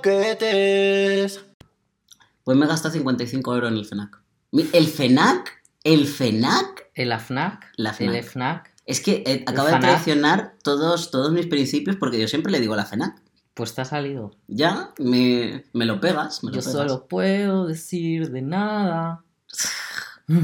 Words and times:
croquetes. 0.00 1.40
Pues 2.44 2.56
me 2.56 2.64
he 2.64 2.68
gastado 2.68 2.92
55 2.94 3.54
euros 3.54 3.70
en 3.72 3.78
el 3.78 3.84
FNAC. 3.86 4.18
Mi- 4.52 4.68
¿El 4.72 4.86
FNAC? 4.86 5.62
¿El 5.84 6.06
FNAC? 6.06 6.90
El 6.94 7.12
AFNAC. 7.12 7.66
La 7.76 7.94
El 7.98 8.22
FNAC. 8.22 8.70
Es 8.86 9.00
que 9.00 9.22
eh, 9.26 9.44
acaba 9.46 9.70
de 9.70 9.78
traicionar 9.78 10.54
todos, 10.62 11.10
todos 11.10 11.32
mis 11.32 11.46
principios 11.46 11.96
porque 11.96 12.18
yo 12.20 12.26
siempre 12.28 12.50
le 12.52 12.60
digo 12.60 12.74
la 12.76 12.84
FNAC. 12.86 13.20
Pues 13.54 13.74
te 13.74 13.82
ha 13.82 13.84
salido. 13.84 14.32
Ya, 14.48 14.90
me, 14.98 15.64
me 15.72 15.84
lo 15.84 16.00
pegas. 16.00 16.42
Me 16.42 16.50
lo 16.50 16.56
Yo 16.56 16.60
pegas. 16.60 16.72
solo 16.72 17.06
puedo 17.06 17.66
decir 17.66 18.30
de 18.30 18.42
nada. 18.42 19.24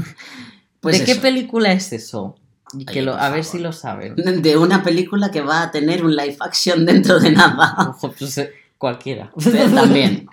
Pues 0.79 0.99
¿De 0.99 1.05
qué 1.05 1.15
película 1.15 1.73
es 1.73 1.91
eso? 1.91 2.35
Y 2.73 2.85
que 2.85 2.91
Oye, 2.99 3.01
lo- 3.01 3.13
por 3.13 3.21
a 3.21 3.29
ver 3.31 3.43
si 3.43 3.57
lo 3.57 3.73
saben. 3.73 4.15
De 4.41 4.55
una 4.57 4.83
película 4.83 5.31
que 5.31 5.41
va 5.41 5.63
a 5.63 5.71
tener 5.71 6.05
un 6.05 6.15
live 6.15 6.37
action 6.39 6.85
dentro 6.85 7.19
de 7.19 7.31
nada. 7.31 7.75
Ojo, 7.89 8.13
pues, 8.17 8.37
eh, 8.37 8.53
cualquiera. 8.77 9.31
También. 9.75 10.27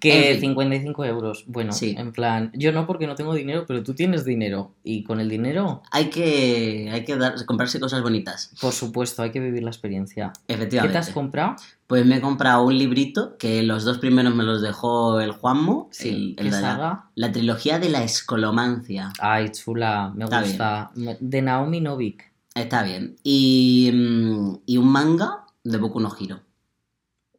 Que 0.00 0.32
En 0.32 0.40
fin. 0.40 0.50
55 0.50 1.04
euros. 1.04 1.44
Bueno, 1.46 1.72
Sí. 1.72 1.94
en 1.98 2.12
plan, 2.12 2.50
yo 2.54 2.72
no 2.72 2.86
porque 2.86 3.06
no 3.06 3.14
tengo 3.14 3.34
dinero, 3.34 3.64
pero 3.66 3.82
tú 3.82 3.94
tienes 3.94 4.24
dinero. 4.24 4.72
Y 4.82 5.04
con 5.04 5.20
el 5.20 5.28
dinero, 5.28 5.82
Hay 5.90 6.06
que, 6.10 6.90
hay 6.92 7.04
que 7.04 7.16
dar- 7.16 7.44
comprarse 7.46 7.80
cosas 7.80 8.02
bonitas. 8.02 8.50
por 8.60 8.72
supuesto, 8.72 9.22
hay 9.22 9.30
que 9.30 9.40
vivir 9.40 9.62
la 9.62 9.70
experiencia. 9.70 10.32
¿Qué 10.46 10.54
Efectivamente. 10.54 10.92
te 10.94 10.98
has 10.98 11.10
comprado? 11.10 11.56
Pues 11.86 12.06
me 12.06 12.16
he 12.16 12.20
comprado 12.20 12.64
un 12.64 12.78
librito 12.78 13.36
que 13.36 13.62
los 13.62 13.84
dos 13.84 13.98
primeros 13.98 14.34
me 14.34 14.44
los 14.44 14.62
dejó 14.62 15.20
el 15.20 15.32
Juanmo. 15.32 15.88
Sí, 15.92 16.08
el- 16.08 16.36
¿qué 16.36 16.50
la, 16.50 16.60
saga? 16.60 17.04
la 17.14 17.32
trilogía 17.32 17.78
de 17.78 17.90
la 17.90 18.02
escolomancia. 18.02 19.12
Ay, 19.20 19.50
chula, 19.50 20.12
me 20.16 20.24
Está 20.24 20.40
gusta. 20.42 20.90
De 21.20 21.42
Naomi 21.42 21.80
Novik. 21.80 22.32
Está 22.54 22.82
bien. 22.82 23.16
Y, 23.22 23.90
mm, 23.92 24.54
y 24.66 24.76
un 24.78 24.88
manga 24.88 25.44
de 25.64 25.78
Boku 25.78 26.00
no 26.00 26.10
Hiro. 26.18 26.40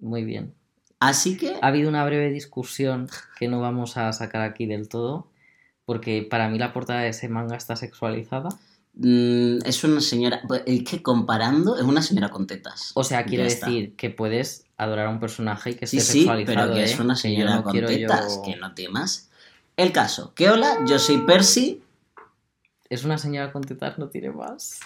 Muy 0.03 0.23
bien. 0.23 0.53
Así 0.99 1.37
que... 1.37 1.55
Ha 1.61 1.67
habido 1.67 1.89
una 1.89 2.05
breve 2.05 2.29
discusión 2.29 3.09
que 3.39 3.47
no 3.47 3.59
vamos 3.59 3.97
a 3.97 4.11
sacar 4.13 4.41
aquí 4.41 4.65
del 4.65 4.87
todo, 4.89 5.27
porque 5.85 6.25
para 6.29 6.47
mí 6.49 6.57
la 6.59 6.73
portada 6.73 7.01
de 7.01 7.09
ese 7.09 7.27
manga 7.29 7.55
está 7.55 7.75
sexualizada. 7.75 8.49
mm, 8.95 9.59
es 9.65 9.83
una 9.83 10.01
señora... 10.01 10.41
pues, 10.47 10.63
Es 10.65 10.83
que 10.83 11.01
comparando, 11.01 11.75
es 11.77 11.83
una 11.83 12.01
señora 12.01 12.29
con 12.29 12.47
tetas. 12.47 12.91
O 12.95 13.03
sea, 13.03 13.25
quiero 13.25 13.43
está. 13.43 13.65
decir 13.67 13.95
que 13.95 14.09
puedes 14.09 14.65
adorar 14.77 15.07
a 15.07 15.09
un 15.09 15.19
personaje 15.19 15.71
y 15.71 15.73
que 15.75 15.85
esté 15.85 15.99
sí, 15.99 16.19
sexualizado. 16.19 16.57
pero 16.67 16.73
que 16.73 16.81
¿eh? 16.81 16.85
es 16.85 16.99
una 16.99 17.13
yo 17.15 17.19
señora 17.19 17.55
no 17.55 17.63
con 17.63 17.73
tetas, 17.85 18.35
yo- 18.35 18.41
que 18.43 18.55
no 18.57 18.73
temas. 18.73 19.29
El 19.75 19.91
caso, 19.91 20.33
que 20.35 20.49
hola, 20.49 20.79
yo 20.87 20.99
soy 20.99 21.17
Percy. 21.25 21.81
Es 22.93 23.03
una 23.03 23.17
señora 23.17 23.51
con 23.51 23.63
tetas, 23.63 23.97
no 23.97 24.09
tiene 24.09 24.29
más. 24.29 24.79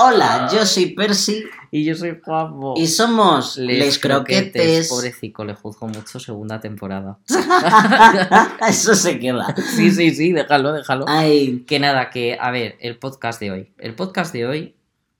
Hola, 0.00 0.48
yo 0.52 0.66
soy 0.66 0.86
Percy 0.86 1.44
Y 1.70 1.84
yo 1.84 1.94
soy 1.94 2.18
Juanmo. 2.20 2.74
y 2.76 2.88
somos 2.88 3.58
Les, 3.58 4.00
Croquetes. 4.00 4.88
Pobrecico, 4.88 5.44
le 5.44 5.54
juzgo 5.54 5.86
mucho 5.86 6.18
segunda 6.18 6.60
temporada. 6.60 7.20
Eso 8.68 8.96
se 8.96 9.20
queda. 9.20 9.54
Sí, 9.56 9.92
sí, 9.92 10.12
sí, 10.12 10.32
déjalo, 10.32 10.72
déjalo. 10.72 11.04
Ay, 11.06 11.62
Que 11.64 11.78
nada, 11.78 12.10
que, 12.10 12.36
a 12.40 12.50
ver, 12.50 12.76
el 12.80 12.98
podcast 12.98 13.38
de 13.38 13.52
hoy. 13.52 13.72
El 13.78 13.94
podcast 13.94 14.32
de 14.32 14.44
hoy 14.44 14.74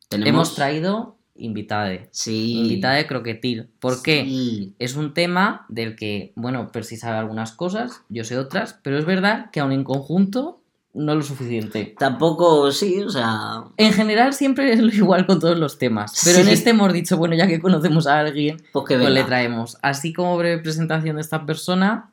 tenemos... 0.08 0.28
hemos 0.28 0.54
traído 0.56 1.18
invitade. 1.36 2.08
Sí. 2.10 2.58
Invitada 2.58 2.94
de 2.94 3.06
croquetil. 3.06 3.70
¿Por 3.78 4.02
qué? 4.02 4.24
Sí. 4.24 4.74
Es 4.80 4.96
un 4.96 5.14
tema 5.14 5.66
del 5.68 5.94
que, 5.94 6.32
bueno, 6.34 6.72
Percy 6.72 6.96
sabe 6.96 7.18
algunas 7.18 7.52
cosas, 7.52 8.02
yo 8.08 8.24
sé 8.24 8.36
otras, 8.38 8.80
pero 8.82 8.98
es 8.98 9.04
verdad 9.04 9.52
que 9.52 9.60
aún 9.60 9.70
en 9.70 9.84
conjunto 9.84 10.61
no 10.94 11.14
lo 11.14 11.22
suficiente. 11.22 11.94
Tampoco, 11.98 12.70
sí, 12.70 13.02
o 13.02 13.10
sea... 13.10 13.64
En 13.76 13.92
general 13.92 14.34
siempre 14.34 14.72
es 14.72 14.80
lo 14.80 14.88
igual 14.92 15.26
con 15.26 15.40
todos 15.40 15.58
los 15.58 15.78
temas, 15.78 16.20
pero 16.24 16.38
en 16.38 16.48
este 16.48 16.70
hemos 16.70 16.92
dicho, 16.92 17.16
bueno, 17.16 17.34
ya 17.34 17.46
que 17.46 17.60
conocemos 17.60 18.06
a 18.06 18.18
alguien, 18.18 18.62
Pues 18.72 18.86
que 18.86 18.98
pues 18.98 19.10
le 19.10 19.24
traemos. 19.24 19.78
Así 19.82 20.12
como 20.12 20.36
breve 20.36 20.62
presentación 20.62 21.16
de 21.16 21.22
esta 21.22 21.46
persona, 21.46 22.10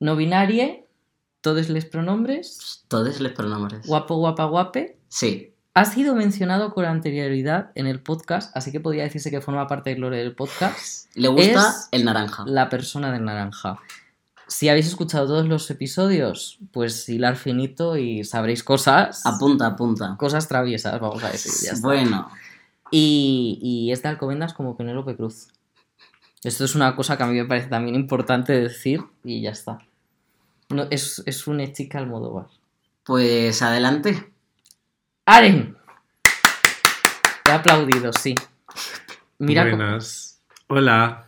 no 0.00 0.16
binaria, 0.16 0.80
todos 1.40 1.68
les 1.68 1.84
pronombres, 1.84 2.84
Todos 2.88 3.20
les 3.20 3.32
pronombres. 3.32 3.86
guapo, 3.86 4.16
guapa, 4.16 4.44
guape. 4.44 4.98
Sí. 5.08 5.50
Ha 5.76 5.86
sido 5.86 6.14
mencionado 6.14 6.72
con 6.72 6.84
anterioridad 6.84 7.72
en 7.74 7.86
el 7.86 8.00
podcast, 8.00 8.56
así 8.56 8.70
que 8.70 8.80
podría 8.80 9.02
decirse 9.02 9.30
que 9.30 9.40
forma 9.40 9.66
parte 9.66 9.90
del 9.90 10.00
lore 10.02 10.18
del 10.18 10.34
podcast. 10.34 11.10
Le 11.16 11.28
gusta 11.28 11.70
Es 11.70 11.88
el 11.90 12.04
naranja. 12.04 12.44
La 12.46 12.68
persona 12.68 13.10
del 13.10 13.24
naranja. 13.24 13.80
Si 14.46 14.68
habéis 14.68 14.86
escuchado 14.88 15.26
todos 15.26 15.46
los 15.46 15.70
episodios, 15.70 16.58
pues 16.72 17.08
hilar 17.08 17.36
finito 17.36 17.96
y 17.96 18.24
sabréis 18.24 18.62
cosas. 18.62 19.24
Apunta, 19.24 19.66
apunta. 19.68 20.16
Cosas 20.18 20.46
traviesas, 20.48 21.00
vamos 21.00 21.22
a 21.24 21.30
decir. 21.30 21.52
ya 21.66 21.72
está. 21.72 21.86
Bueno, 21.86 22.30
Y, 22.90 23.58
y 23.62 23.92
es 23.92 24.02
de 24.02 24.08
Alcobendas 24.10 24.52
como 24.54 24.76
Penélope 24.76 25.16
Cruz. 25.16 25.48
Esto 26.42 26.64
es 26.64 26.74
una 26.74 26.94
cosa 26.94 27.16
que 27.16 27.22
a 27.22 27.26
mí 27.26 27.34
me 27.34 27.46
parece 27.46 27.68
también 27.68 27.94
importante 27.94 28.52
decir 28.52 29.02
y 29.24 29.40
ya 29.40 29.50
está. 29.50 29.78
No, 30.68 30.86
es, 30.90 31.22
es 31.26 31.46
una 31.46 31.72
chica 31.72 31.98
Almodóvar. 31.98 32.46
pues 33.02 33.62
adelante. 33.62 34.30
¡Aren! 35.26 35.76
He 37.46 37.50
aplaudido, 37.50 38.12
sí. 38.12 38.34
Mira, 39.38 39.64
cómo- 39.70 39.76
Buenas. 39.82 40.40
Hola. 40.68 41.26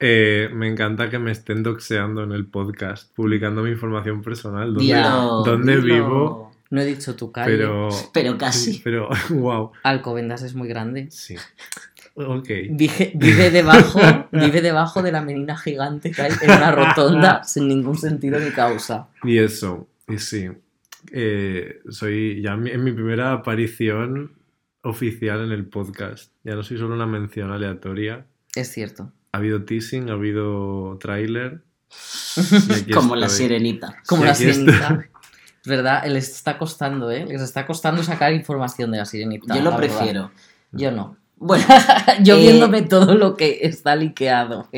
Eh, 0.00 0.48
me 0.52 0.68
encanta 0.68 1.10
que 1.10 1.18
me 1.18 1.32
estén 1.32 1.62
doxeando 1.62 2.22
en 2.22 2.32
el 2.32 2.46
podcast, 2.46 3.12
publicando 3.14 3.62
mi 3.62 3.70
información 3.70 4.22
personal. 4.22 4.72
¿Dónde, 4.74 4.86
Ya. 4.86 4.98
Dilo, 5.10 5.42
¿Dónde 5.44 5.76
dilo. 5.80 5.94
vivo? 5.94 6.52
no 6.70 6.80
he 6.80 6.84
dicho 6.84 7.16
tu 7.16 7.32
calle. 7.32 7.56
Pero. 7.56 7.88
Pero 8.14 8.38
casi. 8.38 8.80
Pero, 8.84 9.08
wow. 9.30 9.72
Alcobendas 9.82 10.42
es 10.42 10.54
muy 10.54 10.68
grande. 10.68 11.08
Sí. 11.10 11.36
Ok. 12.14 12.48
Vive, 12.70 13.12
vive 13.14 13.50
debajo, 13.50 14.00
vive 14.32 14.60
debajo 14.60 15.02
de 15.02 15.12
la 15.12 15.22
menina 15.22 15.56
gigante 15.56 16.10
que 16.10 16.22
hay 16.22 16.32
en 16.42 16.50
una 16.50 16.72
rotonda 16.72 17.44
sin 17.44 17.68
ningún 17.68 17.96
sentido 17.96 18.40
ni 18.40 18.50
causa. 18.50 19.08
Y 19.22 19.38
eso, 19.38 19.88
y 20.08 20.18
sí. 20.18 20.48
Eh, 21.12 21.80
soy 21.88 22.42
ya 22.42 22.54
en 22.54 22.82
mi 22.84 22.92
primera 22.92 23.32
aparición 23.32 24.32
oficial 24.82 25.44
en 25.44 25.52
el 25.52 25.66
podcast. 25.66 26.32
Ya 26.44 26.54
no 26.54 26.62
soy 26.62 26.76
solo 26.78 26.94
una 26.94 27.06
mención 27.06 27.52
aleatoria. 27.52 28.26
Es 28.54 28.68
cierto. 28.72 29.12
Ha 29.38 29.40
habido 29.40 29.64
teasing, 29.64 30.10
ha 30.10 30.14
habido 30.14 30.98
tráiler. 31.00 31.62
Como 32.92 33.14
la 33.14 33.26
estoy. 33.26 33.46
sirenita. 33.46 33.96
Como 34.06 34.24
Y 34.24 34.26
la 34.26 34.34
sirenita. 34.34 35.06
¿Verdad? 35.64 36.04
Les 36.06 36.28
está 36.28 36.58
costando, 36.58 37.10
¿eh? 37.12 37.24
Les 37.24 37.40
está 37.40 37.64
costando 37.66 38.02
sacar 38.02 38.32
información 38.32 38.90
de 38.90 38.98
la 38.98 39.04
sirenita. 39.04 39.54
Yo 39.54 39.62
lo 39.62 39.70
verdad. 39.70 39.76
prefiero. 39.78 40.30
Yo 40.72 40.90
no. 40.90 41.16
Bueno, 41.40 41.64
Yo 42.24 42.34
Eh, 42.36 42.40
viéndome 42.40 42.82
todo 42.82 43.14
lo 43.14 43.36
que 43.36 43.60
está 43.62 43.94
liqueado. 43.94 44.68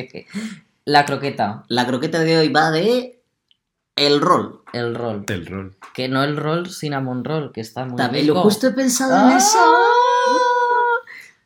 La 0.85 1.07
croqueta, 1.07 1.65
la 1.69 1.87
croqueta 1.87 2.19
de 2.21 2.37
hoy 2.37 2.49
va 2.51 2.71
de 2.71 3.23
el 3.97 4.21
rol. 4.21 4.61
el 4.75 4.95
rol. 4.95 5.25
El 5.29 5.47
rol. 5.47 5.77
Que 5.95 6.09
no 6.11 6.23
el 6.23 6.37
rol 6.37 6.69
cinnamon 6.69 7.25
roll, 7.25 7.51
que 7.53 7.63
está 7.63 7.87
muy 7.87 7.97
También 7.97 8.25
rico. 8.27 8.35
lo 8.35 8.43
justo 8.43 8.67
he 8.67 8.73
pensado 8.73 9.15
¡Ah! 9.17 9.31
en 9.31 9.37
eso. 9.39 9.59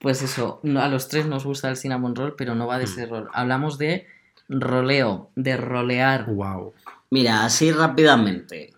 Pues 0.04 0.20
eso, 0.20 0.60
a 0.78 0.88
los 0.88 1.08
tres 1.08 1.24
nos 1.26 1.44
gusta 1.46 1.70
el 1.70 1.78
cinnamon 1.78 2.14
roll, 2.14 2.34
pero 2.36 2.54
no 2.54 2.66
va 2.66 2.76
de 2.78 2.84
Mm. 2.84 2.88
ese 2.88 3.06
rol. 3.06 3.30
Hablamos 3.32 3.78
de 3.78 4.06
roleo, 4.50 5.30
de 5.34 5.56
rolear. 5.56 6.26
Wow. 6.26 6.74
Mira, 7.08 7.44
así 7.46 7.72
rápidamente. 7.72 8.74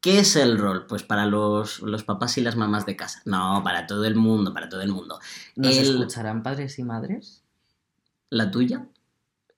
¿Qué 0.00 0.20
es 0.20 0.36
el 0.36 0.56
rol? 0.56 0.86
Pues 0.86 1.02
para 1.02 1.26
los, 1.26 1.80
los 1.82 2.02
papás 2.04 2.38
y 2.38 2.40
las 2.40 2.56
mamás 2.56 2.86
de 2.86 2.96
casa. 2.96 3.20
No, 3.26 3.60
para 3.62 3.86
todo 3.86 4.06
el 4.06 4.14
mundo, 4.16 4.54
para 4.54 4.70
todo 4.70 4.80
el 4.80 4.90
mundo. 4.90 5.20
¿Nos 5.56 5.76
El- 5.76 5.90
escucharán 6.00 6.42
padres 6.42 6.78
y 6.78 6.82
madres? 6.82 7.42
¿La 8.30 8.50
tuya? 8.50 8.86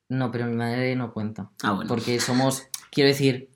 No, 0.09 0.33
pero 0.33 0.47
mi 0.47 0.57
madre 0.57 0.97
no 0.97 1.13
cuenta. 1.13 1.51
Ah, 1.63 1.71
bueno. 1.71 1.87
Porque 1.89 2.19
somos, 2.19 2.65
quiero 2.91 3.07
decir, 3.09 3.49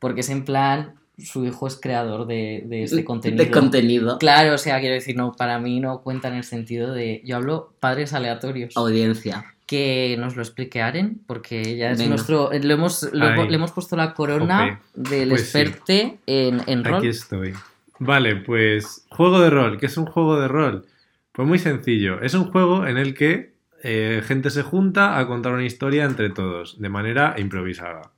porque 0.00 0.22
es 0.22 0.30
en 0.30 0.44
plan, 0.44 0.96
su 1.18 1.44
hijo 1.44 1.66
es 1.66 1.76
creador 1.80 2.26
de, 2.26 2.64
de 2.66 2.82
este 2.84 3.04
contenido. 3.04 3.44
De 3.44 3.50
contenido. 3.50 4.18
Claro, 4.18 4.54
o 4.54 4.58
sea, 4.58 4.80
quiero 4.80 4.94
decir, 4.94 5.16
no, 5.16 5.32
para 5.32 5.58
mí 5.58 5.78
no 5.80 6.00
cuenta 6.02 6.28
en 6.28 6.34
el 6.34 6.44
sentido 6.44 6.92
de, 6.92 7.22
yo 7.24 7.36
hablo 7.36 7.72
padres 7.80 8.12
aleatorios. 8.14 8.76
Audiencia. 8.76 9.44
Que 9.66 10.16
nos 10.18 10.36
lo 10.36 10.42
explique 10.42 10.82
Aren, 10.82 11.20
porque 11.26 11.60
ella 11.62 11.90
es 11.92 11.98
Venga. 11.98 12.10
nuestro, 12.10 12.50
lo 12.52 12.74
hemos, 12.74 13.02
lo- 13.14 13.44
le 13.46 13.54
hemos 13.54 13.72
puesto 13.72 13.96
la 13.96 14.12
corona 14.12 14.80
del 14.94 15.30
Pues 15.30 15.50
sí. 15.50 15.58
experte 15.58 16.18
en, 16.26 16.60
en 16.66 16.84
rol. 16.84 16.96
Aquí 16.98 17.08
estoy. 17.08 17.54
Vale, 17.98 18.36
pues 18.36 19.06
juego 19.08 19.40
de 19.40 19.48
rol. 19.50 19.78
¿Qué 19.78 19.86
es 19.86 19.96
un 19.96 20.04
juego 20.06 20.38
de 20.38 20.48
rol? 20.48 20.84
Pues 21.32 21.48
muy 21.48 21.58
sencillo. 21.58 22.20
Es 22.20 22.34
un 22.34 22.50
juego 22.50 22.86
en 22.86 22.98
el 22.98 23.14
que 23.14 23.54
eh, 23.82 24.20
gente 24.26 24.50
se 24.50 24.62
junta 24.62 25.18
a 25.18 25.26
contar 25.26 25.52
una 25.52 25.64
historia 25.64 26.04
entre 26.04 26.28
todos, 26.28 26.78
de 26.80 26.88
manera 26.90 27.34
improvisada. 27.38 28.10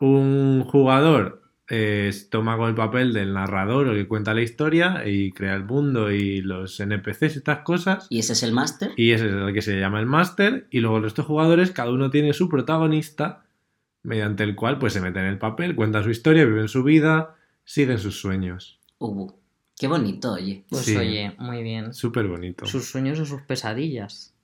Un 0.00 0.64
jugador 0.64 1.41
eh, 1.74 2.12
toma 2.30 2.58
con 2.58 2.68
el 2.68 2.74
papel 2.74 3.14
del 3.14 3.32
narrador 3.32 3.88
o 3.88 3.94
que 3.94 4.06
cuenta 4.06 4.34
la 4.34 4.42
historia 4.42 5.04
y 5.06 5.32
crea 5.32 5.54
el 5.54 5.64
mundo 5.64 6.10
y 6.10 6.42
los 6.42 6.78
NPCs 6.78 7.22
y 7.36 7.38
estas 7.38 7.60
cosas. 7.60 8.06
¿Y 8.10 8.18
ese 8.18 8.34
es 8.34 8.42
el 8.42 8.52
máster? 8.52 8.90
Y 8.98 9.12
ese 9.12 9.28
es 9.28 9.32
el 9.32 9.54
que 9.54 9.62
se 9.62 9.80
llama 9.80 9.98
el 9.98 10.04
máster. 10.04 10.66
Y 10.70 10.80
luego 10.80 11.00
de 11.00 11.22
jugadores, 11.22 11.70
cada 11.70 11.90
uno 11.90 12.10
tiene 12.10 12.34
su 12.34 12.50
protagonista, 12.50 13.44
mediante 14.02 14.44
el 14.44 14.54
cual 14.54 14.78
pues 14.78 14.92
se 14.92 15.00
mete 15.00 15.20
en 15.20 15.24
el 15.24 15.38
papel, 15.38 15.74
cuenta 15.74 16.02
su 16.02 16.10
historia, 16.10 16.44
viven 16.44 16.68
su 16.68 16.82
vida, 16.82 17.36
siguen 17.64 17.98
sus 17.98 18.20
sueños. 18.20 18.78
Uh, 18.98 19.30
qué 19.78 19.88
bonito, 19.88 20.32
oye. 20.34 20.64
Pues 20.68 20.84
Sí. 20.84 20.94
oye, 20.96 21.34
muy 21.38 21.62
bien. 21.62 21.94
Súper 21.94 22.28
bonito. 22.28 22.66
Sus 22.66 22.84
sueños 22.84 23.18
o 23.18 23.24
sus 23.24 23.40
pesadillas. 23.42 24.34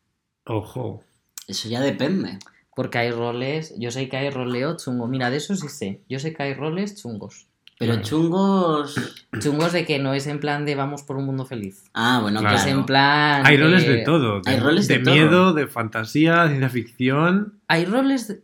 Ojo. 0.44 1.04
Eso 1.46 1.68
ya 1.68 1.82
depende. 1.82 2.38
Porque 2.78 2.98
hay 2.98 3.10
roles, 3.10 3.74
yo 3.76 3.90
sé 3.90 4.08
que 4.08 4.16
hay 4.16 4.30
roleo 4.30 4.76
chungo. 4.76 5.08
Mira, 5.08 5.30
de 5.30 5.38
eso 5.38 5.56
sí 5.56 5.68
sé. 5.68 6.00
Yo 6.08 6.20
sé 6.20 6.32
que 6.32 6.44
hay 6.44 6.54
roles 6.54 6.94
chungos. 7.02 7.48
Pero 7.76 8.00
chungos. 8.02 8.94
Chungos 9.40 9.72
de 9.72 9.84
que 9.84 9.98
no 9.98 10.14
es 10.14 10.28
en 10.28 10.38
plan 10.38 10.64
de 10.64 10.76
vamos 10.76 11.02
por 11.02 11.16
un 11.16 11.26
mundo 11.26 11.44
feliz. 11.44 11.82
Ah, 11.92 12.20
bueno, 12.22 12.38
Claro. 12.38 12.56
Es 12.56 12.66
en 12.66 12.86
plan. 12.86 13.44
Hay 13.44 13.56
roles 13.56 13.84
de 13.84 13.96
todo. 14.04 14.42
De, 14.42 14.52
hay 14.52 14.60
roles 14.60 14.86
de 14.86 14.98
de 14.98 15.02
todo. 15.04 15.14
miedo, 15.14 15.52
de 15.54 15.66
fantasía, 15.66 16.42
de 16.44 16.48
ciencia 16.50 16.68
ficción. 16.68 17.54
Hay 17.66 17.84
roles 17.84 18.38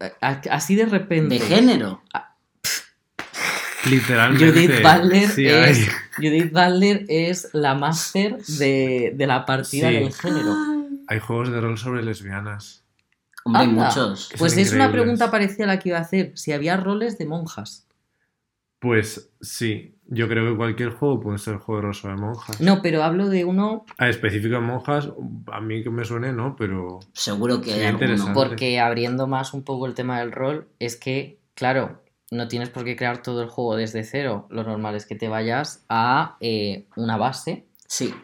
así 0.50 0.74
de 0.74 0.86
repente. 0.86 1.34
De 1.36 1.40
género. 1.40 2.02
Literalmente. 3.88 4.50
Judith 4.52 4.82
Butler 4.82 5.28
Sí, 5.28 5.46
es. 5.46 5.88
Judith 6.16 6.52
Butler 6.52 7.04
es 7.08 7.50
la 7.52 7.74
máster 7.76 8.38
de, 8.44 9.12
de 9.14 9.26
la 9.28 9.46
partida 9.46 9.88
Sí. 9.90 9.94
del 9.94 10.12
género. 10.12 10.54
Hay 11.06 11.20
juegos 11.20 11.52
de 11.52 11.60
rol 11.60 11.78
sobre 11.78 12.02
lesbianas. 12.02 12.83
Hombre, 13.44 13.62
hay 13.62 13.68
Anda. 13.68 13.84
muchos. 13.86 14.30
Pues 14.38 14.56
es 14.56 14.72
una 14.72 14.90
pregunta 14.90 15.30
parecida 15.30 15.64
a 15.64 15.68
la 15.68 15.78
que 15.78 15.90
iba 15.90 15.98
a 15.98 16.02
hacer. 16.02 16.32
Si 16.34 16.52
había 16.52 16.76
roles 16.76 17.18
de 17.18 17.26
monjas. 17.26 17.86
Pues 18.78 19.30
sí, 19.40 19.94
yo 20.06 20.28
creo 20.28 20.50
que 20.50 20.56
cualquier 20.56 20.90
juego 20.90 21.20
puede 21.20 21.38
ser 21.38 21.56
juego 21.56 21.90
de 21.90 22.16
monjas. 22.16 22.60
No, 22.60 22.82
pero 22.82 23.02
hablo 23.02 23.28
de 23.28 23.44
uno 23.44 23.86
A 23.96 24.08
específico 24.08 24.54
de 24.56 24.60
monjas, 24.60 25.08
a 25.50 25.60
mí 25.60 25.82
que 25.82 25.88
me 25.90 26.04
suene, 26.04 26.32
¿no? 26.32 26.54
Pero 26.56 27.00
Seguro 27.12 27.62
que 27.62 27.72
hay 27.72 27.84
alguno. 27.84 28.04
interesante. 28.04 28.32
porque 28.34 28.80
abriendo 28.80 29.26
más 29.26 29.54
un 29.54 29.62
poco 29.62 29.86
el 29.86 29.94
tema 29.94 30.20
del 30.20 30.32
rol, 30.32 30.68
es 30.78 30.96
que, 30.96 31.38
claro, 31.54 32.02
no 32.30 32.48
tienes 32.48 32.68
por 32.68 32.84
qué 32.84 32.96
crear 32.96 33.22
todo 33.22 33.42
el 33.42 33.48
juego 33.48 33.76
desde 33.76 34.04
cero. 34.04 34.46
Lo 34.50 34.64
normal 34.64 34.94
es 34.96 35.06
que 35.06 35.14
te 35.14 35.28
vayas 35.28 35.84
a 35.88 36.36
eh, 36.40 36.86
una 36.96 37.16
base. 37.16 37.66
Sí. 37.86 38.14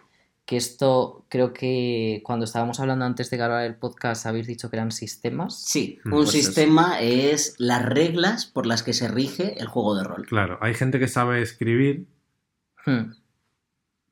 Que 0.50 0.56
esto 0.56 1.26
creo 1.28 1.52
que 1.52 2.22
cuando 2.24 2.44
estábamos 2.44 2.80
hablando 2.80 3.04
antes 3.04 3.30
de 3.30 3.36
grabar 3.36 3.64
el 3.66 3.76
podcast 3.76 4.26
habéis 4.26 4.48
dicho 4.48 4.68
que 4.68 4.74
eran 4.78 4.90
sistemas. 4.90 5.62
Sí, 5.62 6.00
Mm, 6.02 6.08
un 6.12 6.18
pues 6.24 6.30
sistema 6.32 7.00
es 7.00 7.54
las 7.58 7.84
reglas 7.84 8.46
por 8.46 8.66
las 8.66 8.82
que 8.82 8.92
se 8.92 9.06
rige 9.06 9.60
el 9.60 9.68
juego 9.68 9.94
de 9.94 10.02
rol. 10.02 10.26
claro, 10.26 10.58
hay 10.60 10.74
gente 10.74 10.98
que 10.98 11.06
sabe 11.06 11.40
escribir, 11.40 12.06
Hmm. 12.84 13.12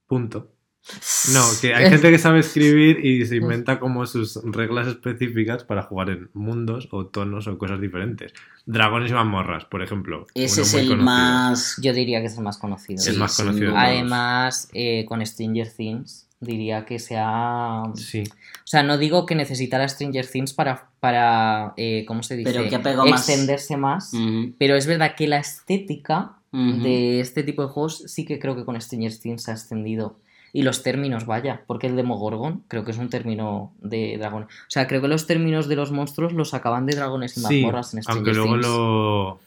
punto. 0.06 0.52
No, 1.32 1.42
que 1.60 1.74
hay 1.74 1.90
gente 1.90 2.10
que 2.10 2.18
sabe 2.18 2.38
escribir 2.38 3.04
y 3.04 3.26
se 3.26 3.36
inventa 3.42 3.80
como 3.80 4.06
sus 4.06 4.40
reglas 4.44 4.86
específicas 4.86 5.64
para 5.64 5.82
jugar 5.82 6.08
en 6.10 6.30
mundos 6.34 6.88
o 6.92 7.06
tonos 7.06 7.48
o 7.48 7.58
cosas 7.58 7.80
diferentes. 7.80 8.32
Dragones 8.64 9.10
y 9.10 9.14
mazmorras, 9.14 9.64
por 9.64 9.82
ejemplo. 9.82 10.26
Ese 10.34 10.62
es 10.62 10.72
el 10.74 10.86
conocido. 10.88 11.04
más. 11.04 11.76
Yo 11.82 11.92
diría 11.92 12.20
que 12.20 12.26
es 12.26 12.36
el 12.38 12.44
más 12.44 12.58
conocido. 12.58 13.02
Es 13.04 13.16
más 13.18 13.34
sin 13.34 13.46
conocido. 13.46 13.76
Además, 13.76 14.68
eh, 14.72 15.04
con 15.06 15.24
Stranger 15.26 15.68
Things, 15.70 16.27
diría 16.40 16.84
que 16.84 16.98
se 16.98 17.16
ha... 17.18 17.84
Sí, 17.94 18.22
O 18.22 18.66
sea, 18.66 18.82
no 18.82 18.98
digo 18.98 19.26
que 19.26 19.34
necesitara 19.34 19.88
Stranger 19.88 20.26
Things 20.26 20.52
para, 20.52 20.90
para 21.00 21.74
eh, 21.76 22.04
¿cómo 22.06 22.22
se 22.22 22.36
dice? 22.36 22.52
Pero 22.52 22.68
que 22.68 22.78
más. 22.78 23.28
Extenderse 23.28 23.76
más. 23.76 24.12
Pero 24.58 24.76
es 24.76 24.86
verdad 24.86 25.14
que 25.16 25.26
la 25.26 25.38
estética 25.38 26.34
de 26.50 27.20
este 27.20 27.42
tipo 27.42 27.62
de 27.62 27.68
juegos 27.68 28.04
sí 28.06 28.24
que 28.24 28.38
creo 28.38 28.56
que 28.56 28.64
con 28.64 28.80
Stranger 28.80 29.16
Things 29.16 29.42
se 29.42 29.50
ha 29.50 29.54
extendido. 29.54 30.18
Y 30.50 30.62
los 30.62 30.82
términos, 30.82 31.26
vaya, 31.26 31.62
porque 31.66 31.88
el 31.88 31.96
Demogorgon 31.96 32.64
creo 32.68 32.82
que 32.84 32.92
es 32.92 32.98
un 32.98 33.10
término 33.10 33.74
de 33.80 34.16
dragón. 34.18 34.44
O 34.44 34.70
sea, 34.70 34.86
creo 34.86 35.02
que 35.02 35.08
los 35.08 35.26
términos 35.26 35.68
de 35.68 35.76
los 35.76 35.92
monstruos 35.92 36.32
los 36.32 36.50
sacaban 36.50 36.86
de 36.86 36.96
dragones 36.96 37.36
y 37.36 37.40
sí 37.40 37.62
mazmorras 37.62 37.92
en 37.92 38.02
Stranger 38.02 38.16
aunque 38.16 38.32
luego 38.32 38.54
Things. 38.54 38.66
lo 38.66 39.40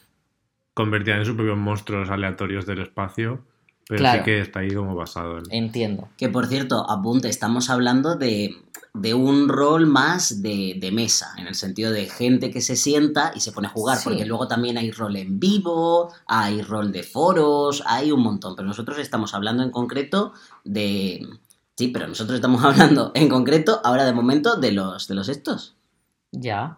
convertían 0.75 1.19
en 1.19 1.25
sus 1.25 1.35
propios 1.35 1.57
monstruos 1.57 2.09
aleatorios 2.09 2.65
del 2.67 2.81
espacio, 2.81 3.43
pero 3.91 3.99
Claro. 3.99 4.19
sí 4.19 4.25
que 4.25 4.39
está 4.39 4.61
ahí 4.61 4.73
como 4.73 4.95
basado 4.95 5.38
en... 5.39 5.43
Entiendo. 5.49 6.07
Que 6.17 6.29
por 6.29 6.47
cierto, 6.47 6.89
apunte, 6.89 7.27
estamos 7.27 7.69
hablando 7.69 8.15
de, 8.15 8.55
de 8.93 9.13
un 9.13 9.49
rol 9.49 9.85
más 9.85 10.41
de, 10.41 10.77
de 10.79 10.91
mesa, 10.93 11.33
en 11.38 11.47
el 11.47 11.55
sentido 11.55 11.91
de 11.91 12.07
gente 12.07 12.51
que 12.51 12.61
se 12.61 12.77
sienta 12.77 13.33
y 13.35 13.41
se 13.41 13.51
pone 13.51 13.67
a 13.67 13.71
jugar, 13.71 13.97
Sí. 13.97 14.05
porque 14.05 14.25
luego 14.25 14.47
también 14.47 14.77
hay 14.77 14.91
rol 14.91 15.17
en 15.17 15.41
vivo, 15.41 16.09
hay 16.25 16.61
rol 16.61 16.93
de 16.93 17.03
foros, 17.03 17.83
hay 17.85 18.13
un 18.13 18.21
montón, 18.23 18.55
pero 18.55 18.65
nosotros 18.65 18.97
estamos 18.97 19.33
hablando 19.33 19.61
en 19.63 19.71
concreto 19.71 20.31
de... 20.63 21.27
Sí, 21.75 21.89
pero 21.89 22.07
nosotros 22.07 22.35
estamos 22.35 22.63
hablando 22.65 23.11
en 23.13 23.27
concreto 23.27 23.81
ahora 23.83 24.05
de 24.05 24.13
momento 24.13 24.55
de 24.55 24.71
los, 24.71 25.07
de 25.09 25.15
los 25.15 25.27
estos. 25.27 25.75
Ya. 26.31 26.77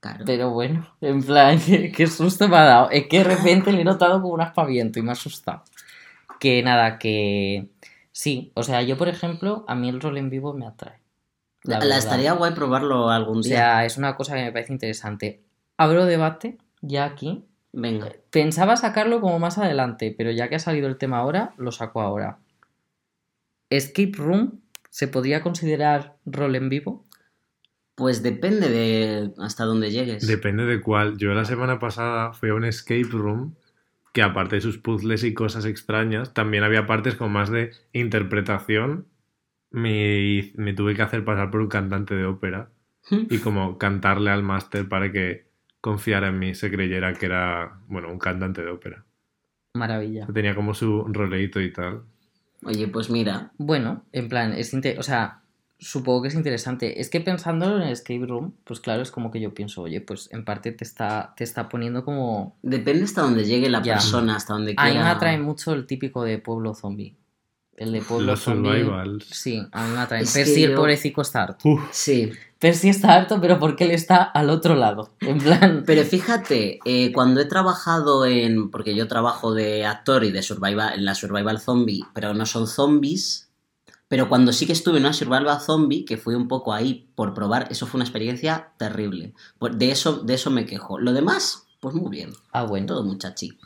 Claro. 0.00 0.24
Pero 0.26 0.50
bueno, 0.50 0.86
en 1.00 1.22
plan, 1.22 1.58
qué, 1.58 1.90
qué 1.96 2.06
susto 2.06 2.48
me 2.48 2.56
ha 2.56 2.64
dado. 2.64 2.90
Es 2.90 3.08
que 3.08 3.18
de 3.18 3.24
repente 3.24 3.72
le 3.72 3.80
he 3.80 3.84
notado 3.84 4.22
como 4.22 4.34
un 4.34 4.40
aspaviento 4.40 4.98
y 4.98 5.02
me 5.02 5.08
ha 5.10 5.12
asustado. 5.12 5.62
Que 6.46 6.62
nada, 6.62 7.00
que 7.00 7.70
sí, 8.12 8.52
o 8.54 8.62
sea, 8.62 8.80
yo 8.80 8.96
por 8.96 9.08
ejemplo, 9.08 9.64
a 9.66 9.74
mí 9.74 9.88
el 9.88 10.00
rol 10.00 10.16
en 10.16 10.30
vivo 10.30 10.54
me 10.54 10.64
atrae. 10.64 11.00
La, 11.64 11.78
estaría 11.98 12.34
guay 12.34 12.54
probarlo 12.54 13.10
algún 13.10 13.38
O 13.38 13.42
día. 13.42 13.56
sea, 13.56 13.84
es 13.84 13.98
una 13.98 14.14
cosa 14.14 14.36
que 14.36 14.44
me 14.44 14.52
parece 14.52 14.72
interesante. 14.72 15.42
Abro 15.76 16.04
debate 16.04 16.58
ya 16.82 17.04
aquí. 17.04 17.44
Venga. 17.72 18.12
Pensaba 18.30 18.76
sacarlo 18.76 19.20
como 19.20 19.40
más 19.40 19.58
adelante, 19.58 20.14
pero 20.16 20.30
ya 20.30 20.48
que 20.48 20.54
ha 20.54 20.60
salido 20.60 20.86
el 20.86 20.98
tema 20.98 21.18
ahora, 21.18 21.52
lo 21.56 21.72
saco 21.72 22.00
ahora. 22.00 22.38
Escape 23.68 24.12
Room 24.14 24.60
se 24.88 25.08
podría 25.08 25.42
considerar 25.42 26.14
rol 26.26 26.54
en 26.54 26.68
vivo. 26.68 27.04
Pues 27.96 28.22
depende 28.22 28.68
de 28.68 29.32
hasta 29.38 29.64
dónde 29.64 29.90
llegues. 29.90 30.24
Depende 30.24 30.64
de 30.64 30.80
cuál. 30.80 31.18
Yo 31.18 31.34
la 31.34 31.44
semana 31.44 31.80
pasada 31.80 32.32
fui 32.34 32.50
a 32.50 32.54
un 32.54 32.64
escape 32.64 33.08
room 33.10 33.56
que 34.16 34.22
aparte 34.22 34.56
de 34.56 34.62
sus 34.62 34.78
puzzles 34.78 35.24
y 35.24 35.34
cosas 35.34 35.66
extrañas, 35.66 36.32
también 36.32 36.64
había 36.64 36.86
partes 36.86 37.16
con 37.16 37.30
más 37.30 37.50
de 37.50 37.72
interpretación. 37.92 39.08
Me, 39.70 40.52
me 40.54 40.72
tuve 40.72 40.94
que 40.94 41.02
hacer 41.02 41.22
pasar 41.22 41.50
por 41.50 41.60
un 41.60 41.68
cantante 41.68 42.14
de 42.14 42.24
ópera 42.24 42.70
y 43.10 43.36
como 43.40 43.76
cantarle 43.76 44.30
al 44.30 44.42
máster 44.42 44.88
para 44.88 45.12
que 45.12 45.48
confiara 45.82 46.28
en 46.28 46.38
mí, 46.38 46.54
se 46.54 46.70
creyera 46.70 47.12
que 47.12 47.26
era, 47.26 47.82
bueno, 47.88 48.10
un 48.10 48.18
cantante 48.18 48.62
de 48.62 48.70
ópera. 48.70 49.04
Maravilla. 49.74 50.26
Tenía 50.32 50.54
como 50.54 50.72
su 50.72 51.04
roleito 51.08 51.60
y 51.60 51.70
tal. 51.70 52.04
Oye, 52.64 52.88
pues 52.88 53.10
mira, 53.10 53.52
Bueno, 53.58 54.06
en 54.12 54.30
plan, 54.30 54.54
es 54.54 54.72
o 54.96 55.02
sea, 55.02 55.42
supongo 55.78 56.22
que 56.22 56.28
es 56.28 56.34
interesante. 56.34 57.00
Es 57.00 57.10
que 57.10 57.20
pensando 57.20 57.76
en 57.76 57.82
el 57.82 57.92
escape 57.92 58.24
room, 58.26 58.54
pues 58.64 58.80
claro, 58.80 59.02
es 59.02 59.10
como 59.10 59.30
que 59.30 59.40
yo 59.40 59.52
pienso, 59.54 59.82
oye, 59.82 60.00
pues 60.00 60.28
en 60.32 60.44
parte 60.44 60.72
te 60.72 60.84
está, 60.84 61.34
te 61.36 61.44
está 61.44 61.68
poniendo 61.68 62.04
como... 62.04 62.56
depende 62.62 63.04
hasta 63.04 63.22
dónde 63.22 63.44
llegue 63.44 63.68
la 63.68 63.82
Ya. 63.82 63.94
persona, 63.94 64.36
hasta 64.36 64.54
donde 64.54 64.74
A 64.76 64.84
mí 64.84 64.90
quiera. 64.92 65.04
me 65.04 65.10
atrae 65.10 65.38
mucho 65.38 65.72
el 65.74 65.86
típico 65.86 66.24
de 66.24 66.38
pueblo 66.38 66.74
zombie. 66.74 67.14
El 67.76 67.92
de 67.92 68.00
pueblo 68.00 68.28
Los 68.28 68.40
zombie. 68.40 68.70
survivals. 68.70 69.26
Sí, 69.30 69.62
a 69.70 69.86
mí 69.86 69.92
me 69.92 69.98
atrae. 69.98 70.22
Es 70.22 70.32
Percy, 70.32 70.54
que 70.54 70.64
el 70.64 70.70
yo- 70.70 70.76
pobrecito 70.76 71.20
está 71.20 71.42
harto. 71.42 71.68
Uf, 71.68 71.82
Sí, 71.92 72.32
Percy 72.58 72.88
está 72.88 73.12
harto, 73.12 73.38
pero 73.38 73.58
porque 73.58 73.84
él 73.84 73.90
está 73.90 74.22
al 74.22 74.48
otro 74.48 74.74
lado. 74.76 75.10
En 75.20 75.36
plan. 75.36 75.82
pero 75.86 76.02
fíjate, 76.04 76.78
eh, 76.86 77.12
cuando 77.12 77.42
he 77.42 77.44
trabajado 77.44 78.24
en. 78.24 78.70
Porque 78.70 78.94
yo 78.94 79.08
trabajo 79.08 79.52
de 79.52 79.84
actor 79.84 80.24
y 80.24 80.30
de 80.32 80.40
survival, 80.42 80.94
en 80.94 81.04
la 81.04 81.14
Survival 81.14 81.60
Zombie, 81.60 82.02
pero 82.14 82.32
no 82.32 82.46
son 82.46 82.66
zombies. 82.66 83.45
Pero 84.08 84.28
cuando 84.28 84.52
sí 84.52 84.66
que 84.66 84.72
estuve 84.72 84.98
en 84.98 85.04
una 85.04 85.12
Survival 85.12 85.60
Zombie, 85.60 86.04
que 86.04 86.16
fui 86.16 86.34
un 86.34 86.46
poco 86.46 86.72
ahí 86.72 87.08
por 87.16 87.34
probar, 87.34 87.66
eso 87.70 87.86
fue 87.86 87.98
una 87.98 88.04
experiencia 88.04 88.72
terrible. 88.78 89.34
Pues 89.58 89.76
de 89.78 89.90
eso, 89.90 90.18
de 90.20 90.34
eso 90.34 90.50
me 90.50 90.64
quejo. 90.64 90.98
Lo 91.00 91.12
demás, 91.12 91.66
pues 91.80 91.94
muy 91.94 92.10
bien. 92.10 92.30
Ah, 92.52 92.62
bueno. 92.64 92.86
Todo 92.86 93.02
muchachi. 93.02 93.58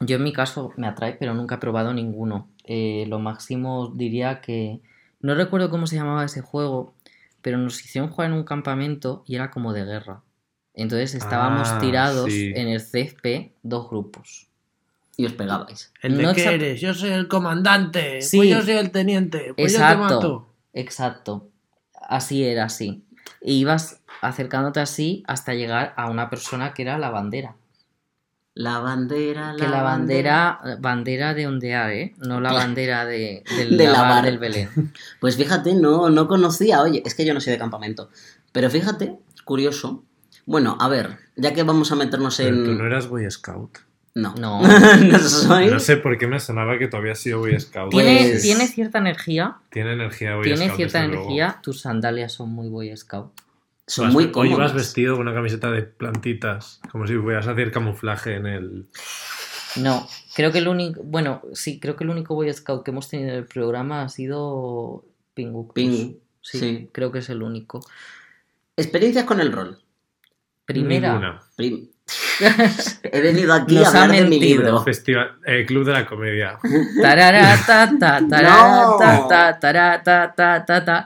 Yo 0.00 0.16
en 0.16 0.22
mi 0.24 0.32
caso 0.32 0.72
me 0.76 0.86
atrae, 0.86 1.14
pero 1.14 1.32
nunca 1.34 1.54
he 1.54 1.58
probado 1.58 1.94
ninguno. 1.94 2.48
Eh, 2.64 3.06
lo 3.08 3.18
máximo 3.18 3.92
diría 3.94 4.40
que. 4.40 4.80
No 5.20 5.34
recuerdo 5.34 5.70
cómo 5.70 5.86
se 5.86 5.96
llamaba 5.96 6.24
ese 6.24 6.42
juego, 6.42 6.92
pero 7.40 7.56
nos 7.56 7.82
hicieron 7.82 8.10
jugar 8.10 8.30
en 8.30 8.36
un 8.36 8.44
campamento 8.44 9.24
y 9.26 9.36
era 9.36 9.50
como 9.50 9.72
de 9.72 9.84
guerra. 9.84 10.22
Entonces 10.74 11.14
estábamos 11.14 11.68
Ah, 11.70 11.78
tirados 11.78 12.30
sí. 12.30 12.52
en 12.54 12.68
el 12.68 12.80
CFP, 12.82 13.54
dos 13.62 13.88
grupos. 13.88 14.48
Y 15.16 15.26
os 15.26 15.32
pegabais. 15.32 15.92
¿El 16.02 16.16
de 16.16 16.22
No 16.24 16.30
eres? 16.30 16.80
Yo 16.80 16.92
soy 16.94 17.10
el 17.10 17.28
comandante. 17.28 18.20
Sí. 18.22 18.36
Pues 18.38 18.50
yo 18.50 18.62
soy 18.62 18.74
el 18.74 18.90
teniente. 18.90 19.52
Pues 19.56 19.72
yo 19.72 19.78
te 19.78 19.84
Exacto. 19.84 20.14
mato. 20.14 20.48
Exacto. 20.72 21.48
Así 22.08 22.44
era, 22.44 22.64
así. 22.64 23.04
E 23.40 23.52
ibas 23.52 24.00
acercándote 24.22 24.80
así 24.80 25.22
hasta 25.26 25.54
llegar 25.54 25.94
a 25.96 26.10
una 26.10 26.30
persona 26.30 26.74
que 26.74 26.82
era 26.82 26.98
la 26.98 27.10
bandera. 27.10 27.56
La 28.56 28.78
bandera, 28.78 29.52
la, 29.52 29.64
Que 29.64 29.68
la 29.68 29.82
bandera, 29.82 30.60
bandera 30.78 31.34
de 31.34 31.46
ondear, 31.48 31.90
¿eh? 31.90 32.14
No 32.18 32.40
la 32.40 32.52
bandera 32.52 33.04
de, 33.04 33.42
del 33.56 33.76
De 33.76 33.84
lavar 33.86 34.00
lavar. 34.08 34.24
del 34.24 34.38
Belén. 34.38 34.70
Pues 35.20 35.36
fíjate, 35.36 35.74
no, 35.74 36.08
no 36.10 36.28
conocía, 36.28 36.80
oye, 36.80 37.02
es 37.04 37.14
que 37.14 37.24
yo 37.24 37.34
no 37.34 37.40
soy 37.40 37.52
de 37.54 37.58
campamento. 37.58 38.10
Pero 38.52 38.70
fíjate, 38.70 39.16
curioso. 39.44 40.04
Bueno, 40.46 40.76
a 40.80 40.88
ver, 40.88 41.18
ya 41.36 41.52
que 41.52 41.62
vamos 41.64 41.90
a 41.90 41.96
meternos 41.96 42.36
Pero 42.36 42.56
en. 42.56 42.64
tú 42.64 42.72
no 42.74 42.86
eras 42.86 43.08
Boy 43.08 43.28
Scout. 43.30 43.78
No. 44.14 44.34
No. 44.36 44.62
no 45.02 45.18
soy. 45.18 45.66
No 45.66 45.80
sé 45.80 45.96
por 45.96 46.16
qué 46.18 46.26
me 46.26 46.38
sonaba 46.40 46.78
que 46.78 46.86
todavía 46.88 47.12
has 47.12 47.18
sido 47.18 47.40
Boy 47.40 47.58
Scout. 47.60 47.90
Tiene, 47.90 48.28
Pues- 48.30 48.42
tiene 48.42 48.66
cierta 48.68 48.98
energía. 48.98 49.56
Tiene 49.70 49.92
energía 49.94 50.36
Boy 50.36 50.44
Tiene 50.44 50.66
Scout, 50.66 50.76
cierta 50.76 50.98
desde 51.00 51.08
luego. 51.14 51.24
energía. 51.30 51.58
Tus 51.62 51.80
sandalias 51.80 52.32
son 52.32 52.50
muy 52.50 52.68
Boy 52.68 52.96
Scout. 52.96 53.32
Son 53.86 54.06
Vas- 54.06 54.14
muy 54.14 54.24
Hoy 54.26 54.30
cómodas. 54.30 54.56
ibas 54.58 54.74
vestido 54.74 55.16
con 55.16 55.26
una 55.26 55.34
camiseta 55.36 55.70
de 55.70 55.82
plantitas, 55.82 56.80
como 56.90 57.06
si 57.06 57.16
fueras 57.16 57.46
a 57.48 57.52
hacer 57.52 57.70
camuflaje 57.72 58.36
en 58.36 58.46
el... 58.46 58.86
No, 59.76 60.06
creo 60.36 60.52
que 60.52 60.58
el 60.58 60.68
único. 60.68 61.02
Bueno, 61.02 61.42
sí, 61.52 61.80
creo 61.80 61.96
que 61.96 62.04
el 62.04 62.10
único 62.10 62.34
Boy 62.36 62.52
Scout 62.52 62.84
que 62.84 62.92
hemos 62.92 63.08
tenido 63.08 63.30
en 63.30 63.34
el 63.36 63.44
programa 63.46 64.02
ha 64.02 64.08
sido 64.08 65.04
Pingu. 65.34 65.72
Pingu, 65.72 66.20
Sí, 66.40 66.58
sí. 66.60 66.88
creo 66.92 67.10
que 67.10 67.18
es 67.18 67.28
el 67.30 67.42
único. 67.42 67.80
Experiencias 68.76 69.24
con 69.24 69.40
el 69.40 69.50
rol. 69.50 69.78
Primera. 70.64 71.08
Ninguna. 71.14 71.40
Prim- 71.56 71.88
He 73.02 73.20
venido 73.20 73.52
aquí 73.54 73.76
Nos 73.76 73.94
a 73.94 74.00
ha 74.00 74.02
hablar 74.04 74.18
de 74.18 74.24
mi 74.24 74.30
mentido. 74.38 74.62
libro. 74.62 74.82
Festival, 74.82 75.32
eh, 75.46 75.64
Club 75.66 75.84
de 75.86 75.92
la 75.92 76.06
Comedia. 76.06 76.58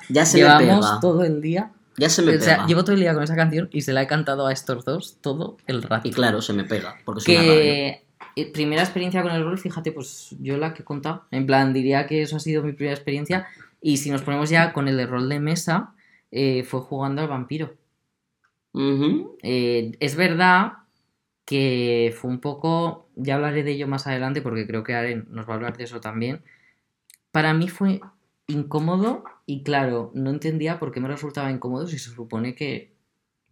Ya 0.08 0.24
se 0.26 0.38
me 0.38 0.42
Llevamos 0.44 0.86
pega. 0.86 1.00
todo 1.00 1.24
el 1.24 1.40
día. 1.40 1.70
Ya 1.96 2.08
se 2.08 2.22
me 2.22 2.36
O 2.36 2.40
sea, 2.40 2.56
pega. 2.56 2.66
llevo 2.66 2.82
todo 2.84 2.94
el 2.94 3.00
día 3.00 3.14
con 3.14 3.22
esa 3.22 3.36
canción 3.36 3.68
y 3.72 3.82
se 3.82 3.92
la 3.92 4.02
he 4.02 4.06
cantado 4.06 4.46
a 4.46 4.52
estos 4.52 4.84
dos 4.84 5.18
todo 5.20 5.56
el 5.66 5.82
rato. 5.82 6.08
Y 6.08 6.12
claro, 6.12 6.42
se 6.42 6.52
me 6.52 6.64
pega. 6.64 6.96
Porque 7.04 7.20
es 7.20 7.28
una 7.28 7.38
que 7.42 8.02
eh, 8.36 8.52
primera 8.52 8.82
experiencia 8.82 9.22
con 9.22 9.32
el 9.32 9.42
rol, 9.44 9.58
fíjate, 9.58 9.92
pues 9.92 10.34
yo 10.40 10.56
la 10.56 10.74
que 10.74 10.82
he 10.82 10.84
contado. 10.84 11.24
En 11.30 11.46
plan, 11.46 11.72
diría 11.72 12.06
que 12.06 12.22
eso 12.22 12.36
ha 12.36 12.40
sido 12.40 12.62
mi 12.62 12.72
primera 12.72 12.94
experiencia. 12.94 13.46
Y 13.80 13.98
si 13.98 14.10
nos 14.10 14.22
ponemos 14.22 14.50
ya 14.50 14.72
con 14.72 14.88
el 14.88 14.96
de 14.96 15.06
rol 15.06 15.28
de 15.28 15.40
mesa, 15.40 15.90
eh, 16.30 16.64
fue 16.64 16.80
jugando 16.80 17.22
al 17.22 17.28
vampiro. 17.28 17.74
Ujú. 18.72 19.36
Eh, 19.42 19.92
es 20.00 20.14
verdad 20.16 20.72
que 21.48 22.14
fue 22.14 22.30
un 22.30 22.40
poco, 22.40 23.08
ya 23.16 23.36
hablaré 23.36 23.62
de 23.62 23.70
ello 23.70 23.88
más 23.88 24.06
adelante 24.06 24.42
porque 24.42 24.66
creo 24.66 24.84
que 24.84 24.94
Aren 24.94 25.28
nos 25.30 25.48
va 25.48 25.52
a 25.52 25.56
hablar 25.56 25.78
de 25.78 25.84
eso 25.84 25.98
también. 25.98 26.42
Para 27.32 27.54
mí 27.54 27.68
fue 27.68 28.02
incómodo 28.48 29.24
y 29.46 29.62
claro, 29.62 30.10
no 30.12 30.28
entendía 30.28 30.78
por 30.78 30.92
qué 30.92 31.00
me 31.00 31.08
resultaba 31.08 31.50
incómodo 31.50 31.86
si 31.86 31.98
se 31.98 32.10
supone 32.10 32.54
que 32.54 32.92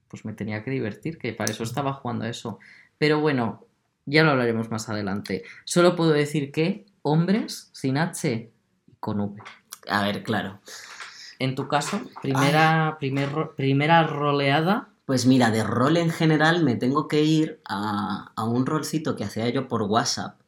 pues 0.09 0.27
me 0.27 0.35
tenía 0.35 0.63
que 0.63 0.71
divertir, 0.71 1.17
que 1.17 1.33
para 1.33 1.51
eso 1.51 1.63
estaba 1.63 1.95
jugando 1.95 2.27
a 2.27 2.29
eso. 2.29 2.59
Pero 2.99 3.21
bueno, 3.21 3.65
ya 4.05 4.25
lo 4.25 4.33
hablaremos 4.33 4.71
más 4.71 4.91
adelante. 4.91 5.45
Solo 5.65 5.97
puedo 5.97 6.11
decir 6.11 6.53
que 6.53 6.85
hombres 7.01 7.71
sin 7.73 7.97
H 7.97 8.53
y 8.87 8.95
con 9.01 9.21
V. 9.21 9.43
A 9.89 10.05
ver, 10.05 10.23
claro. 10.23 10.61
En 11.39 11.55
tu 11.55 11.67
caso, 11.67 12.03
primera, 12.21 12.99
primer 13.01 13.31
primera 13.57 14.07
roleada. 14.07 14.91
Pues 15.07 15.25
mira, 15.25 15.51
de 15.51 15.65
rol 15.65 15.97
en 15.97 16.11
general 16.11 16.63
me 16.63 16.77
tengo 16.77 17.09
que 17.09 17.23
ir 17.23 17.61
a, 17.65 18.33
a 18.37 18.45
un 18.45 18.67
rolcito 18.67 19.17
que 19.17 19.25
hacía 19.25 19.49
yo 19.49 19.69
por 19.69 19.83
WhatsApp. 19.83 20.39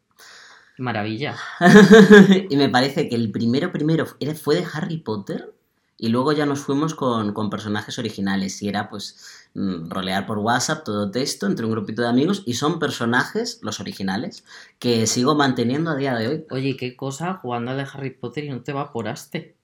Maravilla. 0.78 1.36
y 2.50 2.56
me 2.56 2.68
parece 2.68 3.08
que 3.08 3.16
el 3.16 3.30
primero 3.32 3.72
primero 3.72 4.06
fue 4.06 4.56
de 4.56 4.66
Harry 4.72 4.98
Potter 4.98 5.52
y 5.96 6.08
luego 6.08 6.32
ya 6.32 6.46
nos 6.46 6.60
fuimos 6.60 6.94
con, 6.94 7.32
con 7.32 7.50
personajes 7.50 7.98
originales 7.98 8.62
y 8.62 8.68
era 8.68 8.88
pues 8.88 9.48
mm, 9.54 9.90
rolear 9.90 10.26
por 10.26 10.38
WhatsApp 10.38 10.84
todo 10.84 11.10
texto 11.10 11.46
entre 11.46 11.66
un 11.66 11.72
grupito 11.72 12.02
de 12.02 12.08
amigos 12.08 12.44
y 12.46 12.54
son 12.54 12.78
personajes, 12.78 13.58
los 13.62 13.80
originales, 13.80 14.44
que 14.78 15.06
sigo 15.08 15.34
manteniendo 15.34 15.90
a 15.90 15.96
día 15.96 16.14
de 16.14 16.28
hoy. 16.28 16.46
Oye, 16.50 16.76
qué 16.76 16.96
cosa 16.96 17.34
jugando 17.34 17.74
de 17.74 17.82
Harry 17.82 18.10
Potter 18.10 18.44
y 18.44 18.50
no 18.50 18.62
te 18.62 18.70
evaporaste. 18.70 19.57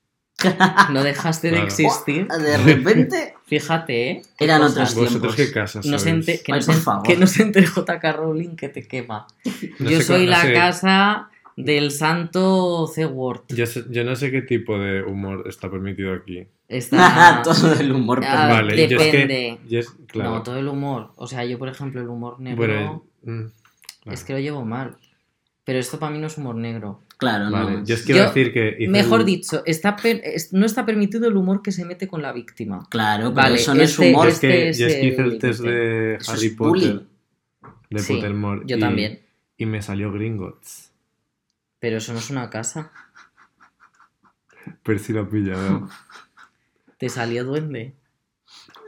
No 0.92 1.02
dejaste 1.02 1.50
de 1.50 1.62
existir. 1.62 2.26
De 2.28 2.56
repente 2.58 3.34
Fíjate, 3.46 4.10
¿eh? 4.10 4.22
Eran 4.40 4.62
cosas. 4.62 4.72
otros 4.92 4.94
¿Vosotros 4.94 5.36
tiempos. 5.36 5.36
qué 5.36 5.52
casas 5.52 5.86
No 5.86 5.98
se 5.98 6.10
sois? 6.10 6.14
ente- 6.26 6.42
que, 6.42 6.52
Ay, 6.52 6.60
no 6.60 6.66
por 6.66 6.74
se, 6.74 6.80
favor. 6.80 7.02
que 7.06 7.12
entere 7.42 7.66
JK 7.66 8.16
Rowling 8.16 8.56
que 8.56 8.68
te 8.70 8.86
quema. 8.88 9.26
No 9.78 9.90
Yo 9.90 9.98
sé 9.98 10.04
soy 10.04 10.24
no 10.24 10.30
la 10.30 10.42
sé- 10.42 10.52
casa 10.54 11.28
del 11.56 11.90
santo 11.92 12.86
C 12.92 13.06
Word. 13.06 13.42
Yo, 13.48 13.66
sé- 13.66 13.84
yo 13.90 14.02
no 14.02 14.16
sé 14.16 14.30
qué 14.30 14.42
tipo 14.42 14.78
de 14.78 15.02
humor 15.02 15.44
está 15.46 15.70
permitido 15.70 16.14
aquí. 16.14 16.46
Está... 16.68 17.42
todo 17.44 17.74
el 17.74 17.92
humor. 17.92 18.22
Ah, 18.24 18.44
pero- 18.48 18.54
vale, 18.54 18.76
yo 18.88 18.96
es 18.96 19.02
que- 19.02 19.12
depende. 19.18 19.58
yo 19.68 19.78
es- 19.78 19.92
claro. 20.08 20.30
No, 20.30 20.42
todo 20.42 20.56
el 20.58 20.66
humor. 20.68 21.12
O 21.16 21.26
sea, 21.26 21.44
yo, 21.44 21.58
por 21.58 21.68
ejemplo, 21.68 22.00
el 22.00 22.08
humor 22.08 22.40
negro 22.40 22.56
Bueno, 22.66 23.04
mm, 23.24 23.44
claro. 24.02 24.14
es 24.14 24.24
que 24.24 24.32
lo 24.32 24.38
llevo 24.40 24.64
mal. 24.64 24.96
Pero 25.64 25.78
esto 25.78 25.98
para 25.98 26.12
mí 26.12 26.18
no 26.18 26.26
es 26.26 26.36
humor 26.38 26.56
negro. 26.56 27.00
Claro, 27.24 27.50
Vale, 27.50 27.72
no. 27.78 27.84
yo 27.84 27.94
es 27.94 28.04
Yo- 28.04 28.16
decir 28.26 28.52
que. 28.52 28.86
Mejor 28.88 29.20
el- 29.20 29.26
dicho, 29.26 29.62
está 29.66 29.96
per- 29.96 30.20
es- 30.24 30.52
no 30.52 30.64
está 30.66 30.84
permitido 30.86 31.26
el 31.28 31.36
humor 31.36 31.62
que 31.62 31.72
se 31.72 31.84
mete 31.84 32.06
con 32.08 32.22
la 32.22 32.32
víctima. 32.32 32.86
Claro, 32.90 33.24
pero 33.34 33.34
Vale, 33.34 33.56
eso 33.56 33.74
no 33.74 33.82
es 33.82 33.90
este- 33.92 34.10
humor. 34.10 34.24
Yo 34.26 34.30
es 34.32 34.38
que, 34.40 34.68
este 34.70 34.80
yo 34.80 34.86
es 34.86 34.92
es 34.94 35.00
que 35.00 35.06
hice 35.06 35.22
el 35.22 35.32
el 35.32 35.38
test 35.38 35.60
de 35.62 36.18
Harry 36.28 36.46
es 36.46 36.52
Potter. 36.54 36.56
bullying. 36.56 37.00
De 37.90 37.98
Sí, 38.00 38.14
Pottermore. 38.14 38.62
Yo 38.66 38.76
y- 38.76 38.80
también. 38.80 39.20
Y 39.56 39.66
me 39.66 39.82
salió 39.82 40.10
Gringotts. 40.12 40.90
Pero 41.78 41.98
eso 41.98 42.12
no 42.12 42.18
es 42.18 42.30
una 42.30 42.50
casa. 42.50 42.90
Percy 44.82 45.12
lo 45.12 45.20
ha 45.22 45.28
pillado. 45.28 45.88
Te 46.98 47.08
salió 47.08 47.44
duende. 47.44 47.94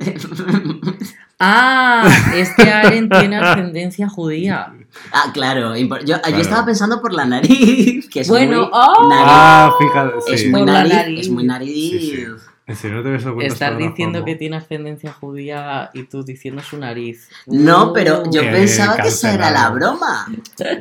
Ah, 1.39 2.09
este 2.35 2.71
Aren 2.73 3.09
tiene 3.09 3.37
ascendencia 3.37 4.09
judía. 4.09 4.73
ah, 5.13 5.31
claro. 5.35 5.75
Yo, 5.77 6.17
estaba 6.39 6.65
pensando 6.65 7.01
por 7.03 7.13
la 7.13 7.27
nariz. 7.27 8.09
Que 8.09 8.21
es 8.21 8.29
Bueno, 8.29 8.61
muy 8.63 8.71
¡oh! 8.73 9.09
nariz. 9.09 9.27
ah, 9.29 9.71
fíjate. 9.79 10.35
Es 10.35 10.51
muy 10.51 10.61
Por 10.61 10.67
la 10.69 10.73
nariz, 10.75 10.93
nariz. 10.95 11.21
es 11.21 11.31
muy 11.31 11.45
nariz. 11.45 11.71
Sí, 11.93 11.99
sí. 12.01 12.25
¿En 12.69 12.75
serio 12.75 12.97
no 12.97 13.03
te 13.05 13.09
habías 13.11 13.23
dado 13.23 13.37
cuenta 13.37 13.53
Estar 13.53 13.69
hasta 13.73 13.77
ahora, 13.77 13.89
diciendo 13.91 14.25
que 14.25 14.35
tiene 14.35 14.57
ascendencia 14.57 15.13
judía 15.13 15.91
y 15.95 16.03
tú 16.05 16.25
diciendo 16.25 16.63
su 16.63 16.77
nariz. 16.79 17.29
No, 17.47 17.93
pero 17.93 18.25
yo 18.31 18.41
Qué 18.43 18.49
pensaba 18.49 18.97
que 18.97 19.09
esa 19.09 19.35
era 19.35 19.51
la 19.53 19.69
broma. 19.71 20.27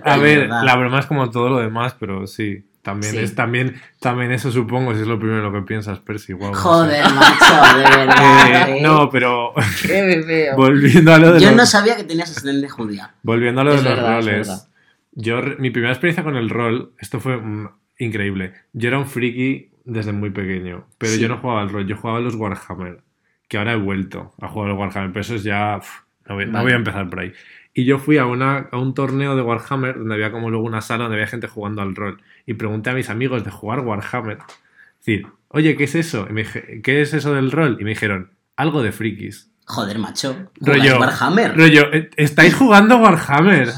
A 0.04 0.18
ver, 0.18 0.50
la 0.50 0.76
broma 0.78 1.00
es 1.00 1.06
como 1.06 1.30
todo 1.30 1.50
lo 1.50 1.58
demás, 1.60 1.96
pero 2.00 2.26
sí. 2.26 2.64
También 2.86 3.14
Sí. 3.14 3.18
es 3.18 3.34
también, 3.34 3.82
también 4.00 4.32
eso 4.32 4.52
supongo, 4.52 4.94
si 4.94 5.02
es 5.02 5.08
lo 5.08 5.18
primero 5.20 5.52
que 5.52 5.62
piensas, 5.64 5.98
Percy. 6.00 6.34
guau, 6.34 6.52
no 6.52 6.56
sé. 6.56 6.62
Joder, 6.64 7.04
macho, 7.16 7.78
de 7.78 7.84
verdad. 7.98 8.70
Eh, 8.70 8.78
¿eh? 8.78 8.82
no, 8.84 9.10
pero 9.10 9.54
Qué 9.82 10.24
feo. 10.24 10.56
volviendo 10.58 11.12
a 11.12 11.18
lo 11.18 11.34
de 11.34 11.40
Yo 11.40 11.48
los, 11.48 11.56
no 11.58 11.66
sabía 11.66 11.98
que 11.98 12.04
tenías 12.04 12.30
ascendencia 12.30 12.70
judía. 12.70 13.16
volviendo 13.24 13.62
a 13.62 13.64
lo 13.64 13.72
de 13.72 13.78
Es 13.78 13.84
los 13.84 13.96
verdad, 13.96 14.20
es 14.20 14.26
roles. 14.26 14.70
Yo 15.14 15.42
mi 15.58 15.72
primera 15.72 15.94
experiencia 15.94 16.24
con 16.24 16.36
el 16.36 16.48
rol, 16.52 16.92
esto 17.00 17.20
fue 17.20 17.38
mm, 17.38 17.70
increíble. 17.98 18.54
Yo 18.74 18.90
era 18.90 19.00
un 19.00 19.08
friki 19.08 19.72
desde 19.84 20.12
muy 20.12 20.30
pequeño, 20.30 20.86
pero 21.00 21.12
Sí. 21.14 21.20
yo 21.20 21.28
no 21.28 21.38
jugaba 21.40 21.62
al 21.62 21.70
rol, 21.70 21.88
yo 21.88 21.98
jugaba 21.98 22.20
a 22.20 22.22
los 22.22 22.36
Warhammer, 22.36 23.00
que 23.48 23.58
ahora 23.58 23.74
he 23.74 23.78
vuelto 23.78 24.36
a 24.40 24.48
jugar 24.48 24.70
a 24.70 24.74
los 24.74 24.80
Warhammer, 24.80 25.10
pero 25.12 25.22
eso 25.22 25.34
es 25.36 25.44
ya 25.44 25.78
uf, 25.80 25.90
no, 26.30 26.36
voy, 26.36 26.46
no 26.46 26.52
Vale. 26.52 26.64
voy 26.66 26.74
a 26.74 26.76
empezar 26.76 27.10
por 27.10 27.20
ahí. 27.22 27.34
Y 27.74 27.84
yo 27.86 27.98
fui 28.00 28.18
a, 28.20 28.26
una, 28.26 28.70
a 28.72 28.78
un 28.78 28.94
torneo 28.94 29.36
de 29.36 29.42
Warhammer 29.42 29.98
donde 29.98 30.14
había 30.14 30.32
como 30.32 30.50
luego 30.50 30.66
una 30.66 30.82
sala 30.82 31.04
donde 31.06 31.18
había 31.18 31.28
gente 31.28 31.48
jugando 31.48 31.82
al 31.82 31.94
rol. 31.96 32.22
Y 32.46 32.54
pregunté 32.56 32.90
a 32.90 32.94
mis 32.94 33.10
amigos 33.10 33.44
de 33.44 33.52
jugar 33.52 33.80
Warhammer. 33.82 34.38
Es 35.00 35.06
decir, 35.06 35.28
oye, 35.50 35.76
¿qué 35.76 35.86
es 35.86 35.96
eso? 35.96 36.28
Y 36.30 36.34
me 36.34 36.42
dije, 36.44 36.82
¿qué 36.84 37.02
es 37.02 37.14
eso 37.14 37.34
del 37.34 37.52
rol? 37.52 37.78
Y 37.80 37.84
me 37.84 37.92
dijeron, 37.92 38.32
algo 38.56 38.82
de 38.84 38.92
frikis. 38.92 39.50
Joder, 39.66 39.98
macho. 39.98 40.52
Rollo, 40.62 41.00
Warhammer. 41.00 41.58
rollo, 41.58 41.92
"Eh, 41.92 42.10
estáis 42.18 42.54
jugando 42.54 42.98
Warhammer. 42.98 43.70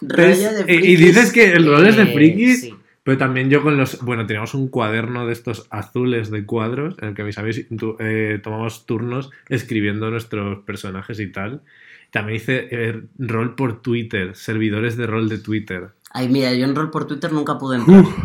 Rollo 0.00 0.52
de 0.52 0.64
y- 0.72 0.76
y, 0.76 0.78
frikis. 0.78 0.98
dices 1.06 1.32
que 1.32 1.52
el 1.52 1.66
rol 1.66 1.86
es 1.86 1.96
de 1.96 2.02
Eh, 2.02 2.12
frikis, 2.14 2.60
sí. 2.62 2.74
pero 3.04 3.16
también 3.16 3.48
yo 3.48 3.62
con 3.62 3.76
los... 3.76 4.00
Bueno, 4.02 4.26
teníamos 4.26 4.54
un 4.54 4.66
cuaderno 4.68 5.24
de 5.26 5.32
estos 5.32 5.68
azules 5.70 6.30
de 6.32 6.44
cuadros 6.44 6.96
en 7.00 7.08
el 7.10 7.14
que 7.14 7.22
mis 7.22 7.38
amigos 7.38 7.60
eh, 8.00 8.40
tomamos 8.42 8.86
turnos 8.86 9.30
escribiendo 9.48 10.10
nuestros 10.10 10.64
personajes 10.64 11.20
y 11.20 11.28
tal. 11.28 11.62
También 12.10 12.36
hice 12.36 12.68
eh, 12.70 13.02
rol 13.18 13.54
por 13.54 13.82
Twitter, 13.82 14.34
servidores 14.34 14.96
de 14.96 15.06
rol 15.06 15.28
de 15.28 15.38
Twitter. 15.38 15.90
Ay, 16.10 16.28
mira, 16.28 16.52
yo 16.54 16.64
en 16.64 16.74
rol 16.74 16.90
por 16.90 17.06
Twitter 17.06 17.32
nunca 17.32 17.58
pude 17.58 17.76
entrar. 17.78 18.00
Uf, 18.00 18.18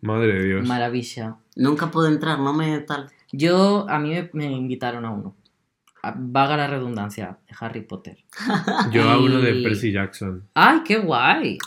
madre 0.00 0.34
de 0.34 0.44
Dios. 0.46 0.66
Maravilla. 0.68 1.36
Nunca 1.56 1.90
pude 1.90 2.08
entrar, 2.08 2.38
no 2.38 2.52
me 2.52 2.78
tal. 2.80 3.10
Yo, 3.32 3.86
a 3.88 3.98
mí 3.98 4.10
me, 4.10 4.30
me 4.32 4.50
invitaron 4.52 5.04
a 5.04 5.10
uno. 5.10 5.34
A- 6.02 6.14
Vaga 6.16 6.56
la 6.56 6.66
redundancia, 6.66 7.38
de 7.48 7.54
Harry 7.60 7.82
Potter. 7.82 8.18
Yo 8.92 9.08
a 9.10 9.18
uno 9.18 9.40
de 9.40 9.62
Percy 9.62 9.92
Jackson. 9.92 10.44
¡Ay, 10.54 10.80
qué 10.84 10.98
guay! 10.98 11.58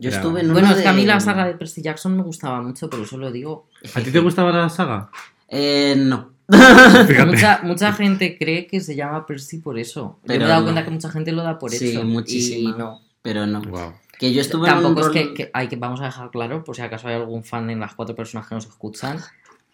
Yo 0.00 0.10
estuve 0.10 0.42
en 0.42 0.52
Bueno, 0.52 0.70
es 0.70 0.80
que 0.82 0.88
a 0.88 0.92
mí 0.92 1.00
de- 1.02 1.08
la 1.08 1.18
saga 1.20 1.44
de 1.46 1.54
Percy 1.54 1.82
Jackson 1.82 2.16
me 2.16 2.22
gustaba 2.22 2.62
mucho, 2.62 2.88
por 2.88 3.00
eso 3.00 3.18
lo 3.18 3.32
digo. 3.32 3.68
¿A 3.94 4.00
ti 4.00 4.10
te 4.12 4.20
gustaba 4.20 4.52
la 4.52 4.68
saga? 4.68 5.10
Eh, 5.48 5.94
no. 5.98 6.36
Mucha, 7.26 7.60
mucha 7.62 7.92
gente 7.92 8.38
cree 8.38 8.66
que 8.66 8.80
se 8.80 8.96
llama 8.96 9.26
Percy 9.26 9.58
por 9.58 9.78
eso. 9.78 10.18
Yo 10.22 10.26
Pero 10.26 10.38
me 10.40 10.44
he 10.46 10.48
dado 10.48 10.60
no. 10.60 10.66
cuenta 10.66 10.84
que 10.84 10.90
mucha 10.90 11.10
gente 11.10 11.30
lo 11.32 11.42
da 11.42 11.58
por 11.58 11.70
Sí, 11.72 11.90
eso. 11.90 12.04
muchísima. 12.04 12.70
Y 12.70 12.78
no. 12.78 13.00
Pero 13.20 13.46
no. 13.46 13.60
Wow. 13.62 13.92
Que 14.18 14.32
yo 14.32 14.40
estuve 14.40 14.68
en 14.68 14.76
un 14.78 14.82
Tampoco 14.82 15.00
es 15.00 15.06
rol- 15.06 15.12
que, 15.12 15.34
que 15.34 15.50
hay 15.54 15.68
que 15.68 15.76
vamos 15.76 16.00
a 16.00 16.04
dejar 16.06 16.30
claro, 16.30 16.64
por 16.64 16.74
si 16.76 16.82
acaso 16.82 17.08
hay 17.08 17.14
algún 17.14 17.44
fan 17.44 17.70
en 17.70 17.80
las 17.80 17.94
cuatro 17.94 18.14
personas 18.16 18.48
que 18.48 18.54
nos 18.56 18.66
escuchan, 18.66 19.18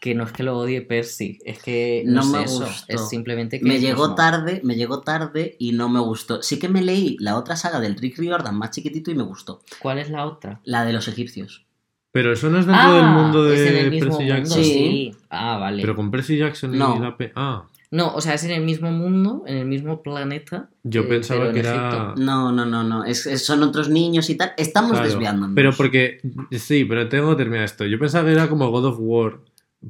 que 0.00 0.14
no 0.14 0.24
es 0.24 0.32
que 0.32 0.42
lo 0.42 0.58
odie 0.58 0.82
Percy, 0.82 1.38
es 1.46 1.62
que 1.62 2.02
no, 2.04 2.16
No 2.16 2.20
es 2.22 2.28
me 2.28 2.42
eso, 2.44 2.66
gustó. 2.66 2.84
es 2.88 3.08
simplemente 3.08 3.58
que 3.58 3.64
Me 3.64 3.80
llegó 3.80 4.08
no. 4.08 4.14
tarde, 4.14 4.60
me 4.62 4.74
llegó 4.76 5.00
tarde 5.00 5.56
y 5.58 5.72
no 5.72 5.88
me 5.88 6.00
gustó. 6.00 6.42
Sí 6.42 6.58
que 6.58 6.68
me 6.68 6.82
leí 6.82 7.16
la 7.20 7.36
otra 7.38 7.56
saga 7.56 7.80
del 7.80 7.96
Rick 7.96 8.18
Riordan 8.18 8.54
más 8.58 8.70
chiquitito 8.72 9.10
y 9.10 9.14
me 9.14 9.22
gustó. 9.22 9.62
¿Cuál 9.78 9.98
es 9.98 10.10
la 10.10 10.26
otra? 10.26 10.60
La 10.64 10.84
de 10.84 10.92
los 10.92 11.08
egipcios. 11.08 11.64
Pero 12.12 12.32
eso 12.32 12.50
no 12.50 12.58
es 12.60 12.66
dentro 12.66 12.92
del 12.94 13.06
mundo 13.06 13.42
de 13.44 13.90
Percy 13.90 14.06
mundo, 14.08 14.20
Jackson. 14.22 14.58
Sí. 14.62 14.72
sí. 14.72 15.16
Ah, 15.30 15.56
vale. 15.58 15.80
Pero 15.80 15.96
con 15.96 16.10
Percy 16.10 16.36
Jackson 16.36 16.74
y 16.74 16.78
No. 16.78 16.98
la 17.00 17.16
P. 17.16 17.32
Ah, 17.34 17.64
No, 17.94 18.12
o 18.14 18.20
sea, 18.20 18.34
es 18.34 18.42
en 18.44 18.50
el 18.50 18.62
mismo 18.64 18.90
mundo, 18.90 19.44
en 19.46 19.56
el 19.58 19.66
mismo 19.66 20.02
planeta. 20.02 20.68
yo 20.82 21.02
eh, 21.02 21.04
pensaba 21.04 21.44
que 21.52 21.60
en 21.60 21.66
era. 21.66 21.70
Egipto. 21.70 22.14
No, 22.22 22.50
no, 22.52 22.66
no, 22.66 22.82
no. 22.82 23.04
Es, 23.04 23.26
es- 23.26 23.44
son 23.46 23.62
otros 23.62 23.88
niños 23.88 24.28
y 24.30 24.34
tal. 24.36 24.52
Estamos 24.56 24.92
Claro, 24.92 25.06
desviándonos. 25.06 25.54
Pero 25.54 25.72
porque. 25.72 26.20
Sí, 26.50 26.84
pero 26.84 27.08
tengo 27.08 27.30
que 27.30 27.36
terminar 27.44 27.64
esto. 27.64 27.84
Yo 27.86 27.98
pensaba 27.98 28.26
que 28.26 28.32
era 28.32 28.48
como 28.48 28.70
God 28.70 28.84
of 28.86 28.96
War. 28.98 29.38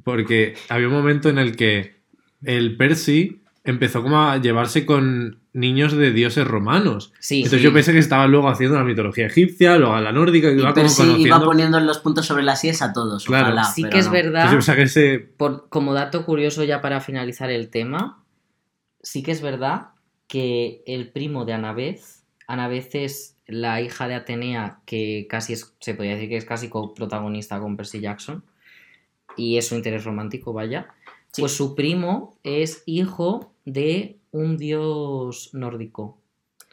Porque 0.02 0.54
había 0.68 0.88
un 0.88 0.92
momento 0.94 1.28
en 1.28 1.38
el 1.38 1.56
que 1.56 1.94
el 2.42 2.76
Percy 2.76 3.40
empezó 3.64 4.02
como 4.02 4.20
a 4.20 4.36
llevarse 4.38 4.84
con 4.84 5.38
niños 5.54 5.92
de 5.96 6.12
dioses 6.12 6.46
romanos. 6.46 7.12
Sí, 7.20 7.36
Entonces 7.38 7.60
sí. 7.60 7.64
yo 7.64 7.72
pensé 7.72 7.92
que 7.92 8.00
estaba 8.00 8.26
luego 8.26 8.48
haciendo 8.48 8.76
la 8.76 8.84
mitología 8.84 9.26
egipcia, 9.26 9.78
luego 9.78 9.94
a 9.94 10.00
la 10.02 10.12
nórdica, 10.12 10.48
que 10.48 10.56
Y 10.56 10.58
iba 10.58 10.72
como 10.72 10.74
Percy 10.82 10.96
conociendo. 11.02 11.26
iba 11.28 11.40
poniendo 11.40 11.80
los 11.80 11.98
puntos 12.00 12.26
sobre 12.26 12.42
las 12.42 12.62
IES 12.64 12.82
a 12.82 12.92
todos. 12.92 13.24
Claro. 13.24 13.46
ojalá, 13.46 13.64
sí 13.64 13.82
pero 13.82 13.92
que 13.92 13.98
es 14.00 14.06
no. 14.06 14.12
verdad, 14.12 14.42
Entonces 14.42 14.56
pensaba 14.56 14.76
que 14.76 14.82
ese. 14.82 15.18
por, 15.36 15.68
como 15.70 15.94
dato 15.94 16.26
curioso 16.26 16.62
ya 16.64 16.80
para 16.82 17.00
finalizar 17.00 17.50
el 17.50 17.70
tema, 17.70 18.22
sí 19.00 19.22
que 19.22 19.30
es 19.32 19.40
verdad 19.40 19.88
que 20.26 20.82
el 20.86 21.10
primo 21.12 21.44
de 21.44 21.52
Anabeth, 21.52 22.00
Anabeth 22.48 22.94
es 22.96 23.36
la 23.46 23.80
hija 23.80 24.08
de 24.08 24.14
Atenea, 24.16 24.80
que 24.86 25.26
casi 25.30 25.52
es, 25.52 25.74
se 25.78 25.94
podría 25.94 26.14
decir 26.14 26.28
que 26.30 26.36
es 26.36 26.44
casi 26.46 26.68
coprotagonista 26.68 27.60
con 27.60 27.76
Percy 27.76 28.00
Jackson, 28.00 28.42
y 29.36 29.56
es 29.58 29.68
su 29.68 29.74
interés 29.76 30.04
romántico, 30.04 30.52
vaya. 30.52 30.88
Sí. 31.32 31.42
Pues 31.42 31.52
su 31.56 31.74
primo 31.74 32.38
es 32.42 32.82
hijo 32.86 33.52
de 33.64 34.18
un 34.34 34.56
dios 34.58 35.50
nórdico. 35.52 36.18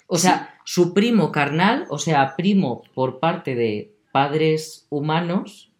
O 0.08 0.18
sea, 0.18 0.56
su 0.65 0.94
primo 0.94 1.32
carnal, 1.32 1.86
o 1.89 1.98
sea, 2.00 2.36
primo 2.36 2.82
por 2.94 3.20
parte 3.20 3.56
de 3.56 3.94
padres 4.12 4.88
humanos, 4.89 5.72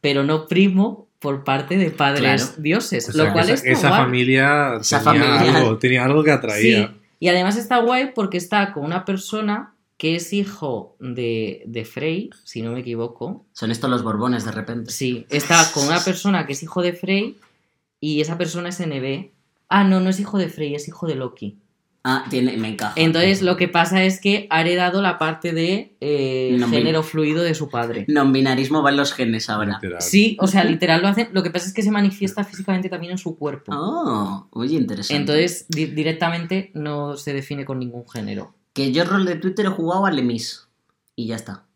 pero 0.00 0.24
no 0.24 0.46
primo 0.46 1.08
por 1.20 1.44
parte 1.44 1.78
de 1.78 1.90
padres 1.90 2.46
Claro. 2.46 2.62
dioses. 2.62 3.08
O 3.08 3.12
sea, 3.12 3.24
lo 3.26 3.32
cual 3.32 3.48
esa, 3.48 3.66
esa 3.66 3.88
guay. 3.88 4.00
familia, 4.02 4.74
Esa 4.80 5.02
tenía, 5.02 5.24
familia- 5.36 5.56
Algo, 5.58 5.78
tenía 5.78 6.04
algo 6.04 6.24
que 6.24 6.32
atraía. 6.32 6.88
Sí, 6.88 6.94
y 7.20 7.28
además 7.28 7.56
está 7.56 7.78
guay 7.78 8.10
porque 8.14 8.36
está 8.36 8.72
con 8.72 8.84
una 8.84 9.04
persona 9.04 9.74
que 9.96 10.16
es 10.16 10.32
hijo 10.32 10.96
de, 10.98 11.62
de 11.66 11.84
Frey, 11.84 12.30
si 12.42 12.60
no 12.60 12.72
me 12.72 12.80
equivoco. 12.80 13.46
Son 13.52 13.70
estos 13.70 13.88
los 13.88 14.02
borbones 14.02 14.44
de 14.44 14.50
repente. 14.50 14.90
Sí, 14.90 15.24
está 15.30 15.64
con 15.72 15.86
una 15.86 16.00
persona 16.00 16.44
que 16.44 16.54
es 16.54 16.62
hijo 16.64 16.82
de 16.82 16.92
Frey 16.92 17.38
y 18.00 18.20
esa 18.20 18.36
persona 18.36 18.70
es 18.70 18.80
NB. 18.80 19.30
Ah, 19.74 19.84
no, 19.84 20.00
no 20.00 20.10
es 20.10 20.20
hijo 20.20 20.38
de 20.38 20.48
Frey, 20.48 20.74
es 20.74 20.86
hijo 20.88 21.06
de 21.06 21.14
Loki. 21.14 21.58
Ah, 22.04 22.24
tiene, 22.28 22.56
me 22.56 22.66
encaja. 22.68 22.94
Entonces 22.96 23.42
lo 23.42 23.56
que 23.56 23.68
pasa 23.68 24.02
es 24.02 24.20
que 24.20 24.48
ha 24.50 24.60
heredado 24.60 25.00
la 25.02 25.18
parte 25.18 25.52
de 25.52 25.96
eh, 26.00 26.56
género 26.68 27.04
fluido 27.04 27.44
de 27.44 27.54
su 27.54 27.68
padre. 27.70 28.06
Non-binarismo 28.08 28.82
va 28.82 28.90
en 28.90 28.96
los 28.96 29.12
genes 29.12 29.48
ahora. 29.48 29.74
Literal. 29.80 30.02
Sí, 30.02 30.36
o 30.40 30.48
sea, 30.48 30.64
literal 30.64 31.00
lo 31.00 31.06
hace. 31.06 31.28
Lo 31.32 31.44
que 31.44 31.50
pasa 31.50 31.66
es 31.68 31.72
que 31.72 31.82
se 31.82 31.92
manifiesta 31.92 32.42
físicamente 32.42 32.88
también 32.88 33.12
en 33.12 33.18
su 33.18 33.38
cuerpo. 33.38 33.72
Oh, 33.72 34.48
oye, 34.50 34.74
interesante. 34.76 35.20
Entonces, 35.20 35.66
di- 35.68 35.86
directamente 35.86 36.72
no 36.74 37.16
se 37.16 37.32
define 37.34 37.64
con 37.64 37.78
ningún 37.78 38.04
género. 38.08 38.52
Que 38.72 38.90
yo 38.90 39.04
rol 39.04 39.24
de 39.24 39.36
Twitter 39.36 39.66
he 39.66 39.68
jugado 39.68 40.04
a 40.06 40.10
Lemis. 40.10 40.66
Y 41.14 41.28
ya 41.28 41.36
está. 41.36 41.66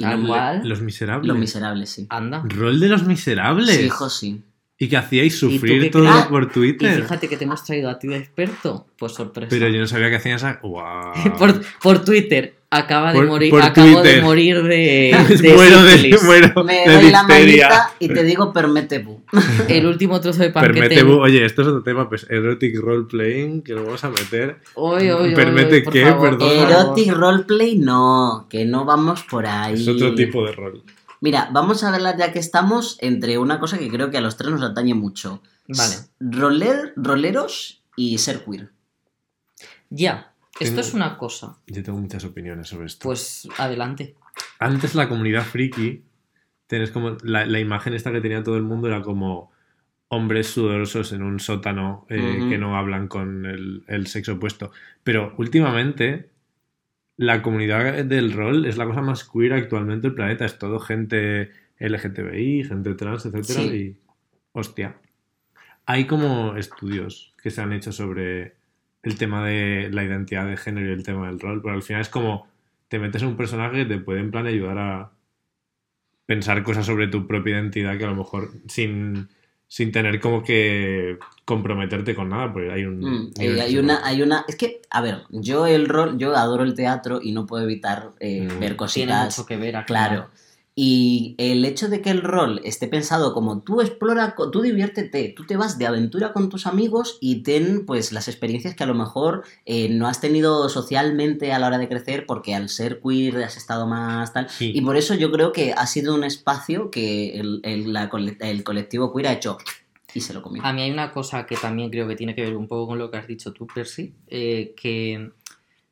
Tal 0.00 0.26
cual. 0.26 0.62
Los 0.68 0.80
miserables. 0.82 1.28
Los 1.28 1.38
miserables, 1.38 1.88
sí. 1.90 2.06
Anda. 2.10 2.42
Rol 2.44 2.80
de 2.80 2.88
los 2.88 3.04
miserables. 3.06 3.76
Sí, 3.76 3.84
hijo, 3.84 4.10
sí. 4.10 4.42
Y 4.80 4.88
que 4.88 4.96
hacíais 4.96 5.34
¿Y 5.34 5.36
sufrir 5.36 5.90
todo 5.90 6.28
por 6.28 6.44
Y 6.44 6.46
Twitter. 6.48 7.02
fíjate 7.02 7.28
que 7.28 7.36
te 7.36 7.44
hemos 7.44 7.64
traído 7.64 7.90
a 7.90 7.98
ti 7.98 8.06
de 8.06 8.16
experto. 8.16 8.86
Pues 8.96 9.12
sorpresa. 9.12 9.48
Pero 9.50 9.68
yo 9.68 9.80
no 9.80 9.86
sabía 9.88 10.08
que 10.08 10.16
hacían 10.16 10.36
esa. 10.36 10.60
¡Guau! 10.62 11.12
por, 11.38 11.60
por 11.82 12.04
Twitter. 12.04 12.54
Acaba 12.70 13.12
de 13.14 13.18
Por- 13.20 13.26
morir. 13.28 13.50
por 13.50 13.62
acabo 13.62 13.94
Twitter. 13.94 14.16
de 14.16 14.22
morir 14.22 14.62
de. 14.62 15.16
de 15.40 15.54
muero 15.54 15.82
de, 15.84 16.18
muero 16.22 16.64
Me 16.64 16.86
de 16.86 16.94
doy 17.00 17.10
la 17.10 17.22
manita 17.22 17.90
y 17.98 18.08
te 18.08 18.22
digo 18.22 18.52
permete 18.52 18.98
bu. 18.98 19.22
El 19.68 19.86
último 19.86 20.20
trozo 20.20 20.42
de 20.42 20.50
pan 20.50 20.66
que 20.66 20.74
Permite, 20.74 20.94
tengo. 20.96 21.14
bu- 21.16 21.22
oye, 21.22 21.44
esto 21.46 21.62
es 21.62 21.68
otro 21.68 21.82
tema, 21.82 22.08
pues 22.10 22.26
erotic 22.30 22.76
role 22.78 23.06
playing, 23.08 23.62
que 23.62 23.72
lo 23.72 23.84
vamos 23.84 24.04
a 24.04 24.10
meter. 24.10 24.58
Oy, 24.74 25.10
oy, 25.10 25.28
oy, 25.30 25.34
Permite 25.34 25.76
oy, 25.76 25.80
por 25.82 25.92
qué, 25.94 26.02
perdón. 26.04 26.50
Erotic 26.52 27.12
roleplay, 27.14 27.78
no. 27.78 28.46
Que 28.50 28.66
no 28.66 28.84
vamos 28.84 29.22
por 29.24 29.46
ahí. 29.46 29.72
Es 29.74 29.88
otro 29.88 30.14
tipo 30.14 30.44
de 30.44 30.52
rol. 30.52 30.82
Mira, 31.20 31.48
vamos 31.52 31.82
a 31.84 31.92
hablar 31.94 32.16
ya 32.16 32.32
que 32.32 32.38
estamos 32.38 32.96
entre 33.00 33.38
una 33.38 33.58
cosa 33.60 33.78
que 33.78 33.88
creo 33.88 34.10
que 34.10 34.18
a 34.18 34.20
los 34.20 34.36
tres 34.36 34.50
nos 34.52 34.62
atañe 34.62 34.94
mucho. 34.94 35.42
Vale. 35.68 35.94
Roler, 36.20 36.92
roleros 36.96 37.82
y 37.96 38.18
ser 38.18 38.44
queer. 38.44 38.70
Ya. 39.90 40.32
Esto 40.60 40.76
Tengo- 40.76 40.80
es 40.80 40.94
una 40.94 41.16
cosa. 41.18 41.56
Yo 41.66 41.82
tengo 41.82 41.98
muchas 41.98 42.24
opiniones 42.24 42.68
sobre 42.68 42.86
esto. 42.86 43.04
Pues 43.04 43.48
adelante. 43.58 44.16
Antes 44.58 44.94
la 44.94 45.08
comunidad 45.08 45.44
friki, 45.44 46.02
tenés 46.66 46.90
como 46.90 47.16
la, 47.22 47.46
la 47.46 47.60
imagen 47.60 47.94
esta 47.94 48.10
que 48.12 48.20
tenía 48.20 48.42
todo 48.42 48.56
el 48.56 48.62
mundo 48.64 48.88
era 48.88 49.02
como 49.02 49.52
hombres 50.08 50.48
sudorosos 50.48 51.12
en 51.12 51.22
un 51.22 51.38
sótano 51.38 52.06
eh, 52.08 52.46
que 52.48 52.58
no 52.58 52.76
hablan 52.76 53.08
con 53.08 53.44
el, 53.46 53.84
el 53.88 54.06
sexo 54.06 54.34
opuesto. 54.34 54.72
Pero 55.04 55.34
últimamente 55.38 56.30
la 57.18 57.42
comunidad 57.42 58.04
del 58.04 58.32
rol 58.32 58.64
es 58.64 58.78
la 58.78 58.86
cosa 58.86 59.02
más 59.02 59.28
queer 59.28 59.52
actualmente 59.52 60.06
del 60.06 60.14
planeta. 60.14 60.44
Es 60.44 60.56
todo 60.58 60.78
gente 60.78 61.50
LGTBI, 61.80 62.64
gente 62.64 62.94
trans, 62.94 63.28
Sí. 63.42 63.60
Y 63.60 63.96
hostia. 64.52 64.96
Hay 65.84 66.06
como 66.06 66.56
estudios 66.56 67.34
que 67.42 67.50
se 67.50 67.60
han 67.60 67.72
hecho 67.72 67.90
sobre 67.90 68.54
el 69.02 69.18
tema 69.18 69.44
de 69.44 69.90
la 69.92 70.04
identidad 70.04 70.46
de 70.46 70.56
género 70.56 70.90
y 70.90 70.92
el 70.92 71.02
tema 71.02 71.26
del 71.26 71.40
rol, 71.40 71.60
pero 71.60 71.74
al 71.74 71.82
final 71.82 72.02
es 72.02 72.08
como 72.08 72.46
te 72.86 73.00
metes 73.00 73.22
en 73.22 73.28
un 73.28 73.36
personaje 73.36 73.78
que 73.78 73.96
te 73.96 73.98
puede 73.98 74.20
en 74.20 74.30
plan 74.30 74.46
ayudar 74.46 74.78
a 74.78 75.10
pensar 76.24 76.62
cosas 76.62 76.86
sobre 76.86 77.08
tu 77.08 77.26
propia 77.26 77.54
identidad 77.54 77.98
que 77.98 78.04
a 78.04 78.08
lo 78.08 78.16
mejor 78.16 78.52
sin, 78.68 79.28
sin 79.68 79.92
tener 79.92 80.18
como 80.20 80.42
que 80.42 81.18
comprometerte 81.44 82.14
con 82.14 82.30
nada, 82.30 82.52
porque 82.52 82.70
hay 82.72 82.84
un... 82.84 83.00
Mm, 83.00 83.30
hay 83.38 83.48
un- 83.48 83.60
hay 83.60 83.78
una, 83.78 84.06
hay 84.06 84.22
una. 84.22 84.44
Es 84.48 84.56
que, 84.56 84.80
a 84.90 85.00
ver, 85.02 85.22
yo 85.30 85.66
el 85.66 85.86
rol, 85.88 86.18
yo 86.18 86.34
adoro 86.36 86.62
el 86.64 86.74
teatro 86.74 87.20
y 87.22 87.32
no 87.32 87.46
puedo 87.46 87.64
evitar 87.64 88.10
eh, 88.20 88.42
Mm. 88.42 88.48
ver 88.48 88.58
Tiene 88.58 88.76
cositas. 88.76 89.38
mucho 89.38 89.46
que 89.46 89.56
ver 89.56 89.76
aquí. 89.76 89.86
Claro. 89.88 90.28
Y 90.80 91.34
el 91.38 91.64
hecho 91.64 91.88
de 91.88 92.00
que 92.00 92.10
el 92.10 92.22
rol 92.22 92.60
esté 92.62 92.86
pensado 92.86 93.34
como 93.34 93.62
tú 93.62 93.80
explora, 93.80 94.36
tú 94.52 94.62
diviértete, 94.62 95.34
tú 95.36 95.44
te 95.44 95.56
vas 95.56 95.76
de 95.76 95.88
aventura 95.88 96.32
con 96.32 96.48
tus 96.48 96.68
amigos 96.68 97.18
y 97.20 97.42
ten 97.42 97.84
pues 97.84 98.12
las 98.12 98.28
experiencias 98.28 98.76
que 98.76 98.84
a 98.84 98.86
lo 98.86 98.94
mejor 98.94 99.42
eh, 99.66 99.88
no 99.88 100.06
has 100.06 100.20
tenido 100.20 100.68
socialmente 100.68 101.52
a 101.52 101.58
la 101.58 101.66
hora 101.66 101.78
de 101.78 101.88
crecer 101.88 102.26
porque 102.26 102.54
al 102.54 102.68
ser 102.68 103.00
queer 103.00 103.42
has 103.42 103.56
estado 103.56 103.88
más 103.88 104.32
tal. 104.32 104.48
Sí. 104.48 104.70
Y 104.72 104.80
por 104.82 104.96
eso 104.96 105.14
yo 105.14 105.32
creo 105.32 105.50
que 105.50 105.72
ha 105.72 105.86
sido 105.88 106.14
un 106.14 106.22
espacio 106.22 106.92
que 106.92 107.40
el, 107.40 107.60
el- 107.64 107.92
la 107.92 108.08
el 108.40 108.62
colectivo 108.62 109.12
queer 109.12 109.26
ha 109.26 109.32
hecho 109.32 109.58
y 110.14 110.20
se 110.20 110.32
lo 110.32 110.42
comió. 110.42 110.64
A 110.64 110.72
mí 110.72 110.82
hay 110.82 110.90
una 110.90 111.10
cosa 111.12 111.44
que 111.44 111.56
también 111.56 111.90
creo 111.90 112.06
que 112.08 112.14
tiene 112.16 112.34
que 112.34 112.42
ver 112.42 112.56
un 112.56 112.66
poco 112.68 112.86
con 112.86 112.98
lo 112.98 113.10
que 113.10 113.16
has 113.18 113.26
dicho 113.26 113.52
tú, 113.52 113.66
Percy, 113.66 114.14
eh, 114.28 114.74
que 114.80 115.32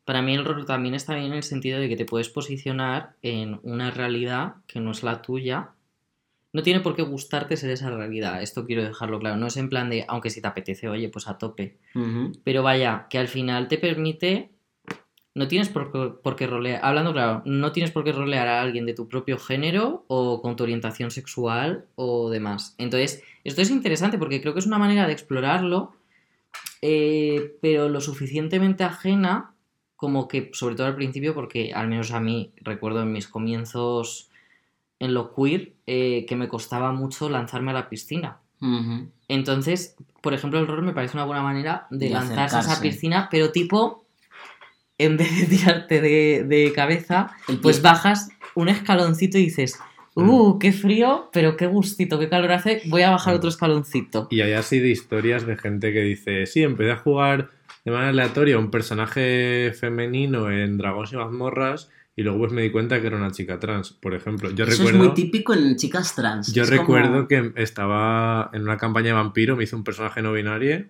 para 0.07 0.23
mí 0.23 0.35
el 0.35 0.45
rol 0.45 0.65
también 0.65 0.95
está 0.95 1.17
bien 1.17 1.27
en 1.27 1.35
el 1.35 1.43
sentido 1.43 1.81
de 1.81 1.89
que 1.89 1.97
te 1.97 2.05
puedes 2.05 2.29
posicionar 2.29 3.17
en 3.23 3.59
una 3.65 3.91
realidad 3.91 4.55
que 4.69 4.79
no 4.79 4.93
es 4.93 5.03
la 5.03 5.21
tuya. 5.21 5.71
No 6.53 6.63
tiene 6.63 6.79
por 6.79 6.95
qué 6.95 7.03
gustarte 7.03 7.57
ser 7.57 7.71
esa 7.71 7.91
realidad, 7.91 8.41
esto 8.41 8.65
quiero 8.67 8.85
dejarlo 8.85 9.19
claro. 9.19 9.37
No 9.37 9.49
es 9.49 9.57
en 9.57 9.69
plan 9.69 9.91
de, 9.91 10.05
aunque 10.07 10.31
si 10.31 10.41
te 10.41 10.47
apetece, 10.47 10.89
oye, 10.89 11.09
pues 11.09 11.27
a 11.27 11.39
tope. 11.39 11.77
Pero 12.45 12.63
vaya, 12.63 13.09
que 13.11 13.19
al 13.19 13.27
final 13.27 13.67
te 13.67 13.79
permite. 13.79 14.53
No 15.35 15.49
tienes 15.49 15.69
por 15.69 15.91
qué, 15.91 16.15
por 16.23 16.37
qué 16.37 16.47
rolear. 16.47 16.81
Hablando 16.85 17.13
claro, 17.13 17.43
no 17.45 17.73
tienes 17.73 17.91
por 17.91 18.05
qué 18.05 18.13
rolear 18.13 18.47
a 18.47 18.63
alguien 18.63 18.87
de 18.87 18.95
tu 18.95 19.09
propio 19.09 19.39
género 19.39 20.05
o 20.07 20.41
con 20.41 20.55
tu 20.55 20.63
orientación 20.63 21.11
sexual 21.11 21.87
o 21.97 22.31
demás. 22.31 22.77
Entonces, 22.79 23.25
esto 23.43 23.61
es 23.61 23.71
interesante 23.71 24.19
porque 24.19 24.41
creo 24.41 24.55
que 24.55 24.61
es 24.61 24.67
una 24.67 24.79
manera 24.79 25.07
de 25.09 25.13
explorarlo, 25.13 25.97
eh, 26.81 27.57
pero 27.61 27.89
lo 27.89 28.01
suficientemente 28.01 28.85
ajena 28.85 29.56
como 29.97 30.29
que, 30.29 30.51
sobre 30.53 30.75
todo 30.75 30.87
al 30.87 30.95
principio, 30.95 31.35
porque 31.35 31.73
al 31.75 31.89
menos 31.89 32.13
a 32.13 32.21
mí 32.21 32.53
recuerdo 32.57 33.03
en 33.03 33.13
mis 33.13 33.27
comienzos 33.27 34.31
en 34.99 35.15
lo 35.15 35.35
queer, 35.35 35.73
eh, 35.87 36.25
que 36.29 36.37
me 36.37 36.49
costaba 36.49 36.93
mucho 36.93 37.29
lanzarme 37.29 37.71
a 37.71 37.75
la 37.75 37.89
piscina. 37.89 38.39
Entonces, 39.29 39.97
por 40.23 40.33
ejemplo, 40.33 40.59
el 40.59 40.67
rol 40.67 40.83
me 40.83 40.95
parece 40.95 41.17
una 41.17 41.27
buena 41.27 41.43
manera 41.43 41.87
de, 41.91 42.07
De 42.07 42.11
lanzarse 42.11 42.57
a 42.57 42.61
esa 42.61 42.81
piscina, 42.81 43.29
pero 43.31 43.53
tipo, 43.53 44.07
en 44.99 45.17
vez 45.17 45.41
de 45.41 45.57
tirarte 45.57 46.01
de, 46.01 46.45
de 46.45 46.73
cabeza, 46.73 47.35
pues 47.63 47.83
bajas 47.83 48.31
un 48.55 48.69
escaloncito 48.69 49.37
y 49.37 49.43
dices, 49.43 49.79
uh, 50.15 50.59
qué 50.59 50.73
frío, 50.73 51.29
pero 51.33 51.57
qué 51.57 51.67
gustito, 51.67 52.19
qué 52.19 52.29
calor 52.29 52.53
hace, 52.53 52.83
voy 52.87 53.03
a 53.03 53.11
bajar 53.11 53.35
otro 53.35 53.51
escaloncito. 53.51 54.29
Y 54.31 54.41
hay 54.41 54.55
así 54.55 54.79
de 54.79 54.89
historias 54.89 55.47
de 55.47 55.57
gente 55.57 55.93
que 55.93 56.01
dice, 56.01 56.47
sí, 56.47 56.63
empecé 56.63 56.93
a 56.93 56.97
jugar 56.97 57.51
de 57.87 57.91
manera 57.93 58.11
aleatoria 58.11 58.59
un 58.59 58.71
personaje 58.71 59.73
femenino 59.79 60.51
en 60.51 60.77
Dragones 60.77 61.13
y 61.13 61.17
mazmorras 61.17 61.89
y 62.17 62.23
luego 62.23 62.41
pues 62.41 62.53
me 62.53 62.63
di 62.63 62.71
cuenta 62.71 63.01
que 63.01 63.07
era 63.07 63.17
una 63.17 63.31
chica 63.31 63.59
trans, 63.61 63.93
por 63.93 64.13
ejemplo. 64.15 64.51
Yo 64.51 64.65
Eso 64.65 64.83
recuerdo... 64.83 64.99
es 64.99 65.07
muy 65.07 65.15
típico 65.15 65.55
en 65.55 65.77
chicas 65.77 66.15
trans. 66.15 66.53
Yo 66.53 66.65
Es 66.65 66.71
recuerdo 66.71 67.13
como- 67.13 67.29
que 67.29 67.53
estaba 67.57 68.51
en 68.53 68.63
una 68.63 68.77
campaña 68.77 69.09
de 69.09 69.13
vampiro, 69.15 69.55
me 69.57 69.65
hizo 69.65 69.77
un 69.77 69.85
personaje 69.85 70.21
no 70.21 70.33
binario. 70.33 70.87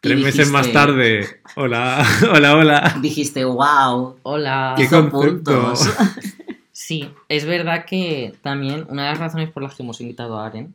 Tres 0.00 0.18
meses 0.22 0.50
más 0.50 0.70
tarde, 0.72 1.40
hola, 1.56 2.04
hola, 2.34 2.56
hola. 2.56 2.96
Dijiste, 3.00 3.44
wow. 3.44 4.18
Hola. 4.22 4.74
¿Qué 4.76 4.88
concepto? 4.88 5.20
puntos. 5.20 5.88
Sí, 6.76 7.08
es 7.28 7.46
verdad 7.46 7.84
que 7.86 8.34
también 8.42 8.84
una 8.90 9.04
de 9.04 9.10
las 9.10 9.18
razones 9.20 9.48
por 9.50 9.62
las 9.62 9.76
que 9.76 9.84
hemos 9.84 10.00
invitado 10.00 10.38
a 10.40 10.46
Aren 10.46 10.74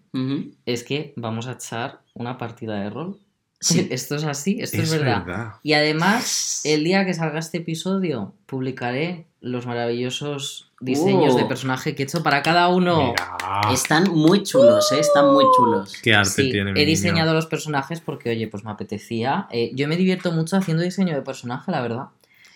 es 0.66 0.84
que 0.86 1.12
vamos 1.18 1.46
a 1.48 1.52
echar 1.52 2.00
una 2.14 2.38
partida 2.38 2.80
de 2.80 2.90
rol. 2.90 3.18
Sí. 3.60 3.88
Esto 3.92 4.16
es 4.16 4.24
así, 4.24 4.58
esto 4.62 4.78
es, 4.78 4.92
Es 4.94 5.00
verdad. 5.00 5.26
verdad. 5.26 5.52
Y 5.64 5.74
además, 5.74 6.62
el 6.64 6.84
día 6.86 7.06
que 7.06 7.14
salga 7.14 7.40
este 7.40 7.58
episodio, 7.58 8.34
publicaré 8.46 9.26
los 9.42 9.66
maravillosos 9.66 10.72
diseños 10.82 11.34
Oh. 11.34 11.38
de 11.38 11.44
personaje 11.46 11.94
que 11.94 12.04
he 12.04 12.06
hecho 12.06 12.24
para 12.24 12.42
cada 12.42 12.70
uno. 12.70 13.10
Mira, 13.10 13.74
Están 13.74 14.06
muy 14.12 14.44
chulos, 14.44 14.90
¿eh? 14.94 15.00
Están 15.00 15.34
muy 15.34 15.44
chulos. 15.58 15.94
qué 16.02 16.14
arte 16.14 16.30
Sí, 16.44 16.52
tiene 16.52 16.72
mi 16.72 16.80
he 16.80 16.86
niño. 16.86 16.96
diseñado 16.96 17.34
los 17.34 17.48
personajes 17.48 18.00
porque, 18.00 18.30
oye, 18.30 18.48
pues 18.48 18.64
me 18.64 18.72
apetecía. 18.72 19.48
Eh, 19.52 19.72
yo 19.76 19.88
me 19.90 19.98
divierto 19.98 20.32
mucho 20.32 20.56
haciendo 20.56 20.82
diseño 20.84 21.14
de 21.16 21.22
personaje, 21.22 21.70
la 21.72 21.82
verdad. 21.82 22.06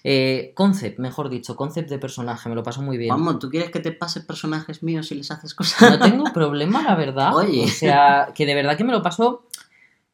Eh, 0.06 0.52
concept, 0.56 1.00
mejor 1.00 1.30
dicho, 1.30 1.56
concept 1.56 1.90
de 1.90 1.98
personaje, 1.98 2.50
me 2.50 2.56
lo 2.56 2.64
paso 2.64 2.82
muy 2.82 2.98
bien. 2.98 3.10
Vamos, 3.10 3.40
¿tú 3.40 3.50
quieres 3.50 3.72
que 3.72 3.80
te 3.80 3.92
pase 3.94 4.20
personajes 4.22 4.84
míos 4.84 5.08
si 5.08 5.16
les 5.16 5.32
haces 5.32 5.54
cosas? 5.54 5.92
No 5.92 6.00
tengo 6.00 6.26
problema, 6.34 6.82
la 6.84 6.96
verdad. 6.96 7.34
Oye. 7.36 7.64
O 7.66 7.68
sea, 7.68 8.30
que 8.36 8.46
de 8.46 8.54
verdad 8.56 8.76
que 8.78 8.84
me 8.84 8.92
lo 8.92 9.02
paso 9.02 9.46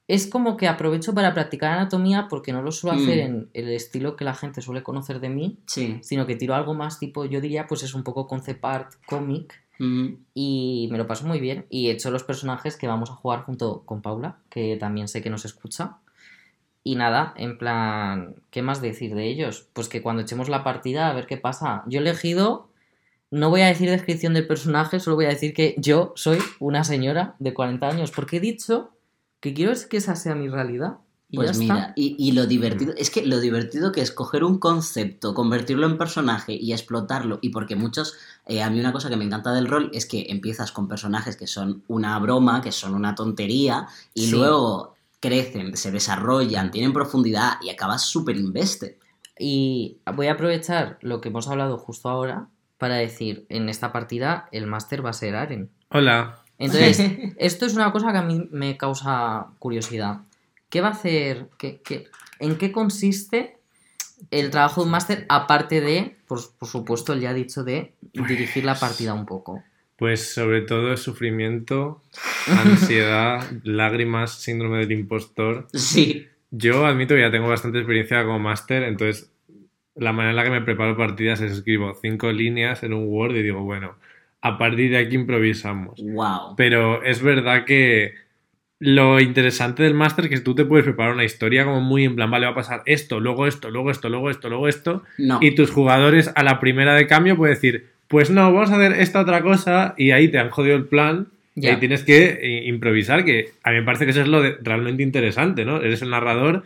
es 0.10 0.28
como 0.28 0.58
que 0.58 0.68
aprovecho 0.68 1.14
para 1.14 1.34
practicar 1.34 1.72
anatomía 1.72 2.28
porque 2.30 2.52
no 2.52 2.62
lo 2.62 2.72
suelo 2.72 2.98
hacer 2.98 3.18
Mm. 3.18 3.22
en 3.36 3.50
el 3.54 3.70
estilo 3.70 4.16
que 4.16 4.26
la 4.26 4.34
gente 4.34 4.62
suele 4.62 4.84
conocer 4.84 5.20
de 5.20 5.30
mí, 5.30 5.60
Sí. 5.68 6.00
sino 6.02 6.26
que 6.26 6.36
tiro 6.36 6.56
algo 6.56 6.74
más 6.74 7.00
tipo, 7.00 7.26
yo 7.26 7.40
diría, 7.40 7.68
pues 7.68 7.84
es 7.84 7.94
un 7.94 8.04
poco 8.04 8.26
concept 8.28 8.66
art, 8.66 8.94
cómic, 9.06 9.54
Ujú. 9.80 10.18
y 10.34 10.90
me 10.92 10.98
lo 10.98 11.06
paso 11.08 11.26
muy 11.28 11.40
bien. 11.40 11.66
Y 11.70 11.88
he 11.88 11.92
hecho 11.92 12.10
los 12.12 12.24
personajes 12.24 12.76
que 12.76 12.88
vamos 12.88 13.10
a 13.12 13.14
jugar 13.14 13.44
junto 13.44 13.84
con 13.86 14.02
Paula, 14.02 14.40
que 14.50 14.76
también 14.78 15.08
sé 15.08 15.22
que 15.22 15.30
nos 15.30 15.46
escucha. 15.46 15.98
Y 16.84 16.96
nada, 16.96 17.34
en 17.38 17.58
plan, 17.60 18.36
¿qué 18.50 18.62
más 18.64 18.82
decir 18.82 19.14
de 19.14 19.28
ellos? 19.28 19.68
Pues 19.74 19.90
que 19.90 20.02
cuando 20.02 20.24
echemos 20.24 20.50
la 20.50 20.64
partida, 20.64 21.10
a 21.10 21.14
ver 21.14 21.28
qué 21.28 21.38
pasa. 21.38 21.84
Yo 21.86 22.00
he 22.00 22.02
elegido, 22.02 22.70
no 23.30 23.52
voy 23.52 23.62
a 23.62 23.68
decir 23.68 23.90
descripción 23.92 24.34
del 24.34 24.48
personaje, 24.48 25.00
solo 25.00 25.18
voy 25.18 25.26
a 25.26 25.30
decir 25.30 25.54
que 25.54 25.76
yo 25.78 26.14
soy 26.16 26.40
una 26.60 26.84
señora 26.84 27.36
de 27.38 27.54
40 27.54 27.88
años, 27.90 28.10
porque 28.12 28.38
he 28.38 28.40
dicho 28.40 28.90
que 29.40 29.54
quiero 29.54 29.72
es 29.72 29.86
que 29.86 29.98
esa 29.98 30.16
sea 30.16 30.36
mi 30.36 30.48
realidad. 30.50 30.98
Y 31.32 31.36
Pues 31.38 31.52
ya 31.52 31.60
mira, 31.60 31.76
está. 31.80 31.94
y, 31.96 32.16
y 32.18 32.32
lo 32.32 32.48
divertido, 32.48 32.94
es 32.98 33.12
que 33.12 33.24
lo 33.24 33.40
divertido 33.40 33.92
que 33.92 34.02
es 34.02 34.12
coger 34.12 34.44
un 34.44 34.58
concepto, 34.58 35.36
convertirlo 35.36 35.86
en 35.86 35.98
personaje 36.00 36.54
y 36.54 36.74
explotarlo, 36.74 37.38
y 37.42 37.50
porque 37.50 37.76
muchos, 37.76 38.16
eh, 38.48 38.64
a 38.64 38.70
mí 38.72 38.80
una 38.80 38.92
cosa 38.92 39.10
que 39.10 39.16
me 39.16 39.26
encanta 39.26 39.54
del 39.54 39.68
rol 39.68 39.92
es 39.94 40.08
que 40.08 40.26
empiezas 40.30 40.72
con 40.72 40.88
personajes 40.88 41.38
que 41.38 41.46
son 41.46 41.84
una 41.88 42.18
broma, 42.18 42.62
que 42.62 42.72
son 42.72 42.96
una 42.96 43.14
tontería, 43.14 43.88
y 44.16 44.26
Sí. 44.26 44.32
luego 44.32 44.96
crecen, 45.20 45.78
se 45.78 45.92
desarrollan, 45.92 46.72
tienen 46.72 46.94
profundidad 46.94 47.54
y 47.62 47.70
acabas 47.70 48.06
súper 48.06 48.36
invested. 48.36 48.96
Y 49.38 49.98
voy 50.16 50.28
a 50.28 50.34
aprovechar 50.34 50.98
lo 51.02 51.22
que 51.22 51.30
hemos 51.30 51.48
hablado 51.48 51.78
justo 51.78 52.10
ahora 52.10 52.48
para 52.80 52.96
decir, 52.96 53.46
en 53.50 53.70
esta 53.70 53.92
partida 53.92 54.48
el 54.52 54.66
máster 54.66 55.06
va 55.06 55.12
a 55.12 55.14
ser 55.14 55.36
Aren. 55.36 55.70
Hola. 55.90 56.40
Entonces, 56.60 57.02
esto 57.38 57.66
es 57.66 57.74
una 57.74 57.92
cosa 57.92 58.12
que 58.12 58.18
a 58.20 58.24
mí 58.24 58.48
me 58.52 58.78
causa 58.78 59.48
curiosidad. 59.58 60.20
¿Qué 60.70 60.82
va 60.82 60.90
a 60.90 60.92
hacer? 60.92 61.48
¿Qué, 61.58 61.82
qué- 61.84 62.08
en 62.40 62.58
qué 62.58 62.72
consiste 62.72 63.58
el 64.32 64.50
trabajo 64.52 64.82
de 64.82 64.86
un 64.86 64.92
máster 64.92 65.26
aparte 65.30 65.82
de, 65.82 66.16
por, 66.28 66.40
por 66.58 66.68
supuesto, 66.70 67.14
el 67.14 67.22
ya 67.22 67.34
dicho 67.34 67.64
de 67.64 67.94
dirigir 68.14 68.66
la 68.66 68.76
partida 68.76 69.14
un 69.14 69.26
poco? 69.26 69.64
Pues 69.98 70.34
sobre 70.34 70.62
todo 70.62 70.96
sufrimiento, 70.96 72.02
ansiedad, 72.48 73.46
lágrimas, 73.64 74.40
síndrome 74.42 74.80
del 74.80 74.92
impostor. 74.94 75.68
Sí, 75.74 76.28
Yo 76.52 76.86
admito 76.86 77.16
que 77.16 77.22
ya 77.22 77.32
tengo 77.32 77.48
bastante 77.50 77.80
experiencia 77.80 78.24
como 78.24 78.40
máster, 78.40 78.84
entonces 78.84 79.32
la 79.96 80.14
manera 80.14 80.30
en 80.32 80.36
la 80.38 80.44
que 80.46 80.50
me 80.52 80.62
preparo 80.62 80.96
partidas 80.96 81.42
es 81.42 81.52
escribo 81.52 81.94
cinco 82.02 82.32
líneas 82.32 82.84
en 82.84 82.94
un 82.94 83.08
Word 83.10 83.36
y 83.36 83.44
digo, 83.44 83.62
bueno, 83.64 83.96
a 84.42 84.58
partir 84.58 84.92
de 84.92 84.98
aquí 85.00 85.16
improvisamos. 85.16 86.02
wow. 86.02 86.56
Pero 86.56 87.04
es 87.04 87.22
verdad 87.22 87.66
que 87.66 88.14
lo 88.82 89.20
interesante 89.20 89.84
del 89.84 89.94
máster 89.94 90.26
es 90.26 90.32
que 90.32 90.40
tú 90.40 90.56
te 90.56 90.64
puedes 90.64 90.86
preparar 90.86 91.14
una 91.14 91.26
historia 91.26 91.66
como 91.66 91.82
muy 91.82 92.06
en 92.06 92.16
plan, 92.16 92.32
vale, 92.32 92.46
va 92.46 92.54
a 92.54 92.56
pasar 92.56 92.82
esto, 92.86 93.20
luego 93.20 93.46
esto, 93.48 93.70
luego 93.70 93.92
esto, 93.92 94.08
luego 94.08 94.30
esto, 94.30 94.48
luego 94.50 94.68
esto, 94.70 95.04
No, 95.18 95.40
y 95.42 95.52
tus 95.52 95.70
jugadores 95.72 96.32
a 96.36 96.44
la 96.44 96.62
primera 96.62 96.94
de 96.96 97.06
cambio 97.06 97.36
pueden 97.36 97.56
decir, 97.56 97.88
pues 98.08 98.30
no, 98.30 98.54
vamos 98.54 98.72
a 98.72 98.76
hacer 98.78 98.94
esta 98.94 99.20
otra 99.22 99.42
cosa 99.42 99.94
y 99.98 100.12
ahí 100.12 100.30
te 100.30 100.40
han 100.40 100.50
jodido 100.50 100.78
el 100.78 100.86
plan 100.86 101.28
y 101.56 101.68
ahí 101.68 101.76
tienes 101.78 102.04
que 102.04 102.40
eh, 102.42 102.64
improvisar, 102.68 103.26
que 103.26 103.52
a 103.64 103.72
mí 103.72 103.78
me 103.80 103.84
parece 103.84 104.06
que 104.06 104.12
eso 104.12 104.22
es 104.22 104.30
lo 104.30 104.42
de- 104.42 104.58
realmente 104.62 105.04
interesante, 105.04 105.66
¿no? 105.66 105.82
Eres 105.82 106.02
el 106.02 106.10
narrador. 106.12 106.64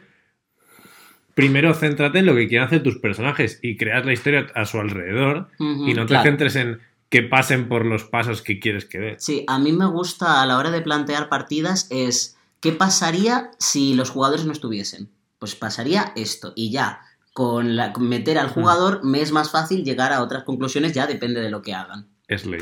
Primero 1.34 1.74
céntrate 1.74 2.20
en 2.20 2.28
lo 2.28 2.36
que 2.36 2.48
quieren 2.48 2.68
hacer 2.68 2.84
tus 2.84 3.00
personajes 3.00 3.60
y 3.64 3.76
creas 3.76 4.06
la 4.06 4.14
historia 4.14 4.46
a 4.54 4.66
su 4.66 4.80
alrededor 4.80 5.48
y 5.60 5.96
no 5.96 6.04
te 6.04 6.10
claro. 6.10 6.24
centres 6.26 6.56
en 6.56 6.78
que 7.14 7.22
pasen 7.22 7.70
por 7.70 7.86
los 7.86 8.06
pasos 8.06 8.42
que 8.42 8.60
quieres 8.60 8.86
que 8.86 8.98
den. 8.98 9.20
Sí, 9.20 9.44
a 9.48 9.60
mí 9.60 9.72
me 9.72 9.86
gusta 9.86 10.42
a 10.42 10.46
la 10.48 10.58
hora 10.58 10.72
de 10.72 10.82
plantear 10.82 11.30
partidas 11.30 11.86
es 11.92 12.38
¿qué 12.60 12.72
pasaría 12.72 13.52
si 13.60 13.94
los 13.94 14.10
jugadores 14.10 14.46
no 14.46 14.52
estuviesen? 14.52 15.10
Pues 15.38 15.54
pasaría 15.56 16.12
esto 16.16 16.54
y 16.56 16.72
ya. 16.72 17.02
Con, 17.34 17.76
la, 17.76 17.94
con 17.94 18.10
meter 18.10 18.38
al 18.38 18.50
jugador 18.50 19.04
me 19.04 19.22
es 19.22 19.32
más 19.32 19.52
fácil 19.52 19.84
llegar 19.84 20.12
a 20.14 20.22
otras 20.24 20.44
conclusiones, 20.44 20.94
ya 20.94 21.06
depende 21.08 21.40
de 21.42 21.50
lo 21.52 21.62
que 21.62 21.74
hagan. 21.74 22.08
Es 22.28 22.46
ley. 22.46 22.62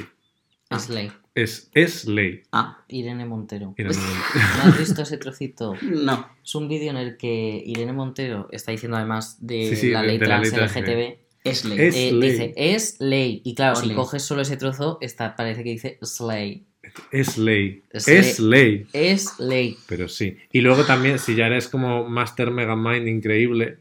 Ah. 0.70 0.76
Es 0.78 0.90
ley. 0.90 1.12
Es, 1.34 1.70
es 1.74 2.06
ley. 2.06 2.44
Ah, 2.52 2.84
Irene 2.90 3.26
Montero. 3.26 3.74
¿No 3.78 3.90
has 4.64 4.78
visto 4.80 5.02
ese 5.04 5.18
trocito? 5.18 5.76
no. 5.82 6.28
Es 6.44 6.56
un 6.56 6.68
vídeo 6.68 6.90
en 6.92 6.98
el 6.98 7.16
que 7.18 7.64
Irene 7.66 7.94
Montero 7.94 8.50
está 8.52 8.72
diciendo 8.72 8.98
además 8.98 9.38
de 9.40 9.70
Sí, 9.70 9.76
sí, 9.78 9.90
la 9.92 10.02
de- 10.02 10.08
ley 10.08 10.18
de 10.18 10.26
la 10.28 10.36
trans 10.42 10.52
ley 10.52 10.58
trans, 10.58 10.76
LGTB. 10.76 11.21
Es 11.44 11.66
ley. 11.66 11.80
Es 11.80 11.96
eh, 11.96 12.12
ley. 12.12 12.32
dice, 12.32 12.54
es 12.56 12.98
ley. 13.00 13.42
Y 13.44 13.56
claro, 13.56 13.76
si 13.76 13.94
coges 13.94 14.24
solo 14.24 14.42
ese 14.42 14.58
trozo, 14.58 14.98
está, 15.02 15.36
parece 15.36 15.64
que 15.64 15.72
dice 15.72 15.98
slay. 16.02 16.66
es 17.12 17.38
ley. 17.38 17.82
Es 17.90 18.08
Es 18.08 18.40
ley. 18.40 18.86
Es 18.94 19.40
ley. 19.40 19.78
Pero 19.88 20.08
sí. 20.08 20.38
Y 20.52 20.62
luego 20.62 20.84
también, 20.84 21.20
si 21.20 21.36
ya 21.36 21.48
eres 21.48 21.68
como 21.68 22.08
Master 22.08 22.52
Mega 22.52 22.76
Mind 22.76 23.08
increíble, 23.08 23.78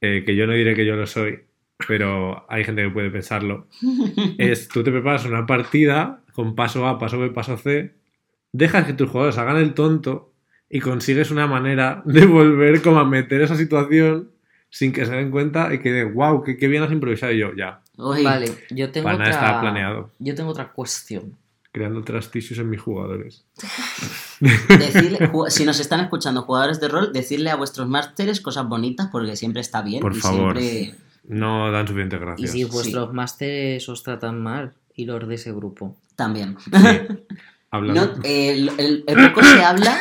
eh, 0.00 0.22
que 0.24 0.34
yo 0.34 0.46
no 0.46 0.54
diré 0.54 0.74
que 0.74 0.86
yo 0.86 0.96
lo 0.96 1.06
soy, 1.06 1.40
pero 1.86 2.44
hay 2.48 2.64
gente 2.64 2.82
que 2.82 2.90
puede 2.90 3.10
pensarlo, 3.10 3.68
es 4.38 4.68
tú 4.68 4.82
te 4.82 4.90
preparas 4.90 5.24
una 5.24 5.46
partida 5.46 6.22
con 6.32 6.54
paso 6.54 6.86
A, 6.86 6.98
paso 6.98 7.18
B, 7.18 7.30
paso 7.30 7.56
C, 7.56 7.94
dejas 8.52 8.86
que 8.86 8.92
tus 8.92 9.10
jugadores 9.10 9.38
hagan 9.38 9.56
el 9.56 9.74
tonto 9.74 10.32
y 10.68 10.80
consigues 10.80 11.30
una 11.30 11.46
manera 11.46 12.02
de 12.04 12.26
volver 12.26 12.82
como 12.82 12.98
a 12.98 13.04
meter 13.04 13.40
esa 13.40 13.56
situación 13.56 14.30
sin 14.70 14.92
que 14.92 15.06
se 15.06 15.12
den 15.12 15.30
cuenta 15.30 15.72
y 15.72 15.80
que 15.80 15.90
de 15.92 16.04
wow, 16.04 16.42
qué, 16.42 16.56
qué 16.56 16.68
bien 16.68 16.82
has 16.82 16.92
improvisado 16.92 17.32
Y 17.32 17.38
yo, 17.38 17.54
ya. 17.56 17.80
Uy, 17.96 18.22
Vale, 18.22 18.52
yo 18.70 18.90
tengo 18.92 19.04
Para 19.06 19.18
nada 19.18 19.30
otra... 19.30 19.40
estaba 19.46 19.60
planeado. 19.60 20.10
Yo 20.18 20.34
tengo 20.34 20.50
otra 20.50 20.72
cuestión. 20.72 21.36
Creando 21.72 22.02
trasticios 22.02 22.58
en 22.58 22.70
mis 22.70 22.80
jugadores. 22.80 23.44
decirle- 24.40 25.30
si 25.50 25.64
nos 25.64 25.80
están 25.80 26.00
escuchando 26.00 26.42
jugadores 26.42 26.80
de 26.80 26.88
rol, 26.88 27.12
decirle 27.12 27.50
a 27.50 27.56
vuestros 27.56 27.88
másteres 27.88 28.40
cosas 28.40 28.68
bonitas 28.68 29.08
porque 29.10 29.36
siempre 29.36 29.60
está 29.60 29.82
bien. 29.82 30.00
Por 30.00 30.16
y 30.16 30.20
favor. 30.20 30.58
siempre- 30.58 30.98
No 31.26 31.70
dan 31.70 31.86
suficientes 31.86 32.18
Y 32.20 32.22
gracias. 32.24 32.50
si 32.52 32.64
vuestros 32.64 33.12
másteres 33.12 33.88
os 33.88 34.02
tratan 34.02 34.42
mal, 34.42 34.74
y 34.94 35.04
los 35.04 35.26
de 35.28 35.34
ese 35.36 35.52
grupo. 35.52 35.96
También. 36.16 36.56
Sí. 36.58 36.70
Hablando. 37.70 38.16
No, 38.16 38.22
eh, 38.24 38.50
el- 38.52 38.70
el- 38.78 39.04
el 39.06 39.28
poco 39.28 39.42
se 39.44 39.62
habla. 39.62 39.98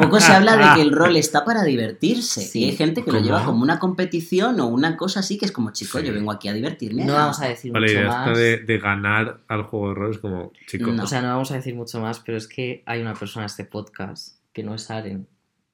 Poco 0.00 0.20
se 0.20 0.32
habla 0.32 0.56
de 0.56 0.74
que 0.76 0.82
el 0.82 0.92
rol 0.92 1.16
está 1.16 1.44
para 1.44 1.62
divertirse. 1.62 2.40
Sí. 2.42 2.60
Y 2.60 2.64
hay 2.70 2.76
gente 2.76 3.04
que 3.04 3.12
lo 3.12 3.20
lleva 3.20 3.44
como 3.44 3.62
una 3.62 3.78
competición 3.78 4.60
o 4.60 4.66
una 4.66 4.96
cosa 4.96 5.20
así 5.20 5.38
que 5.38 5.44
es 5.46 5.52
como, 5.52 5.70
chico, 5.72 5.98
Sí. 5.98 6.06
yo 6.06 6.12
vengo 6.12 6.30
aquí 6.32 6.48
a 6.48 6.52
divertirme. 6.52 7.04
No 7.04 7.14
vamos 7.14 7.40
a 7.40 7.46
decir 7.48 7.72
Vale, 7.72 7.88
mucho 7.88 8.00
y 8.00 8.06
más. 8.06 8.26
esto 8.28 8.38
de, 8.38 8.56
de 8.58 8.78
ganar 8.78 9.40
al 9.48 9.62
juego 9.64 9.88
de 9.90 9.94
rol 9.94 10.10
es 10.12 10.18
como, 10.18 10.52
chicos, 10.66 10.94
No. 10.94 11.04
O 11.04 11.06
sea, 11.06 11.20
no 11.22 11.28
vamos 11.28 11.50
a 11.50 11.54
decir 11.56 11.74
mucho 11.74 12.00
más, 12.00 12.20
pero 12.20 12.38
es 12.38 12.48
que 12.48 12.82
hay 12.86 13.00
una 13.00 13.14
persona 13.14 13.44
en 13.44 13.46
este 13.46 13.64
podcast 13.64 14.36
que 14.52 14.62
no 14.62 14.74
es 14.74 14.90
Aren 14.90 15.26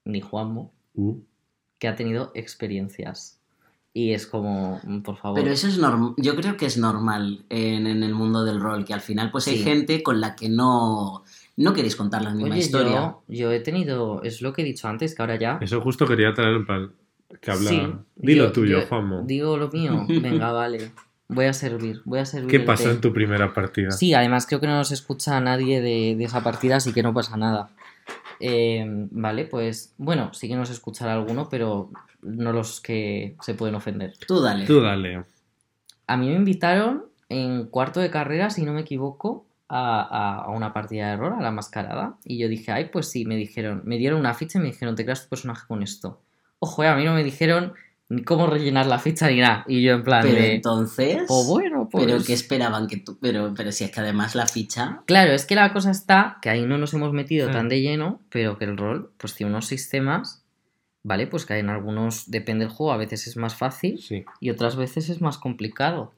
ni 0.05 0.19
Juanmo, 0.21 0.73
uh, 0.95 1.15
que 1.79 1.87
ha 1.87 1.95
tenido 1.95 2.31
experiencias. 2.35 3.39
Y 3.95 4.13
es 4.13 4.25
como, 4.25 4.81
mm, 4.83 5.01
por 5.01 5.17
favor. 5.17 5.39
Pero 5.39 5.51
eso 5.53 5.67
es 5.67 5.77
normal. 5.77 6.13
Yo 6.17 6.35
creo 6.35 6.57
que 6.57 6.65
es 6.65 6.77
normal 6.77 7.45
en, 7.49 7.85
en 7.85 8.01
el 8.03 8.15
mundo 8.15 8.43
del 8.43 8.59
rol, 8.59 8.85
que 8.85 8.93
al 8.93 9.01
final 9.01 9.29
pues 9.31 9.47
hay 9.47 9.59
gente 9.59 10.01
con 10.01 10.19
la 10.19 10.35
que 10.35 10.49
no, 10.49 11.23
no 11.57 11.73
queréis 11.73 11.95
contar 11.95 12.21
la 12.23 12.31
misma 12.31 12.51
Oye, 12.55 12.59
historia. 12.59 12.91
yo, 12.95 13.23
yo 13.27 13.51
he 13.51 13.59
tenido, 13.59 14.21
es 14.23 14.41
lo 14.41 14.53
que 14.53 14.61
he 14.61 14.65
dicho 14.65 14.87
antes, 14.87 15.15
que 15.15 15.21
ahora 15.21 15.35
ya. 15.37 15.57
eso 15.61 15.81
justo 15.81 16.05
quería 16.07 16.33
traer 16.33 16.55
en 16.55 16.65
plan 16.65 16.91
que 17.41 17.51
habla. 17.51 17.69
Sí, 17.69 17.81
Dilo 18.15 18.45
yo- 18.45 18.51
tuyo, 18.51 18.79
yo 18.81 18.87
Juanmo. 18.87 19.21
Digo 19.25 19.57
lo 19.57 19.69
mío, 19.69 20.05
venga, 20.21 20.51
vale. 20.51 20.91
Voy 21.29 21.45
a 21.45 21.53
servir, 21.53 22.01
voy 22.05 22.19
a 22.19 22.25
servir. 22.25 22.49
¿Qué 22.49 22.59
pasó 22.59 22.83
té. 22.85 22.91
en 22.91 23.01
tu 23.01 23.11
primera 23.13 23.53
partida? 23.53 23.91
Sí, 23.91 24.13
además 24.13 24.45
creo 24.45 24.59
que 24.59 24.67
no 24.67 24.75
nos 24.75 24.91
escucha 24.91 25.39
nadie 25.39 25.81
de, 25.81 26.15
de 26.15 26.23
esa 26.25 26.43
partida, 26.43 26.75
así 26.75 26.93
que 26.93 27.01
no 27.01 27.13
pasa 27.13 27.37
nada. 27.37 27.69
Eh, 28.39 28.83
vale, 29.11 29.45
pues 29.45 29.93
bueno, 29.97 30.33
sí 30.33 30.47
que 30.47 30.55
nos 30.55 30.69
escuchará 30.69 31.13
alguno, 31.13 31.47
pero 31.49 31.89
no 32.21 32.51
los 32.51 32.81
que 32.81 33.35
se 33.41 33.53
pueden 33.53 33.75
ofender. 33.75 34.13
Tú 34.27 34.41
dale. 34.41 34.65
Tú 34.65 34.81
dale. 34.81 35.23
A 36.07 36.17
mí 36.17 36.27
me 36.27 36.35
invitaron 36.35 37.05
en 37.29 37.65
cuarto 37.67 37.99
de 37.99 38.09
carrera, 38.11 38.49
si 38.49 38.63
no 38.63 38.73
me 38.73 38.81
equivoco, 38.81 39.45
a, 39.69 40.01
a- 40.01 40.43
a 40.45 40.49
una 40.49 40.73
partida 40.73 41.09
de 41.11 41.17
rol, 41.17 41.33
a 41.33 41.41
la 41.41 41.51
mascarada. 41.51 42.15
Y 42.25 42.37
yo 42.37 42.47
dije, 42.47 42.71
ay, 42.71 42.89
pues 42.91 43.09
sí, 43.09 43.25
me 43.25 43.35
dijeron, 43.35 43.81
me 43.85 43.97
dieron 43.97 44.19
una 44.19 44.33
ficha 44.33 44.59
y 44.59 44.61
me 44.61 44.67
dijeron, 44.67 44.95
te 44.95 45.03
creas 45.03 45.23
tu 45.23 45.29
personaje 45.29 45.65
con 45.67 45.81
esto. 45.83 46.21
Ojo, 46.59 46.83
eh, 46.83 46.87
a 46.87 46.95
mí 46.95 47.03
no 47.05 47.13
me 47.13 47.23
dijeron 47.23 47.73
ni 48.09 48.23
cómo 48.23 48.45
rellenar 48.47 48.85
la 48.85 48.99
ficha 48.99 49.27
ni 49.29 49.39
nada. 49.39 49.63
Y 49.67 49.81
yo 49.81 49.93
en 49.93 50.03
plan 50.03 50.21
Pero 50.21 50.35
de, 50.41 50.55
entonces. 50.55 51.23
pues 51.27 51.47
bueno, 51.47 51.89
pues... 51.91 52.05
Pero 52.05 52.23
que 52.23 52.33
esperaban 52.33 52.87
que 52.87 52.97
tú. 52.97 53.17
Pero, 53.19 53.53
pero 53.55 53.71
si 53.71 53.85
es 53.85 53.91
que 53.91 54.01
además 54.01 54.35
la 54.35 54.45
ficha. 54.45 55.01
Claro, 55.07 55.31
es 55.31 55.45
que 55.45 55.55
la 55.55 55.73
cosa 55.73 55.89
está 55.91 56.37
que 56.41 56.49
ahí 56.49 56.63
no 56.65 56.77
nos 56.77 56.93
hemos 56.93 57.11
metido 57.13 57.49
Mm. 57.49 57.51
tan 57.53 57.69
de 57.69 57.81
lleno, 57.81 58.19
pero 58.29 58.57
que 58.57 58.65
el 58.65 58.77
rol, 58.77 59.11
pues 59.17 59.33
tiene 59.33 59.51
unos 59.51 59.65
sistemas, 59.65 60.43
¿vale? 61.01 61.25
Pues 61.25 61.45
que 61.45 61.57
en 61.57 61.69
algunos, 61.69 62.29
depende 62.29 62.65
del 62.65 62.73
juego, 62.73 62.91
a 62.93 62.97
veces 62.97 63.25
es 63.25 63.35
más 63.37 63.55
fácil 63.55 63.97
Sí. 63.99 64.23
y 64.39 64.51
otras 64.51 64.75
veces 64.75 65.09
es 65.09 65.19
más 65.21 65.37
complicado. 65.39 66.13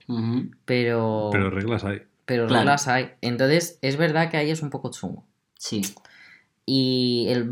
Pero 0.65 1.29
pero, 1.31 1.49
reglas 1.49 1.83
hay. 1.85 2.01
Claro. 2.25 2.47
reglas 2.47 2.87
hay. 2.87 3.11
Entonces, 3.21 3.79
es 3.81 3.97
verdad 3.97 4.29
que 4.29 4.37
ahí 4.37 4.49
es 4.51 4.61
un 4.61 4.69
poco 4.69 4.91
chungo. 4.91 5.25
Sí. 5.57 5.81
Y 6.65 7.27
el 7.29 7.51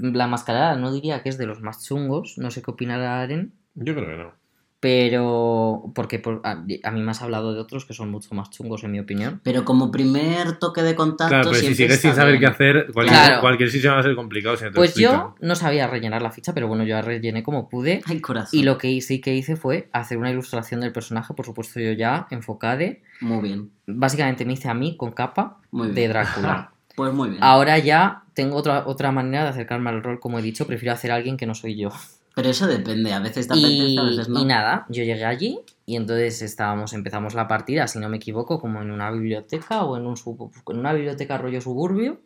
la 0.00 0.26
mascarada 0.28 0.76
no 0.76 0.92
diría 0.92 1.22
que 1.22 1.28
es 1.28 1.38
de 1.38 1.46
los 1.46 1.60
más 1.60 1.84
chungos, 1.84 2.38
no 2.38 2.50
sé 2.50 2.62
qué 2.62 2.70
opinará 2.70 3.20
Aren, 3.20 3.52
Yo 3.74 3.94
creo 3.94 4.06
que 4.06 4.16
no. 4.16 4.43
Pero, 4.84 5.90
porque 5.94 6.18
por- 6.18 6.40
a, 6.44 6.52
a 6.82 6.90
mí 6.90 7.00
me 7.00 7.10
has 7.10 7.22
hablado 7.22 7.52
de 7.54 7.60
otros 7.60 7.84
que 7.84 7.94
son 7.94 8.10
mucho 8.10 8.34
más 8.34 8.50
chungos, 8.50 8.84
en 8.84 8.92
mi 8.92 9.00
opinión. 9.00 9.40
Pero 9.42 9.64
como 9.64 9.90
primer 9.90 10.58
toque 10.58 10.82
de 10.82 10.94
contacto. 10.94 11.30
Claro, 11.30 11.50
pero 11.50 11.62
si 11.66 11.74
sigues 11.74 12.00
sin 12.00 12.14
saber 12.14 12.38
bien. 12.38 12.40
qué 12.40 12.46
hacer, 12.46 12.92
cualquier, 12.92 13.18
Claro. 13.18 13.40
cualquier 13.40 13.70
sitio 13.70 13.92
va 13.92 14.00
a 14.00 14.02
ser 14.02 14.14
complicado 14.14 14.56
si 14.56 14.64
no 14.64 14.70
te 14.70 14.76
Pues 14.76 14.94
yo 14.94 15.34
no 15.40 15.54
sabía 15.54 15.86
rellenar 15.86 16.22
la 16.22 16.30
ficha, 16.30 16.52
pero 16.54 16.68
bueno, 16.68 16.84
yo 16.84 16.94
la 16.96 17.02
rellené 17.02 17.42
como 17.42 17.68
pude. 17.68 18.02
Ay, 18.06 18.20
corazón. 18.20 18.58
Y 18.58 18.62
lo 18.62 18.78
que 18.78 19.00
sí 19.00 19.20
que 19.20 19.34
hice 19.34 19.56
fue 19.56 19.88
hacer 19.92 20.18
una 20.18 20.30
ilustración 20.30 20.80
del 20.80 20.92
personaje, 20.92 21.34
por 21.34 21.44
supuesto 21.44 21.80
yo 21.80 21.92
ya, 21.92 22.26
enfocada. 22.30 22.74
Muy 23.20 23.40
bien. 23.42 23.70
Básicamente 23.86 24.44
me 24.44 24.52
hice 24.54 24.68
a 24.68 24.74
mí 24.74 24.96
con 24.96 25.12
capa 25.12 25.58
Muy 25.70 25.88
de. 25.92 26.08
Drácula. 26.08 26.70
Pues 26.96 27.12
muy 27.12 27.30
bien. 27.30 27.42
Ahora 27.42 27.76
ya 27.78 28.22
tengo 28.34 28.54
otra, 28.56 28.84
otra 28.86 29.10
manera 29.10 29.42
de 29.42 29.48
acercarme 29.50 29.90
al 29.90 30.00
rol, 30.00 30.20
como 30.20 30.38
he 30.38 30.42
dicho, 30.42 30.64
prefiero 30.64 30.92
hacer 30.92 31.10
a 31.10 31.16
alguien 31.16 31.36
que 31.36 31.44
no 31.44 31.52
soy 31.56 31.76
yo. 31.76 31.90
Pero 32.34 32.48
eso 32.48 32.66
depende. 32.66 33.12
A 33.12 33.20
veces 33.20 33.46
te 33.46 33.54
apetece, 33.54 33.98
a 34.00 34.02
veces 34.04 34.28
no. 34.28 34.40
y 34.40 34.44
nada, 34.44 34.86
yo 34.88 35.04
llegué 35.04 35.24
allí 35.24 35.60
y 35.86 35.96
entonces 35.96 36.42
estábamos, 36.42 36.92
empezamos 36.92 37.34
la 37.34 37.46
partida, 37.46 37.86
si 37.86 37.98
no 38.00 38.08
me 38.08 38.16
equivoco, 38.16 38.60
como 38.60 38.82
en 38.82 38.90
una 38.90 39.10
biblioteca 39.10 39.84
o 39.84 39.96
en, 39.96 40.06
un 40.06 40.16
sub- 40.16 40.50
en 40.68 40.78
una 40.78 40.92
biblioteca 40.92 41.38
rollo 41.38 41.60
suburbio. 41.60 42.20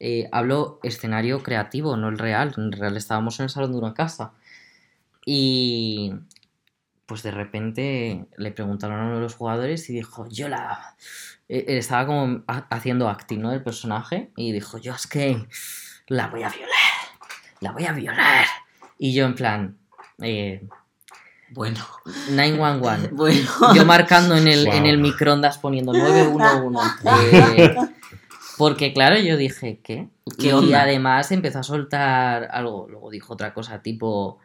Eh, 0.00 0.28
hablo 0.32 0.80
escenario 0.82 1.42
creativo, 1.42 1.96
no 1.96 2.08
el 2.08 2.18
real. 2.18 2.52
En 2.56 2.64
el 2.64 2.72
real 2.72 2.96
estábamos 2.96 3.38
en 3.40 3.44
el 3.44 3.50
salón 3.50 3.72
de 3.72 3.78
una 3.78 3.94
casa. 3.94 4.32
Y 5.24 6.12
pues 7.06 7.22
de 7.22 7.30
repente 7.30 8.26
le 8.36 8.50
preguntaron 8.52 9.00
a 9.00 9.04
uno 9.06 9.14
de 9.16 9.20
los 9.22 9.34
jugadores 9.34 9.88
y 9.88 9.94
dijo, 9.94 10.26
yo 10.28 10.48
la... 10.48 10.96
eh, 11.48 11.64
Él 11.68 11.78
estaba 11.78 12.06
como 12.06 12.42
ha- 12.46 12.66
haciendo 12.70 13.08
acting, 13.08 13.40
¿no? 13.40 13.50
Del 13.50 13.62
personaje 13.62 14.30
y 14.36 14.52
dijo, 14.52 14.78
yo 14.78 14.94
es 14.94 15.06
que 15.06 15.46
la 16.06 16.26
voy 16.28 16.42
a 16.42 16.48
violar, 16.48 16.68
la 17.60 17.72
voy 17.72 17.86
a 17.86 17.92
violar. 17.92 18.46
Y 18.98 19.14
yo 19.14 19.26
en 19.26 19.34
plan, 19.34 19.78
eh, 20.20 20.66
Bueno. 21.50 21.84
911. 22.30 23.08
Bueno. 23.12 23.48
Yo 23.74 23.84
marcando 23.84 24.36
en 24.36 24.48
el, 24.48 24.66
Wow. 24.66 24.74
en 24.74 24.86
el 24.86 24.98
microondas 24.98 25.58
poniendo 25.58 25.92
911. 25.92 26.82
eh, 27.56 27.76
porque 28.58 28.92
claro, 28.92 29.18
yo 29.20 29.36
dije, 29.36 29.80
¿qué? 29.82 30.08
¿Qué 30.38 30.48
y 30.48 30.52
onda? 30.52 30.82
además 30.82 31.30
empezó 31.32 31.60
a 31.60 31.62
soltar 31.62 32.48
algo, 32.50 32.86
luego 32.90 33.10
dijo 33.10 33.32
otra 33.34 33.54
cosa 33.54 33.80
tipo, 33.82 34.38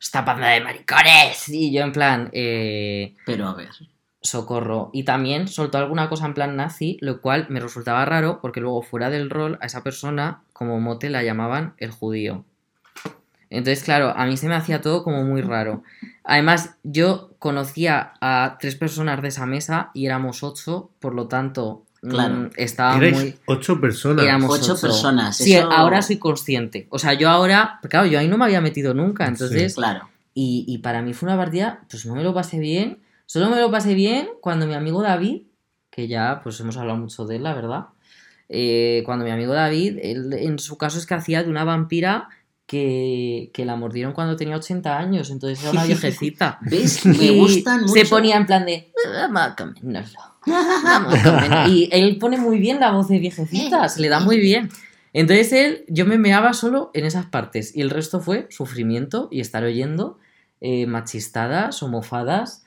esta 0.00 0.24
panda 0.24 0.48
de 0.48 0.60
maricones. 0.62 1.48
Y 1.48 1.70
yo 1.72 1.82
en 1.82 1.92
plan, 1.92 2.30
eh, 2.32 3.14
Pero 3.26 3.46
a 3.48 3.54
ver. 3.54 3.68
socorro. 4.22 4.90
Y 4.94 5.04
también 5.04 5.48
soltó 5.48 5.78
alguna 5.78 6.08
cosa 6.08 6.26
en 6.26 6.34
plan 6.34 6.56
nazi, 6.56 6.96
lo 7.02 7.20
cual 7.20 7.46
me 7.50 7.60
resultaba 7.60 8.04
raro 8.06 8.40
porque 8.40 8.60
luego 8.60 8.82
fuera 8.82 9.10
del 9.10 9.28
rol 9.30 9.58
a 9.60 9.66
esa 9.66 9.82
persona 9.84 10.42
como 10.54 10.80
mote 10.80 11.10
la 11.10 11.22
llamaban 11.22 11.74
el 11.76 11.90
judío. 11.90 12.44
Entonces, 13.50 13.82
claro, 13.84 14.12
a 14.16 14.26
mí 14.26 14.36
se 14.36 14.48
me 14.48 14.54
hacía 14.54 14.80
todo 14.80 15.02
como 15.02 15.24
muy 15.24 15.40
raro. 15.42 15.82
Además, 16.24 16.76
yo 16.82 17.30
conocía 17.38 18.12
a 18.20 18.56
tres 18.60 18.76
personas 18.76 19.22
de 19.22 19.28
esa 19.28 19.46
mesa 19.46 19.90
y 19.94 20.06
éramos 20.06 20.42
ocho, 20.42 20.90
por 21.00 21.14
lo 21.14 21.28
tanto, 21.28 21.84
mm, 22.02 22.08
Claro. 22.10 22.50
estaba 22.56 22.98
muy... 22.98 23.34
ocho 23.46 23.80
personas. 23.80 24.24
Éramos 24.24 24.50
Ocho 24.50 24.72
ocho. 24.74 24.80
personas, 24.82 25.36
Sí, 25.36 25.54
eso- 25.54 25.70
ahora 25.72 26.02
soy 26.02 26.18
consciente. 26.18 26.86
O 26.90 26.98
sea, 26.98 27.14
yo 27.14 27.30
ahora, 27.30 27.80
claro, 27.88 28.06
yo 28.06 28.18
ahí 28.18 28.28
no 28.28 28.36
me 28.38 28.44
había 28.44 28.60
metido 28.60 28.92
nunca, 28.94 29.26
entonces 29.26 29.74
Claro. 29.74 30.08
y, 30.34 30.64
y 30.68 30.78
para 30.78 31.00
mí 31.02 31.14
fue 31.14 31.28
una 31.28 31.36
partida, 31.38 31.80
pues 31.90 32.04
no 32.06 32.14
me 32.14 32.22
lo 32.22 32.34
pasé 32.34 32.58
bien. 32.58 32.98
Solo 33.26 33.48
me 33.50 33.60
lo 33.60 33.70
pasé 33.70 33.94
bien 33.94 34.28
cuando 34.40 34.66
mi 34.66 34.74
amigo 34.74 35.02
David, 35.02 35.42
que 35.90 36.06
ya 36.06 36.40
pues 36.42 36.60
hemos 36.60 36.76
hablado 36.76 36.98
mucho 36.98 37.24
de 37.26 37.36
él, 37.36 37.42
la 37.44 37.54
verdad. 37.54 37.86
eh, 38.50 39.02
cuando 39.04 39.24
mi 39.26 39.30
amigo 39.30 39.52
David, 39.52 39.98
él, 40.02 40.32
en 40.32 40.58
su 40.58 40.78
caso 40.78 40.96
es 40.98 41.04
que 41.06 41.12
hacía 41.14 41.42
de 41.42 41.50
una 41.50 41.64
vampira 41.64 42.28
que, 42.68 43.50
que 43.54 43.64
la 43.64 43.76
mordieron 43.76 44.12
cuando 44.12 44.36
tenía 44.36 44.54
80 44.54 44.98
años, 44.98 45.30
entonces 45.30 45.60
era 45.62 45.72
una 45.72 45.84
viejecita. 45.86 46.58
¿Ves? 46.60 47.04
Me 47.06 47.30
gustan 47.30 47.80
mucho. 47.80 47.94
Se 47.94 48.04
ponía 48.04 48.36
en 48.36 48.44
plan 48.44 48.66
de, 48.66 48.92
vamos 49.10 49.42
a 49.42 49.56
comérnoslo. 49.56 50.20
Vamos 50.46 51.14
a 51.14 51.22
comer". 51.22 51.68
Y 51.70 51.88
él 51.90 52.18
pone 52.18 52.36
muy 52.36 52.58
bien 52.58 52.78
la 52.78 52.92
voz 52.92 53.08
de 53.08 53.18
viejecita, 53.18 53.88
se 53.88 54.02
le 54.02 54.10
da 54.10 54.20
muy 54.20 54.38
bien. 54.38 54.68
Entonces 55.14 55.50
él, 55.54 55.84
yo 55.88 56.04
me 56.04 56.18
meaba 56.18 56.52
solo 56.52 56.90
en 56.92 57.06
esas 57.06 57.24
partes 57.24 57.74
y 57.74 57.80
el 57.80 57.88
resto 57.88 58.20
fue 58.20 58.46
sufrimiento 58.50 59.28
y 59.32 59.40
estar 59.40 59.64
oyendo 59.64 60.18
eh, 60.60 60.86
machistadas, 60.86 61.82
homofadas 61.82 62.64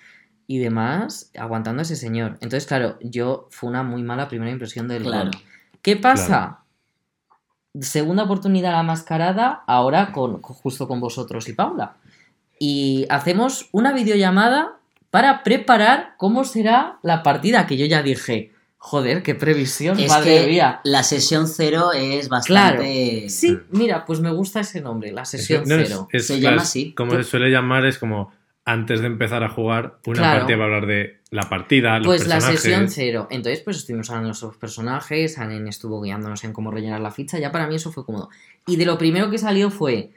y 0.48 0.58
demás, 0.58 1.30
aguantando 1.38 1.82
a 1.82 1.84
ese 1.84 1.96
señor. 1.96 2.40
Entonces, 2.42 2.66
claro, 2.66 2.98
yo 3.02 3.48
fue 3.52 3.70
una 3.70 3.84
muy 3.84 4.02
mala 4.02 4.28
primera 4.28 4.50
impresión 4.50 4.88
del 4.88 5.04
Claro. 5.04 5.30
¿Qué 5.84 5.96
pasa? 5.96 6.61
Segunda 7.80 8.24
oportunidad 8.24 8.74
a 8.74 8.78
la 8.78 8.84
mascarada, 8.84 9.64
ahora 9.66 10.12
con, 10.12 10.42
justo 10.42 10.88
con 10.88 11.00
vosotros 11.00 11.48
y 11.48 11.54
Paula. 11.54 11.94
Y 12.60 13.06
hacemos 13.10 13.70
una 13.72 13.94
videollamada 13.94 14.74
para 15.10 15.44
preparar 15.44 16.14
cómo 16.18 16.44
será 16.44 17.00
la 17.02 17.24
partida, 17.24 17.66
que 17.68 17.78
yo 17.78 17.86
ya 17.86 18.04
dije, 18.04 18.52
joder, 18.78 19.24
qué 19.24 19.36
previsión, 19.36 20.00
Es 20.00 20.10
madre 20.10 20.42
que 20.44 20.48
mía. 20.48 20.82
la 20.84 21.04
sesión 21.04 21.48
cero 21.48 21.92
es 21.94 22.28
Claro. 22.28 22.78
bastante. 22.80 23.30
Sí, 23.30 23.58
mira, 23.72 24.06
pues 24.06 24.20
me 24.20 24.32
gusta 24.32 24.60
ese 24.60 24.82
nombre, 24.82 25.12
la 25.12 25.24
sesión 25.26 25.64
No, 25.66 25.76
cero. 25.78 26.08
es- 26.12 26.28
Se 26.28 26.40
llama 26.42 26.58
es- 26.58 26.64
así. 26.64 26.94
Como 26.94 27.12
se 27.12 27.24
suele 27.24 27.50
llamar, 27.50 27.86
es 27.86 27.98
como 27.98 28.32
antes 28.72 29.02
de 29.02 29.08
empezar 29.08 29.44
a 29.44 29.50
jugar, 29.50 30.00
una 30.06 30.20
Claro. 30.20 30.40
partida 30.40 30.58
va 30.58 30.64
a 30.64 30.68
hablar 30.68 30.86
de 30.86 31.20
la 31.30 31.50
partida, 31.50 31.98
los 32.00 32.08
Pues 32.08 32.28
la 32.28 32.40
sesión 32.42 32.90
cero. 32.90 33.28
Entonces, 33.30 33.62
pues 33.62 33.78
estuvimos 33.78 34.10
hablando 34.10 34.28
de 34.28 34.30
nuestros 34.30 34.58
personajes, 34.58 35.38
Anen 35.38 35.68
estuvo 35.68 36.02
guiándonos 36.02 36.44
en 36.44 36.54
cómo 36.54 36.72
rellenar 36.72 37.02
la 37.02 37.12
ficha, 37.12 37.40
ya 37.40 37.52
para 37.52 37.68
mí 37.68 37.76
eso 37.76 37.92
fue 37.92 38.06
cómodo. 38.06 38.30
Y 38.68 38.76
de 38.78 38.86
lo 38.86 38.98
primero 38.98 39.30
que 39.30 39.38
salió 39.38 39.70
fue, 39.72 40.12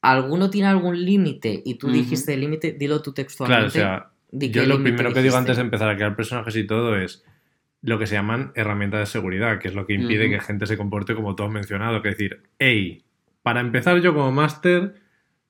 ¿alguno 0.00 0.50
tiene 0.50 0.68
algún 0.68 1.04
límite? 1.04 1.62
Y 1.64 1.74
tú 1.76 1.86
Ujú. 1.88 1.96
dijiste 1.96 2.34
el 2.34 2.40
límite, 2.40 2.72
dilo 2.72 3.02
tú 3.02 3.12
Claro, 3.12 3.24
textualmente. 3.24 3.66
o 3.66 3.70
sea, 3.70 4.10
yo 4.32 4.66
lo 4.66 4.82
primero 4.82 5.12
que 5.12 5.20
digo 5.22 5.34
dijiste. 5.34 5.38
antes 5.38 5.56
de 5.56 5.62
empezar 5.62 5.88
a 5.88 5.94
crear 5.96 6.16
personajes 6.16 6.56
y 6.56 6.66
todo 6.66 6.96
es 6.96 7.24
lo 7.82 7.98
que 7.98 8.06
se 8.06 8.14
llaman 8.14 8.52
herramientas 8.54 9.00
de 9.00 9.06
seguridad, 9.06 9.58
que 9.58 9.68
es 9.68 9.74
lo 9.74 9.86
que 9.86 9.94
impide 9.94 10.30
que 10.30 10.40
gente 10.40 10.66
se 10.66 10.76
comporte 10.76 11.14
como 11.14 11.34
tú 11.34 11.42
has 11.42 11.50
mencionado, 11.50 12.00
que 12.02 12.10
es 12.10 12.16
decir, 12.16 12.42
hey, 12.58 13.04
para 13.42 13.60
empezar 13.60 14.00
yo 14.00 14.14
como 14.14 14.30
máster 14.32 14.94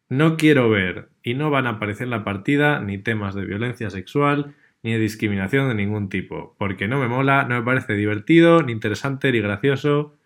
no 0.08 0.36
quiero 0.36 0.68
ver 0.70 1.11
y 1.22 1.34
no 1.34 1.50
van 1.50 1.66
a 1.66 1.70
aparecer 1.70 2.04
en 2.04 2.10
la 2.10 2.24
partida 2.24 2.80
ni 2.80 2.98
temas 2.98 3.34
de 3.34 3.44
violencia 3.44 3.90
sexual 3.90 4.54
ni 4.82 4.92
de 4.92 4.98
discriminación 4.98 5.68
de 5.68 5.74
ningún 5.74 6.08
tipo, 6.08 6.54
porque 6.58 6.88
no 6.88 6.98
me 6.98 7.06
mola, 7.06 7.44
no 7.44 7.56
me 7.56 7.62
parece 7.62 7.94
divertido, 7.94 8.62
ni 8.62 8.72
interesante, 8.72 9.30
ni 9.30 9.40
gracioso, 9.40 10.16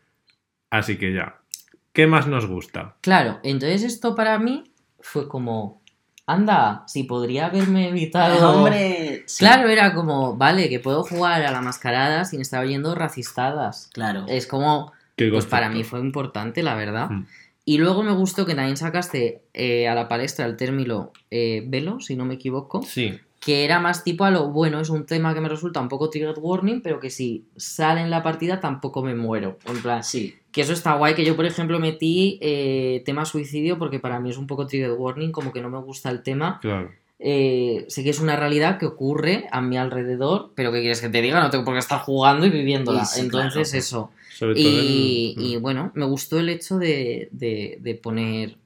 así 0.71 0.97
que 0.97 1.13
ya. 1.13 1.41
¿Qué 1.93 2.07
más 2.07 2.27
nos 2.27 2.47
gusta? 2.47 2.97
Claro, 3.03 3.39
entonces 3.43 3.83
esto 3.83 4.15
para 4.15 4.39
mí 4.39 4.73
fue 4.99 5.29
como, 5.29 5.83
anda, 6.27 6.85
si 6.87 7.05
podría 7.05 7.47
haberme 7.47 7.89
evitado... 7.89 8.51
Hombre. 8.57 9.25
sí. 9.27 9.45
Claro, 9.45 9.69
era 9.69 9.95
como, 9.95 10.37
vale, 10.37 10.69
que 10.69 10.81
puedo 10.81 11.05
jugar 11.05 11.43
a 11.43 11.53
la 11.53 11.61
mascarada 11.61 12.25
sin 12.25 12.41
estar 12.41 12.65
oyendo 12.65 12.95
racistadas. 12.95 13.91
Claro. 13.93 14.25
Es 14.27 14.47
como, 14.47 14.93
¿Qué 15.17 15.29
pues 15.29 15.47
para 15.47 15.69
mí 15.69 15.85
fue 15.85 16.01
importante, 16.01 16.63
la 16.63 16.75
verdad. 16.75 17.11
Mm. 17.11 17.27
Y 17.69 17.79
luego 17.79 18.03
me 18.05 18.13
gustó 18.13 18.47
que 18.47 18.55
también 18.55 18.77
sacaste 18.77 19.43
eh, 19.53 19.89
a 19.89 19.95
la 19.97 20.07
palestra 20.09 20.47
el 20.47 20.57
término 20.57 21.13
eh, 21.31 21.63
velo, 21.67 21.99
si 22.01 22.15
no 22.17 22.25
me 22.25 22.35
equivoco, 22.35 22.81
Sí, 22.83 23.19
que 23.41 23.65
era 23.65 23.81
más 23.81 24.05
tipo 24.05 24.25
a 24.25 24.31
lo 24.31 24.49
bueno, 24.51 24.81
es 24.81 24.89
un 24.89 25.05
tema 25.05 25.35
que 25.35 25.41
me 25.41 25.49
resulta 25.49 25.81
un 25.81 25.89
poco 25.89 26.09
trigger 26.09 26.37
warning, 26.39 26.81
pero 26.81 27.01
que 27.01 27.11
si 27.11 27.45
sale 27.57 28.01
en 28.03 28.11
la 28.11 28.23
partida 28.23 28.61
tampoco 28.61 29.03
me 29.03 29.15
muero. 29.17 29.59
En 29.67 29.83
plan, 29.83 30.03
Sí. 30.05 30.37
que 30.53 30.61
eso 30.63 30.73
está 30.73 30.95
guay, 30.95 31.15
que 31.17 31.25
yo 31.25 31.35
por 31.37 31.45
ejemplo 31.45 31.79
metí 31.81 32.39
eh, 32.41 33.03
tema 33.05 33.25
suicidio 33.25 33.79
porque 33.79 33.99
para 33.99 34.21
mí 34.21 34.31
es 34.31 34.39
un 34.39 34.47
poco 34.47 34.67
trigger 34.69 34.93
warning, 34.93 35.33
como 35.33 35.53
que 35.53 35.61
no 35.61 35.69
me 35.69 35.79
gusta 35.79 36.09
el 36.11 36.23
tema. 36.23 36.59
claro. 36.63 36.91
Eh, 37.19 37.87
sé 37.89 38.05
que 38.05 38.11
es 38.11 38.21
una 38.21 38.37
realidad 38.37 38.79
que 38.79 38.85
ocurre 38.87 39.47
a 39.51 39.63
mi 39.63 39.79
alrededor, 39.79 40.53
pero 40.55 40.71
¿qué 40.71 40.81
quieres 40.81 41.01
que 41.01 41.09
te 41.09 41.23
diga? 41.23 41.41
No 41.41 41.49
tengo 41.51 41.65
por 41.65 41.75
qué 41.75 41.79
estar 41.79 42.01
jugando 42.01 42.45
y 42.47 42.51
viviéndola. 42.51 43.05
Sí, 43.07 43.21
Entonces 43.23 43.71
claro. 43.71 43.79
eso. 43.79 44.11
Sobre 44.35 44.55
todo 44.55 44.63
Y, 44.63 45.35
en- 45.39 45.45
y, 45.45 45.57
bueno, 45.57 45.93
me 45.95 46.05
gustó 46.05 46.39
el 46.39 46.49
hecho 46.51 46.79
de, 46.79 47.29
de- 47.33 47.79
de 47.81 47.95
poner 47.95 48.57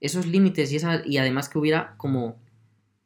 esos 0.00 0.26
límites 0.26 0.72
y, 0.72 0.76
esa, 0.76 1.02
y 1.06 1.18
además 1.18 1.48
que 1.48 1.58
hubiera 1.58 1.94
como, 1.98 2.36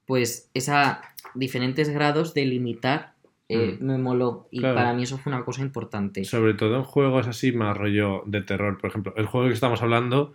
pues, 0.07 0.49
esa 0.55 1.03
diferentes 1.35 1.89
grados 1.91 2.33
de 2.33 2.47
limitar, 2.47 3.13
eh, 3.51 3.77
Mm. 3.81 3.85
me 3.85 3.99
moló. 3.99 4.49
Y 4.51 4.61
Claro. 4.61 4.75
para 4.77 4.95
mí 4.95 5.03
eso 5.03 5.19
fue 5.19 5.33
una 5.35 5.45
cosa 5.45 5.61
importante. 5.63 6.25
Sobre 6.25 6.55
todo 6.55 6.77
en 6.77 6.85
juegos 6.85 7.27
así 7.27 7.53
más 7.53 7.77
rollo 7.77 8.23
de 8.25 8.41
terror. 8.41 8.79
Por 8.81 8.89
ejemplo, 8.89 9.13
el 9.19 9.27
juego 9.27 9.49
que 9.49 9.53
estamos 9.55 9.83
hablando, 9.83 10.33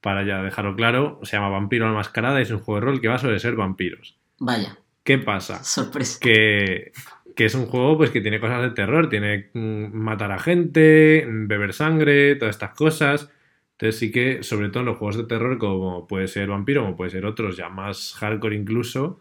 para 0.00 0.24
ya 0.24 0.42
dejarlo 0.42 0.76
claro, 0.76 1.20
se 1.22 1.36
llama 1.36 1.48
Vampiro 1.48 1.86
la 1.86 1.92
Mascarada 1.92 2.38
y 2.38 2.42
es 2.42 2.50
un 2.50 2.60
juego 2.60 2.80
de 2.80 2.86
rol 2.86 3.00
que 3.00 3.08
va 3.08 3.18
sobre 3.18 3.38
ser 3.38 3.56
vampiros. 3.56 4.18
Vaya. 4.38 4.78
¿Qué 5.02 5.18
pasa? 5.18 5.64
Sorpresa. 5.64 6.18
Que, 6.20 6.92
que 7.34 7.44
es 7.44 7.54
un 7.54 7.66
juego 7.66 7.96
pues 7.96 8.10
que 8.10 8.20
tiene 8.20 8.40
cosas 8.40 8.62
de 8.62 8.70
terror, 8.70 9.08
tiene 9.08 9.50
mm, 9.54 9.92
matar 9.96 10.32
a 10.32 10.38
gente, 10.38 11.26
beber 11.28 11.72
sangre, 11.72 12.36
todas 12.36 12.54
estas 12.54 12.74
cosas. 12.74 13.30
Entonces 13.72 13.98
sí 13.98 14.10
que, 14.10 14.42
sobre 14.42 14.68
todo 14.70 14.80
en 14.80 14.86
los 14.86 14.98
juegos 14.98 15.16
de 15.16 15.24
terror, 15.24 15.56
como 15.58 16.06
puede 16.06 16.26
ser 16.26 16.48
Vampiro, 16.48 16.82
como 16.82 16.96
puede 16.96 17.10
ser 17.10 17.24
otros, 17.24 17.56
ya 17.56 17.68
más 17.68 18.14
hardcore 18.18 18.56
incluso, 18.56 19.20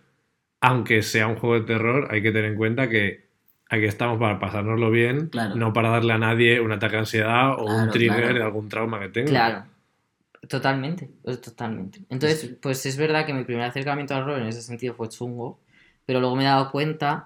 aunque 0.62 1.04
sea 1.04 1.28
un 1.28 1.36
juego 1.36 1.60
de 1.60 1.66
terror, 1.66 2.08
hay 2.12 2.22
que 2.24 2.32
tener 2.32 2.52
en 2.52 2.58
cuenta 2.58 2.90
que 2.90 3.28
aquí 3.70 3.86
estamos 3.86 4.18
para 4.20 4.40
pasárnoslo 4.40 4.90
bien, 4.90 5.28
Claro. 5.28 5.56
no 5.56 5.74
para 5.74 5.90
darle 5.90 6.14
a 6.14 6.18
nadie 6.18 6.60
un 6.60 6.72
ataque 6.72 6.94
de 6.94 7.00
ansiedad 7.00 7.54
o 7.54 7.66
un 7.66 7.92
trigger 7.92 8.22
claro. 8.22 8.34
de 8.34 8.44
algún 8.44 8.70
trauma 8.70 9.00
que 9.00 9.10
tenga. 9.10 9.30
Claro. 9.30 9.64
Totalmente, 10.48 11.10
totalmente. 11.44 12.00
Entonces, 12.10 12.56
pues 12.62 12.86
es 12.86 12.96
verdad 12.98 13.26
que 13.26 13.34
mi 13.34 13.44
primer 13.44 13.64
acercamiento 13.64 14.16
al 14.16 14.26
rol 14.26 14.42
en 14.42 14.48
ese 14.48 14.62
sentido 14.62 14.94
fue 14.94 15.10
chungo, 15.10 15.60
pero 16.06 16.20
luego 16.20 16.36
me 16.36 16.44
he 16.44 16.48
dado 16.48 16.72
cuenta 16.72 17.26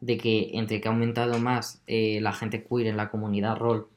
de 0.00 0.16
que 0.16 0.50
entre 0.54 0.80
que 0.80 0.88
ha 0.88 0.90
aumentado 0.90 1.38
más 1.38 1.82
eh, 1.86 2.20
la 2.20 2.32
gente 2.32 2.64
queer 2.64 2.88
en 2.88 2.96
la 2.96 3.10
comunidad 3.10 3.56
rol 3.56 3.88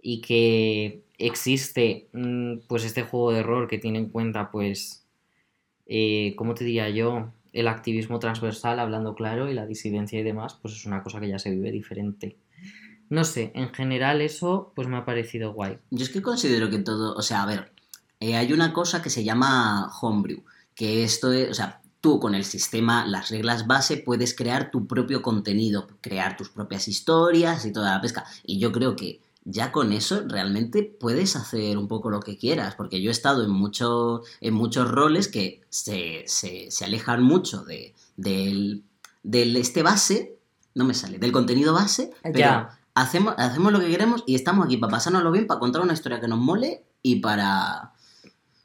y 0.00 0.20
que 0.20 1.04
existe 1.18 2.08
mm, 2.12 2.60
pues 2.68 2.84
este 2.84 3.02
juego 3.02 3.32
de 3.32 3.42
rol 3.42 3.68
que 3.68 3.78
tiene 3.78 3.98
en 3.98 4.08
cuenta 4.10 4.50
pues, 4.50 5.06
eh, 5.86 6.34
¿cómo 6.36 6.54
te 6.54 6.64
diría 6.64 6.88
yo? 6.90 7.32
El 7.52 7.68
activismo 7.68 8.18
transversal, 8.20 8.78
hablando 8.78 9.14
claro, 9.14 9.50
y 9.50 9.54
la 9.54 9.66
disidencia 9.66 10.20
y 10.20 10.22
demás, 10.22 10.58
pues 10.62 10.74
es 10.74 10.86
una 10.86 11.02
cosa 11.02 11.20
que 11.20 11.28
ya 11.28 11.38
se 11.38 11.50
vive 11.50 11.72
diferente. 11.72 12.36
No 13.08 13.24
sé, 13.24 13.50
en 13.54 13.74
general 13.74 14.20
eso 14.20 14.72
pues 14.74 14.86
me 14.86 14.96
ha 14.96 15.04
parecido 15.04 15.52
guay. 15.52 15.78
Yo 15.90 16.04
es 16.04 16.10
que 16.10 16.22
considero 16.22 16.70
que 16.70 16.78
todo, 16.78 17.14
o 17.14 17.22
sea, 17.22 17.42
a 17.42 17.46
ver, 17.46 17.72
eh, 18.20 18.36
hay 18.36 18.52
una 18.52 18.72
cosa 18.72 19.02
que 19.02 19.10
se 19.10 19.24
llama 19.24 19.90
homebrew, 20.00 20.42
que 20.74 21.02
esto 21.04 21.32
es, 21.32 21.50
o 21.50 21.54
sea, 21.54 21.80
tú 22.00 22.18
con 22.20 22.34
el 22.34 22.44
sistema, 22.44 23.04
las 23.06 23.28
reglas 23.30 23.66
base, 23.66 23.96
puedes 23.98 24.34
crear 24.34 24.70
tu 24.70 24.86
propio 24.86 25.20
contenido, 25.22 25.88
crear 26.00 26.36
tus 26.36 26.48
propias 26.50 26.88
historias 26.88 27.64
y 27.66 27.72
toda 27.72 27.92
la 27.92 28.00
pesca. 28.00 28.24
Y 28.44 28.58
yo 28.58 28.72
creo 28.72 28.96
que 28.96 29.20
ya 29.44 29.72
con 29.72 29.92
eso 29.92 30.22
realmente 30.26 30.82
puedes 30.82 31.34
hacer 31.36 31.76
un 31.78 31.88
poco 31.88 32.10
lo 32.10 32.20
que 32.20 32.36
quieras, 32.38 32.74
porque 32.74 33.02
yo 33.02 33.10
he 33.10 33.12
estado 33.12 33.42
en, 33.44 33.50
mucho, 33.50 34.22
en 34.40 34.54
muchos 34.54 34.88
roles 34.90 35.28
que 35.28 35.62
se, 35.70 36.24
se, 36.26 36.70
se 36.70 36.84
alejan 36.84 37.22
mucho 37.22 37.64
de, 37.64 37.94
del, 38.16 38.84
del 39.22 39.56
este 39.56 39.82
base, 39.82 40.38
no 40.74 40.84
me 40.84 40.94
sale, 40.94 41.18
del 41.18 41.32
contenido 41.32 41.72
base, 41.74 42.12
pero 42.22 42.38
Ya. 42.38 42.78
hacemos, 42.94 43.34
hacemos 43.38 43.72
lo 43.72 43.80
que 43.80 43.88
queremos 43.88 44.24
y 44.26 44.34
estamos 44.36 44.64
aquí 44.66 44.76
para 44.76 44.92
pasárnoslo 44.92 45.32
bien, 45.32 45.46
para 45.46 45.60
contar 45.60 45.82
una 45.82 45.92
historia 45.94 46.20
que 46.20 46.28
nos 46.28 46.38
mole 46.38 46.84
y 47.02 47.16
para... 47.20 47.92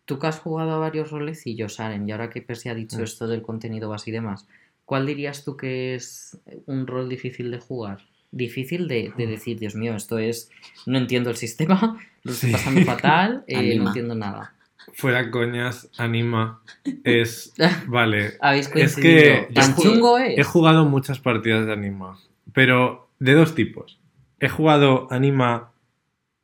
Tú 0.05 0.19
que 0.19 0.27
has 0.27 0.39
jugado 0.39 0.71
a 0.71 0.77
varios 0.77 1.11
rolecillos, 1.11 1.79
Aren, 1.79 2.07
y 2.07 2.11
ahora 2.11 2.29
que 2.29 2.41
Percy 2.41 2.69
ha 2.69 2.75
dicho 2.75 2.99
Mm. 2.99 3.03
esto 3.03 3.27
del 3.27 3.41
contenido 3.41 3.89
base 3.89 4.11
y 4.11 4.13
demás, 4.13 4.47
¿cuál 4.85 5.05
dirías 5.07 5.43
tú 5.43 5.57
que 5.57 5.95
es 5.95 6.39
un 6.67 6.85
rol 6.87 7.09
difícil 7.09 7.49
de 7.51 7.59
jugar? 7.59 7.99
Difícil 8.31 8.87
de, 8.87 9.13
de 9.17 9.27
decir, 9.27 9.57
Dios 9.59 9.75
mío, 9.75 9.95
esto 9.95 10.17
es. 10.19 10.51
No 10.85 10.97
entiendo 10.97 11.29
el 11.29 11.37
sistema, 11.37 11.97
lo 12.23 12.31
estoy 12.31 12.49
Sí. 12.49 12.53
pasando 12.53 12.81
fatal, 12.81 13.43
eh, 13.47 13.77
no 13.79 13.87
entiendo 13.87 14.13
nada. 14.15 14.53
Fuera 14.93 15.31
coñas, 15.31 15.89
anima. 15.97 16.61
Es. 17.03 17.53
Vale. 17.87 18.33
Habéis 18.39 18.67
Es 18.67 18.71
coincidido. 18.93 19.21
que 19.21 19.47
yo 19.49 19.53
¿Tan 19.61 19.75
chungo 19.75 20.17
es? 20.19 20.37
He 20.37 20.43
jugado 20.43 20.85
muchas 20.85 21.19
partidas 21.19 21.65
de 21.65 21.73
anima. 21.73 22.19
Pero 22.53 23.09
de 23.19 23.33
dos 23.33 23.55
tipos. 23.55 23.99
He 24.39 24.47
jugado 24.49 25.07
anima 25.09 25.71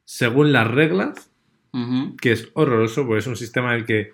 según 0.05 0.51
las 0.51 0.67
reglas, 0.67 1.29
Que 2.19 2.33
es 2.33 2.49
horroroso, 2.53 3.05
porque 3.05 3.19
es 3.19 3.27
un 3.27 3.35
sistema 3.35 3.73
en 3.73 3.79
el 3.79 3.85
que 3.85 4.13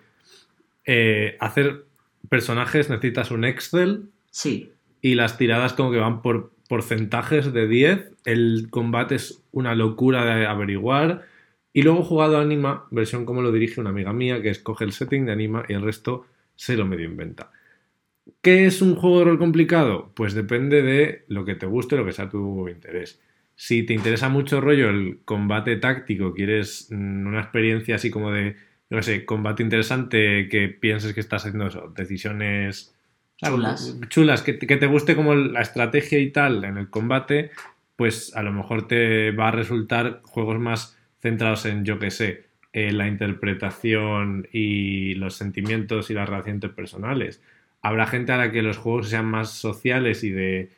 eh, 0.85 1.37
hacer 1.39 1.85
personajes 2.29 2.89
necesitas 2.89 3.31
un 3.31 3.45
Excel 3.45 4.09
Sí, 4.29 4.71
y 5.01 5.15
las 5.15 5.37
tiradas 5.37 5.73
como 5.73 5.91
que 5.91 5.97
van 5.97 6.21
por 6.21 6.51
porcentajes 6.67 7.53
de 7.53 7.67
10. 7.67 8.11
El 8.25 8.67
combate 8.69 9.15
es 9.15 9.43
una 9.51 9.75
locura 9.75 10.25
de 10.25 10.45
averiguar. 10.45 11.25
Y 11.73 11.83
luego 11.83 12.01
he 12.01 12.05
jugado 12.05 12.37
Anima, 12.37 12.87
versión 12.91 13.25
como 13.25 13.41
lo 13.41 13.51
dirige 13.51 13.79
una 13.79 13.91
amiga 13.91 14.11
mía, 14.11 14.41
que 14.41 14.49
escoge 14.49 14.83
el 14.83 14.91
setting 14.91 15.25
de 15.25 15.31
Anima 15.31 15.63
y 15.67 15.73
el 15.73 15.81
resto 15.81 16.25
se 16.55 16.75
lo 16.75 16.85
medio 16.85 17.05
inventa. 17.05 17.51
¿Qué 18.41 18.65
es 18.65 18.81
un 18.81 18.95
juego 18.95 19.19
de 19.19 19.25
rol 19.25 19.39
complicado? 19.39 20.11
Pues 20.15 20.33
depende 20.33 20.81
de 20.81 21.23
lo 21.27 21.45
que 21.45 21.55
te 21.55 21.65
guste, 21.65 21.95
lo 21.95 22.05
que 22.05 22.11
sea 22.11 22.29
tu 22.29 22.67
interés. 22.67 23.21
Si 23.59 23.81
te 23.83 23.93
interesa 23.93 24.29
mucho 24.29 24.61
rollo 24.61 24.89
el 24.89 25.19
combate 25.25 25.77
táctico, 25.77 26.33
quieres 26.33 26.89
mm, 26.91 27.25
una 27.27 27.41
experiencia 27.41 27.95
así 27.95 28.11
como 28.11 28.31
de, 28.31 28.55
qué 28.89 29.01
sé, 29.03 29.25
combate 29.25 29.63
interesante, 29.63 30.47
que 30.47 30.67
pienses 30.69 31.13
que 31.15 31.19
estás 31.21 31.43
haciendo 31.45 31.67
eso, 31.67 31.91
decisiones 31.97 32.93
Chulas. 33.41 33.97
chulas, 34.09 34.41
que, 34.43 34.53
te- 34.53 34.67
que 34.67 34.77
te 34.77 34.85
guste 34.85 35.15
como 35.15 35.33
la 35.35 35.61
estrategia 35.61 36.19
y 36.19 36.29
tal 36.31 36.63
en 36.65 36.77
el 36.77 36.89
combate, 36.89 37.49
pues 37.95 38.35
a 38.35 38.43
lo 38.43 38.51
mejor 38.53 38.87
te 38.87 39.31
va 39.31 39.47
a 39.49 39.51
resultar 39.51 40.21
juegos 40.23 40.59
más 40.59 40.97
centrados 41.19 41.65
en, 41.65 41.83
yo 41.83 41.97
qué 41.99 42.11
sé, 42.11 42.45
en 42.73 42.97
la 42.99 43.07
interpretación 43.07 44.47
y 44.51 45.15
los 45.15 45.35
sentimientos 45.35 46.09
y 46.09 46.13
las 46.13 46.29
relaciones 46.29 46.57
interpersonales. 46.57 47.41
Habrá 47.81 48.05
gente 48.07 48.31
a 48.33 48.37
la 48.37 48.51
que 48.51 48.61
los 48.61 48.77
juegos 48.77 49.09
sean 49.09 49.25
más 49.25 49.51
sociales 49.51 50.23
y 50.23 50.29
de 50.29 50.69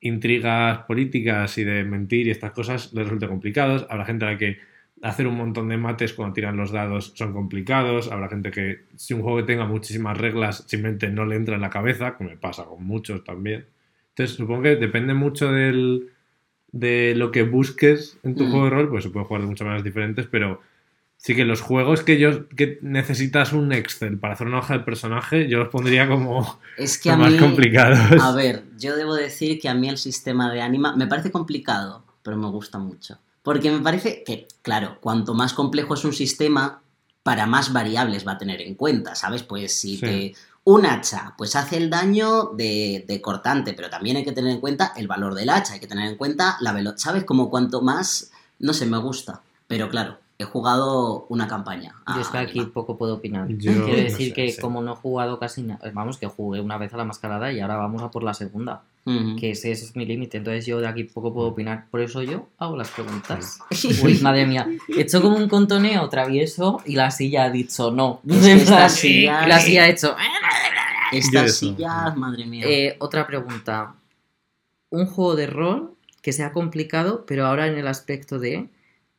intrigas 0.00 0.78
políticas 0.80 1.58
y 1.58 1.64
de 1.64 1.84
mentir 1.84 2.26
y 2.26 2.30
estas 2.30 2.52
cosas 2.52 2.92
les 2.92 3.04
resulte 3.04 3.28
complicados. 3.28 3.86
Habrá 3.90 4.04
gente 4.04 4.24
a 4.24 4.32
la 4.32 4.38
que 4.38 4.58
hacer 5.02 5.26
un 5.26 5.36
montón 5.36 5.68
de 5.68 5.76
mates 5.76 6.12
cuando 6.12 6.34
tiran 6.34 6.56
los 6.56 6.72
dados 6.72 7.12
son 7.14 7.32
complicados. 7.32 8.10
Habrá 8.10 8.28
gente 8.28 8.50
que 8.50 8.82
si 8.96 9.14
un 9.14 9.22
juego 9.22 9.38
que 9.38 9.44
tenga 9.44 9.64
muchísimas 9.66 10.16
reglas 10.18 10.64
simplemente 10.66 11.08
no 11.10 11.24
le 11.26 11.36
entra 11.36 11.54
en 11.56 11.60
la 11.60 11.70
cabeza, 11.70 12.16
que 12.16 12.24
me 12.24 12.36
pasa 12.36 12.64
con 12.64 12.84
muchos 12.84 13.24
también. 13.24 13.66
Entonces 14.10 14.36
supongo 14.36 14.62
que 14.62 14.76
depende 14.76 15.14
mucho 15.14 15.52
del, 15.52 16.08
de 16.72 17.14
lo 17.16 17.30
que 17.30 17.42
busques 17.42 18.18
en 18.22 18.34
tu 18.34 18.44
Mm. 18.44 18.50
juego 18.50 18.64
de 18.64 18.70
rol, 18.70 18.88
pues 18.88 19.04
se 19.04 19.10
puede 19.10 19.26
jugar 19.26 19.42
de 19.42 19.48
muchas 19.48 19.64
maneras 19.64 19.84
diferentes, 19.84 20.26
pero 20.26 20.60
sí 21.18 21.34
que 21.36 21.44
los 21.44 21.60
juegos 21.60 22.02
que 22.02 22.18
yo 22.18 22.48
que 22.48 22.78
necesitas 22.80 23.52
un 23.52 23.72
Excel 23.72 24.18
para 24.18 24.34
hacer 24.34 24.46
una 24.46 24.58
hoja 24.60 24.74
de 24.78 24.84
personaje, 24.84 25.48
yo 25.48 25.58
los 25.58 25.68
pondría 25.68 26.08
como 26.08 26.58
es 26.78 26.96
que 26.96 27.10
a 27.10 27.16
más 27.16 27.32
mí... 27.32 27.38
complicados. 27.38 27.98
A 28.22 28.32
ver, 28.34 28.64
yo 28.78 28.96
debo 28.96 29.14
decir 29.14 29.60
que 29.60 29.68
a 29.68 29.74
mí 29.74 29.88
el 29.88 29.98
sistema 29.98 30.50
de 30.50 30.62
anima 30.62 30.96
me 30.96 31.06
parece 31.06 31.30
complicado, 31.30 32.04
pero 32.22 32.36
me 32.36 32.48
gusta 32.48 32.78
mucho. 32.78 33.18
Porque 33.42 33.70
me 33.70 33.80
parece 33.80 34.22
que, 34.24 34.46
claro, 34.62 34.98
cuanto 35.00 35.34
más 35.34 35.52
complejo 35.54 35.94
es 35.94 36.04
un 36.04 36.12
sistema, 36.12 36.82
para 37.22 37.46
más 37.46 37.72
variables 37.72 38.26
va 38.26 38.32
a 38.32 38.38
tener 38.38 38.60
en 38.62 38.74
cuenta, 38.74 39.14
¿sabes? 39.14 39.42
Pues 39.42 39.78
si 39.78 39.96
Sí. 39.96 40.00
te... 40.00 40.34
Un 40.64 40.84
hacha, 40.84 41.34
pues 41.38 41.56
hace 41.56 41.78
el 41.78 41.88
daño 41.88 42.50
de, 42.54 43.02
de 43.08 43.20
cortante, 43.22 43.72
pero 43.72 43.88
también 43.88 44.18
hay 44.18 44.24
que 44.24 44.32
tener 44.32 44.50
en 44.52 44.60
cuenta 44.60 44.92
el 44.96 45.06
valor 45.08 45.34
del 45.34 45.48
hacha, 45.48 45.72
hay 45.72 45.80
que 45.80 45.86
tener 45.86 46.06
en 46.10 46.16
cuenta 46.16 46.58
la 46.60 46.72
velocidad, 46.74 46.98
¿sabes? 47.02 47.24
Como 47.24 47.48
cuanto 47.48 47.80
más, 47.80 48.30
no 48.58 48.74
sé, 48.74 48.84
me 48.84 48.98
gusta. 48.98 49.40
Pero 49.66 49.88
claro, 49.88 50.18
he 50.40 50.44
jugado 50.44 51.26
una 51.30 51.48
campaña. 51.48 51.94
Yo 52.14 52.20
es 52.20 52.28
que 52.28 52.38
aquí 52.38 52.58
Anima. 52.60 52.72
poco 52.72 52.96
puedo 52.96 53.14
opinar. 53.16 53.48
Yo 53.48 53.72
Quiero 53.72 53.88
no 53.88 53.94
decir 53.94 54.28
sé, 54.28 54.32
que 54.34 54.52
sí. 54.52 54.60
como 54.60 54.80
no 54.82 54.92
he 54.92 54.96
jugado 54.96 55.38
casi 55.40 55.62
nada, 55.62 55.90
vamos, 55.92 56.16
que 56.16 56.28
jugué 56.28 56.60
una 56.60 56.78
vez 56.78 56.94
a 56.94 56.96
la 56.96 57.04
mascarada 57.04 57.52
y 57.52 57.58
ahora 57.60 57.76
vamos 57.76 58.02
a 58.02 58.10
por 58.10 58.22
la 58.22 58.34
segunda, 58.34 58.82
que 59.40 59.50
ese, 59.52 59.72
ese 59.72 59.86
es 59.86 59.96
mi 59.96 60.04
límite, 60.06 60.36
entonces 60.36 60.64
yo 60.66 60.78
de 60.80 60.86
aquí 60.86 61.04
poco 61.04 61.32
puedo 61.32 61.48
opinar. 61.48 61.86
Por 61.90 62.00
eso 62.02 62.22
yo 62.22 62.46
hago 62.58 62.76
las 62.76 62.90
preguntas. 62.90 63.58
Uy, 64.04 64.18
madre 64.20 64.46
mía, 64.46 64.68
he 64.88 65.00
hecho 65.00 65.20
como 65.22 65.36
un 65.36 65.48
contoneo 65.48 66.08
travieso 66.08 66.80
y 66.86 66.94
la 66.94 67.10
silla 67.10 67.44
ha 67.44 67.50
dicho 67.50 67.90
no. 67.90 68.20
Es 68.28 68.38
que 68.44 68.52
esta 68.52 68.88
silla- 68.88 69.44
y 69.44 69.48
la 69.48 69.58
silla 69.58 69.82
ha 69.84 69.88
hecho... 69.88 70.14
Estas 71.10 71.32
Yo 71.32 71.40
eso. 71.40 71.58
sillas, 71.74 72.16
madre 72.18 72.44
mía. 72.44 72.64
Eh, 72.68 72.96
otra 73.00 73.26
pregunta. 73.26 73.94
Un 74.90 75.06
juego 75.06 75.36
de 75.36 75.46
rol 75.46 75.94
que 76.20 76.32
sea 76.34 76.52
complicado, 76.52 77.24
pero 77.26 77.46
ahora 77.46 77.66
en 77.66 77.78
el 77.78 77.88
aspecto 77.88 78.38
de 78.38 78.68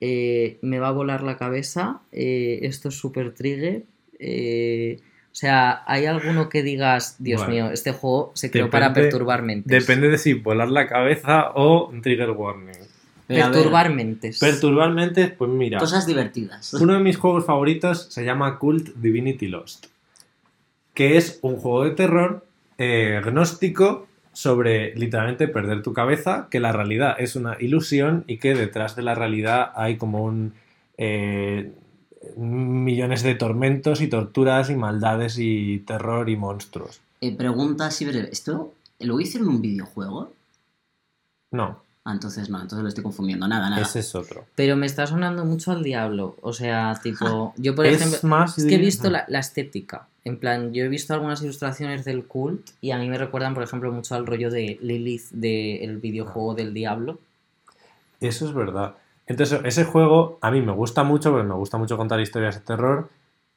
eh, 0.02 0.58
me 0.62 0.80
va 0.80 0.90
a 0.90 0.92
volar 0.92 1.24
la 1.24 1.38
cabeza, 1.38 2.02
eh, 2.12 2.60
esto 2.64 2.90
es 2.90 2.96
super 2.96 3.34
trigger. 3.34 3.84
eh, 4.20 5.00
o 5.32 5.36
sea, 5.40 5.84
¿hay 5.86 6.06
alguno 6.06 6.50
que 6.50 6.64
digas, 6.64 7.16
Dios 7.20 7.48
mío, 7.48 7.70
este 7.72 7.92
juego 7.94 8.32
se 8.34 8.50
creó 8.50 8.70
para 8.70 8.94
perturbar 8.94 9.44
mentes? 9.44 9.72
Depende 9.72 10.10
de 10.10 10.18
si 10.18 10.34
volar 10.34 10.70
la 10.70 10.88
cabeza 10.88 11.52
o 11.54 11.94
trigger 12.02 12.32
warning. 12.32 12.74
Pero 13.28 13.44
a 13.44 13.46
ver, 13.46 13.54
Perturbar 13.54 13.94
mentes. 13.94 14.40
Perturbar 14.40 14.92
mentes, 14.92 15.32
pues 15.32 15.52
mira. 15.52 15.78
Cosas 15.78 16.08
divertidas. 16.08 16.74
Uno 16.82 16.94
de 16.94 17.00
mis 17.00 17.16
juegos 17.16 17.46
favoritos 17.46 18.08
se 18.10 18.26
llama 18.26 18.58
Cult 18.58 18.96
Divinity 18.96 19.48
Lost, 19.48 19.86
que 20.96 21.16
es 21.16 21.40
un 21.44 21.56
juego 21.58 21.86
de 21.86 21.92
terror 21.92 22.46
eh, 22.80 23.22
gnóstico 23.24 24.08
sobre 24.40 24.96
literalmente 24.96 25.50
perder 25.50 25.84
tu 25.84 25.92
cabeza, 25.92 26.48
que 26.50 26.62
la 26.62 26.72
realidad 26.72 27.18
es 27.20 27.36
una 27.36 27.58
ilusión 27.60 28.24
y 28.26 28.38
que 28.38 28.56
detrás 28.56 28.96
de 28.96 29.02
la 29.02 29.14
realidad 29.14 29.74
hay 29.76 29.98
como 29.98 30.24
un 30.24 30.54
eh, 30.98 31.74
millones 32.38 33.22
de 33.24 33.36
tormentos 33.36 34.00
y 34.00 34.08
torturas 34.08 34.70
y 34.70 34.76
maldades 34.76 35.36
y 35.38 35.80
terror 35.80 36.30
y 36.30 36.38
monstruos. 36.38 37.02
Eh, 37.20 37.36
pregunta 37.36 37.88
así 37.88 38.06
breve. 38.06 38.30
¿Esto 38.32 38.72
lo 39.00 39.20
hicieron 39.20 39.50
en 39.50 39.56
un 39.56 39.62
videojuego? 39.62 40.32
No, 41.52 41.82
entonces 42.12 42.50
no, 42.50 42.58
entonces 42.62 42.82
lo 42.84 42.90
estoy 42.90 43.04
confundiendo. 43.04 43.48
Nada, 43.48 43.70
nada. 43.70 43.82
ese 43.82 44.00
es 44.00 44.14
otro. 44.16 44.46
Pero 44.56 44.76
me 44.76 44.86
está 44.86 45.08
sonando 45.08 45.46
mucho 45.46 45.72
al 45.72 45.84
diablo. 45.84 46.36
O 46.42 46.54
sea, 46.54 47.00
tipo, 47.02 47.54
yo 47.58 47.76
por 47.76 47.86
es 47.86 48.02
ejemplo... 48.02 48.20
más 48.30 48.58
Es 48.58 48.66
que 48.66 48.76
he 48.76 48.78
de- 48.78 48.84
visto 48.86 49.10
la, 49.10 49.26
la 49.28 49.40
estética. 49.40 50.08
En 50.26 50.38
plan, 50.38 50.74
yo 50.74 50.84
he 50.84 50.88
visto 50.90 51.14
algunas 51.14 51.42
ilustraciones 51.42 52.06
del 52.06 52.26
cult 52.26 52.70
y 52.82 52.92
a 52.92 52.98
mí 52.98 53.08
me 53.10 53.18
recuerdan, 53.18 53.54
por 53.54 53.64
ejemplo, 53.64 53.92
mucho 53.92 54.16
al 54.16 54.26
rollo 54.28 54.50
de 54.52 54.78
Lilith 54.82 55.30
del 55.32 55.98
videojuego 55.98 56.54
del 56.56 56.74
diablo. 56.74 57.20
Eso 58.20 58.46
es 58.46 58.54
verdad. 58.54 58.96
Entonces, 59.28 59.60
ese 59.64 59.86
juego 59.86 60.38
a 60.42 60.52
mí 60.52 60.62
me 60.62 60.72
gusta 60.74 61.04
mucho, 61.04 61.32
porque 61.32 61.48
me 61.48 61.54
gusta 61.56 61.78
mucho 61.78 61.98
contar 61.98 62.20
historias 62.20 62.56
de 62.56 62.62
terror, 62.62 63.10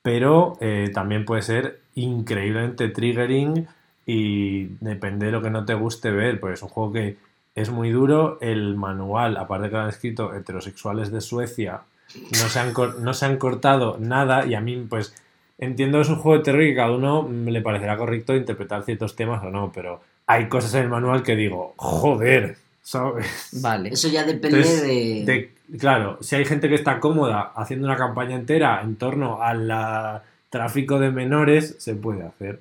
pero 0.02 0.56
eh, 0.60 0.90
también 0.94 1.24
puede 1.24 1.42
ser 1.42 1.80
increíblemente 1.94 2.88
triggering 2.88 3.66
y 4.06 4.64
depende 4.80 5.26
de 5.26 5.32
lo 5.32 5.42
que 5.42 5.50
no 5.50 5.64
te 5.64 5.74
guste 5.74 6.10
ver, 6.10 6.40
porque 6.40 6.54
es 6.54 6.62
un 6.62 6.68
juego 6.68 6.92
que 6.92 7.16
es 7.54 7.70
muy 7.70 7.90
duro. 7.90 8.38
El 8.40 8.74
manual, 8.76 9.36
aparte 9.36 9.68
que 9.68 9.74
lo 9.76 9.82
han 9.82 9.88
escrito 9.88 10.34
heterosexuales 10.34 11.10
de 11.10 11.20
Suecia, 11.20 11.80
no 12.14 12.48
se 12.48 12.58
han, 12.58 12.72
no 13.00 13.14
se 13.14 13.26
han 13.26 13.36
cortado 13.38 13.96
nada 13.98 14.46
y 14.46 14.54
a 14.54 14.60
mí, 14.60 14.86
pues, 14.88 15.14
entiendo 15.58 15.98
que 15.98 16.02
es 16.02 16.08
un 16.08 16.16
juego 16.16 16.38
de 16.38 16.44
terror 16.44 16.62
y 16.62 16.70
que 16.70 16.76
cada 16.76 16.90
uno 16.92 17.28
le 17.46 17.60
parecerá 17.62 17.96
correcto 17.96 18.34
interpretar 18.34 18.82
ciertos 18.84 19.16
temas 19.16 19.42
o 19.44 19.50
no, 19.50 19.70
pero 19.74 20.00
hay 20.26 20.48
cosas 20.48 20.74
en 20.74 20.82
el 20.82 20.88
manual 20.88 21.22
que 21.22 21.36
digo, 21.36 21.74
joder, 21.76 22.56
¿sabes? 22.82 23.48
Vale. 23.62 23.90
Eso 23.90 24.08
ya 24.08 24.24
depende 24.24 24.58
Entonces, 24.58 24.82
de... 24.82 25.24
de- 25.68 25.78
claro, 25.78 26.18
si 26.20 26.36
hay 26.36 26.44
gente 26.44 26.68
que 26.68 26.74
está 26.74 27.00
cómoda 27.00 27.52
haciendo 27.54 27.86
una 27.86 27.96
campaña 27.96 28.34
entera 28.36 28.80
en 28.82 28.96
torno 28.96 29.42
al 29.42 29.68
la- 29.68 30.22
tráfico 30.50 30.98
de 30.98 31.10
menores, 31.10 31.76
se 31.78 31.94
puede 31.94 32.24
hacer. 32.24 32.60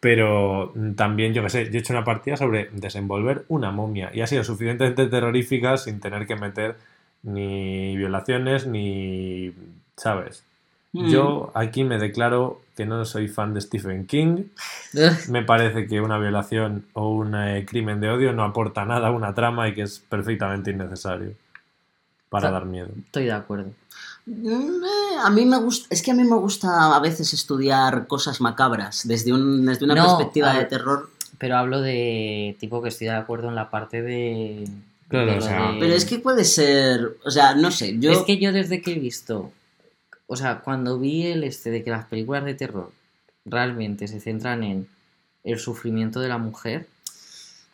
Pero 0.00 0.72
mm, 0.74 0.94
también, 0.94 1.34
yo 1.34 1.42
qué 1.42 1.50
sé, 1.50 1.64
yo 1.70 1.78
he 1.78 1.78
hecho 1.78 1.92
una 1.92 2.04
partida 2.04 2.36
sobre 2.36 2.70
desenvolver 2.72 3.44
una 3.48 3.70
momia 3.70 4.10
y 4.12 4.22
ha 4.22 4.26
sido 4.26 4.42
suficientemente 4.42 5.06
terrorífica 5.06 5.76
sin 5.76 6.00
tener 6.00 6.26
que 6.26 6.36
meter 6.36 6.76
ni 7.22 7.96
violaciones 7.96 8.66
ni. 8.66 9.52
¿Sabes? 9.96 10.44
Mm. 10.92 11.08
Yo 11.08 11.52
aquí 11.54 11.84
me 11.84 11.98
declaro 11.98 12.62
que 12.76 12.86
no 12.86 13.04
soy 13.04 13.28
fan 13.28 13.54
de 13.54 13.60
Stephen 13.60 14.06
King. 14.06 14.44
Me 15.28 15.42
parece 15.44 15.86
que 15.86 16.00
una 16.00 16.18
violación 16.18 16.86
o 16.94 17.10
un 17.10 17.34
eh, 17.34 17.64
crimen 17.68 18.00
de 18.00 18.08
odio 18.08 18.32
no 18.32 18.42
aporta 18.42 18.84
nada 18.84 19.08
a 19.08 19.10
una 19.10 19.34
trama 19.34 19.68
y 19.68 19.74
que 19.74 19.82
es 19.82 20.00
perfectamente 20.00 20.70
innecesario 20.70 21.34
para 22.28 22.50
dar 22.50 22.64
miedo. 22.64 22.88
Estoy 23.04 23.26
de 23.26 23.32
acuerdo. 23.32 23.70
Mm, 24.26 24.84
A 25.24 25.30
mí 25.30 25.44
me 25.46 25.58
gusta, 25.58 25.86
es 25.90 26.02
que 26.02 26.10
a 26.10 26.14
mí 26.14 26.24
me 26.24 26.36
gusta 26.36 26.94
a 26.96 27.00
veces 27.00 27.32
estudiar 27.32 28.06
cosas 28.06 28.40
macabras 28.40 29.06
desde, 29.06 29.32
un, 29.32 29.66
desde 29.66 29.84
una 29.84 29.94
No, 29.94 30.04
perspectiva 30.16 30.54
de 30.54 30.64
terror. 30.66 31.10
Pero 31.38 31.56
hablo 31.56 31.80
de 31.80 32.56
tipo 32.60 32.82
que 32.82 32.90
estoy 32.90 33.06
de 33.06 33.14
acuerdo 33.14 33.48
en 33.48 33.54
la 33.54 33.70
parte 33.70 34.02
de. 34.02 34.68
Claro, 35.08 35.26
de 35.26 35.32
o 35.32 35.36
lo 35.36 35.42
sea, 35.42 35.72
de- 35.72 35.78
Pero 35.80 35.94
es 35.94 36.04
que 36.04 36.18
puede 36.18 36.44
ser, 36.44 37.16
o 37.24 37.30
sea, 37.30 37.54
no 37.54 37.70
sé, 37.70 37.98
yo... 37.98 38.12
Es 38.12 38.18
que 38.20 38.38
yo 38.38 38.52
desde 38.52 38.80
que 38.82 38.92
he 38.92 38.98
visto. 38.98 39.50
O 40.26 40.36
sea, 40.36 40.60
cuando 40.60 40.98
vi 40.98 41.26
el 41.26 41.42
este 41.42 41.70
de 41.70 41.82
que 41.82 41.90
las 41.90 42.04
películas 42.06 42.44
de 42.44 42.54
terror 42.54 42.92
realmente 43.44 44.06
se 44.06 44.20
centran 44.20 44.62
en 44.62 44.86
el 45.42 45.58
sufrimiento 45.58 46.20
de 46.20 46.28
la 46.28 46.38
mujer, 46.38 46.86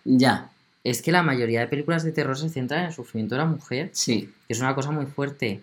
Ya, 0.05 0.49
es 0.85 1.03
que 1.03 1.11
la 1.13 1.23
mayoría 1.25 1.61
de 1.61 1.67
películas 1.67 2.05
de 2.05 2.13
terror 2.13 2.39
se 2.39 2.49
centran 2.49 2.81
en 2.83 2.87
el 2.87 2.93
sufrimiento 2.95 3.35
de 3.35 3.41
la 3.41 3.47
mujer, 3.47 3.91
sí. 3.93 4.33
que 4.47 4.53
es 4.55 4.61
una 4.61 4.75
cosa 4.75 4.93
muy 4.93 5.07
fuerte. 5.07 5.61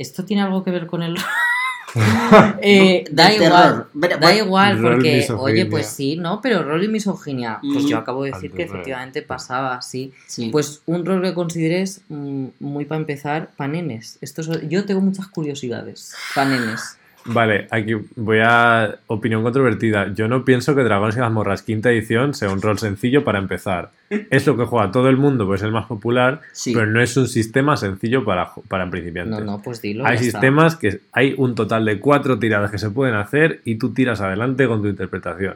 ¿Esto 0.00 0.24
tiene 0.24 0.42
algo 0.42 0.64
que 0.64 0.70
ver 0.70 0.86
con 0.86 1.02
el 1.02 1.16
Eh, 2.62 3.04
da 3.10 3.32
igual. 3.34 3.88
terror. 3.92 4.10
Da 4.10 4.16
bueno, 4.18 4.44
igual, 4.44 4.80
porque, 4.80 5.26
oye, 5.36 5.66
pues 5.66 5.88
sí, 5.88 6.16
¿no? 6.16 6.40
Pero 6.40 6.62
rol 6.62 6.84
y 6.84 6.88
misoginia. 6.88 7.58
Pues 7.60 7.84
Mm. 7.84 7.88
yo 7.88 7.98
acabo 7.98 8.22
de 8.24 8.30
decir 8.30 8.52
que 8.52 8.62
efectivamente 8.62 9.22
pasaba, 9.22 9.82
sí. 9.82 10.12
sí. 10.26 10.50
Pues 10.50 10.82
un 10.86 11.04
rol 11.04 11.20
que 11.22 11.34
consideres 11.34 12.02
mm, 12.08 12.46
muy 12.60 12.84
para 12.84 13.00
empezar, 13.00 13.50
panenes. 13.56 14.18
Esto 14.20 14.40
es- 14.42 14.68
yo 14.68 14.84
tengo 14.84 15.00
muchas 15.00 15.26
curiosidades. 15.26 16.14
Panenes. 16.34 16.96
Vale, 17.32 17.68
aquí 17.70 17.94
voy 18.16 18.38
a 18.42 18.96
opinión 19.06 19.42
controvertida. 19.42 20.12
Yo 20.14 20.26
no 20.28 20.44
pienso 20.44 20.74
que 20.74 20.82
Dragones 20.82 21.16
y 21.16 21.20
Mazmorras 21.20 21.62
quinta 21.62 21.90
edición 21.90 22.34
sea 22.34 22.50
un 22.50 22.60
rol 22.60 22.78
sencillo 22.78 23.24
para 23.24 23.38
empezar. 23.38 23.90
Es 24.08 24.46
lo 24.46 24.56
que 24.56 24.64
juega 24.64 24.90
todo 24.90 25.08
el 25.08 25.16
mundo, 25.16 25.46
pues 25.46 25.60
es 25.60 25.66
el 25.66 25.72
más 25.72 25.86
popular, 25.86 26.40
Sí. 26.52 26.72
pero 26.74 26.86
no 26.86 27.00
es 27.00 27.16
un 27.16 27.28
sistema 27.28 27.76
sencillo 27.76 28.24
para, 28.24 28.50
para 28.68 28.90
principiantes. 28.90 29.38
No, 29.38 29.44
no, 29.44 29.62
pues 29.62 29.80
dilo. 29.80 30.04
Hay 30.06 30.16
está. 30.16 30.24
sistemas 30.40 30.76
que 30.76 31.00
hay 31.12 31.34
un 31.36 31.54
total 31.54 31.84
de 31.84 32.00
cuatro 32.00 32.38
tiradas 32.38 32.70
que 32.70 32.78
se 32.78 32.90
pueden 32.90 33.14
hacer 33.14 33.60
y 33.64 33.76
tú 33.76 33.92
tiras 33.94 34.20
adelante 34.20 34.66
con 34.66 34.82
tu 34.82 34.88
interpretación. 34.88 35.54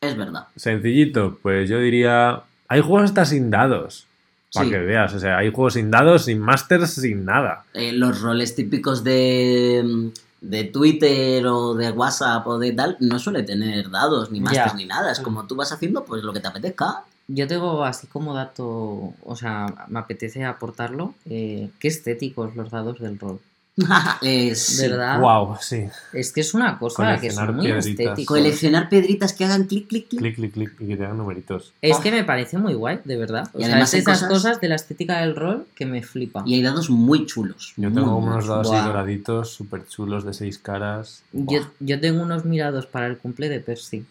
Es 0.00 0.16
verdad. 0.16 0.42
Sencillito, 0.56 1.38
pues 1.42 1.68
yo 1.70 1.78
diría. 1.78 2.40
Hay 2.68 2.80
juegos 2.80 3.04
hasta 3.04 3.24
sin 3.24 3.50
dados. 3.50 4.06
Para 4.52 4.66
Sí. 4.66 4.72
que 4.72 4.78
veas. 4.80 5.14
O 5.14 5.18
sea, 5.18 5.38
hay 5.38 5.50
juegos 5.50 5.74
sin 5.74 5.90
dados, 5.90 6.26
sin 6.26 6.38
masters, 6.38 6.90
sin 6.94 7.24
nada. 7.24 7.64
Eh, 7.72 7.92
los 7.92 8.20
roles 8.20 8.54
típicos 8.54 9.02
de, 9.04 10.10
de 10.42 10.64
Twitter 10.64 11.46
o 11.46 11.74
de 11.74 11.90
WhatsApp 11.92 12.46
o 12.46 12.58
de 12.58 12.72
tal 12.72 12.96
no 13.00 13.18
suele 13.18 13.44
tener 13.44 13.90
dados, 13.90 14.30
ni 14.30 14.40
masters, 14.40 14.74
ni 14.74 14.84
nada. 14.84 15.10
Es 15.10 15.20
como 15.20 15.46
tú 15.46 15.54
vas 15.56 15.72
haciendo 15.72 16.04
pues 16.04 16.22
lo 16.22 16.32
que 16.32 16.40
te 16.40 16.48
apetezca. 16.48 17.04
Yo 17.28 17.46
tengo 17.46 17.84
así 17.84 18.08
como 18.08 18.34
dato, 18.34 19.14
o 19.24 19.36
sea, 19.36 19.86
me 19.88 20.00
apetece 20.00 20.44
aportarlo. 20.44 21.14
eh, 21.24 21.70
qué 21.78 21.88
estéticos 21.88 22.56
los 22.56 22.70
dados 22.70 22.98
del 22.98 23.18
rol. 23.18 23.40
es, 24.22 24.78
¿Verdad? 24.82 25.18
Wow, 25.20 25.56
sí. 25.60 25.84
Es 26.12 26.30
que 26.32 26.42
es 26.42 26.52
una 26.52 26.78
cosa 26.78 27.18
que 27.18 27.30
son 27.30 27.56
muy 27.56 27.64
piedritas. 27.66 27.86
estéticos. 27.86 28.26
Coleccionar 28.26 28.88
piedritas 28.90 29.32
que 29.32 29.44
hagan 29.46 29.64
clic, 29.64 29.88
clic, 29.88 30.08
clic. 30.08 30.20
Clic, 30.20 30.34
clic, 30.36 30.52
clic. 30.52 30.72
Y 30.80 30.86
que 30.88 30.96
te 30.96 31.04
hagan 31.04 31.16
numeritos. 31.16 31.72
Es 31.80 31.96
que 31.98 32.10
me 32.10 32.22
parece 32.24 32.58
muy 32.58 32.74
guay, 32.74 33.00
de 33.04 33.16
verdad. 33.16 33.48
O 33.54 33.58
Y 33.58 33.62
sea, 33.64 33.72
además 33.72 33.88
es 33.90 33.94
hay 33.94 34.00
esas 34.00 34.18
cosas- 34.24 34.28
cosas 34.28 34.60
de 34.60 34.68
la 34.68 34.74
estética 34.74 35.20
del 35.20 35.34
rol 35.34 35.66
que 35.74 35.86
me 35.86 36.02
flipa. 36.02 36.42
Y 36.46 36.54
hay 36.56 36.62
dados 36.62 36.90
muy 36.90 37.24
chulos. 37.26 37.72
Yo 37.78 37.88
muy, 37.88 38.02
tengo 38.02 38.20
muy 38.20 38.28
unos 38.30 38.46
dados 38.46 38.70
así 38.70 38.84
doraditos, 38.86 39.50
súper 39.52 39.86
chulos, 39.88 40.24
de 40.24 40.34
seis 40.34 40.58
caras. 40.58 41.22
Yo, 41.32 41.60
Buah. 41.60 41.68
yo 41.80 42.00
tengo 42.00 42.22
unos 42.22 42.44
mirados 42.44 42.84
para 42.86 43.06
el 43.06 43.16
cumple 43.16 43.48
de 43.48 43.60
Percy, 43.60 44.04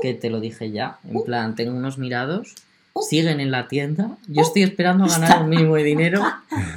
que 0.00 0.14
te 0.14 0.30
lo 0.30 0.38
dije 0.38 0.70
ya. 0.70 0.98
En 1.08 1.24
plan, 1.24 1.56
tengo 1.56 1.72
unos 1.76 1.98
mirados, 1.98 2.54
siguen 3.08 3.40
en 3.40 3.50
la 3.50 3.66
tienda. 3.66 4.10
Yo 4.28 4.42
estoy 4.42 4.62
esperando 4.62 5.04
a 5.04 5.08
ganar 5.08 5.42
un 5.42 5.48
mínimo 5.48 5.74
de 5.74 5.82
dinero 5.82 6.22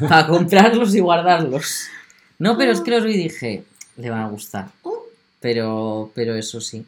para 0.09 0.25
comprarlos 0.25 0.95
y 0.95 0.99
guardarlos. 1.01 1.85
No, 2.41 2.57
pero 2.57 2.71
es 2.71 2.81
que 2.81 2.89
los 2.89 3.03
vi 3.03 3.13
y 3.13 3.17
dije, 3.17 3.63
le 3.97 4.09
van 4.09 4.21
a 4.21 4.27
gustar. 4.27 4.69
Pero, 5.39 6.11
pero 6.15 6.33
eso 6.33 6.59
sí. 6.59 6.83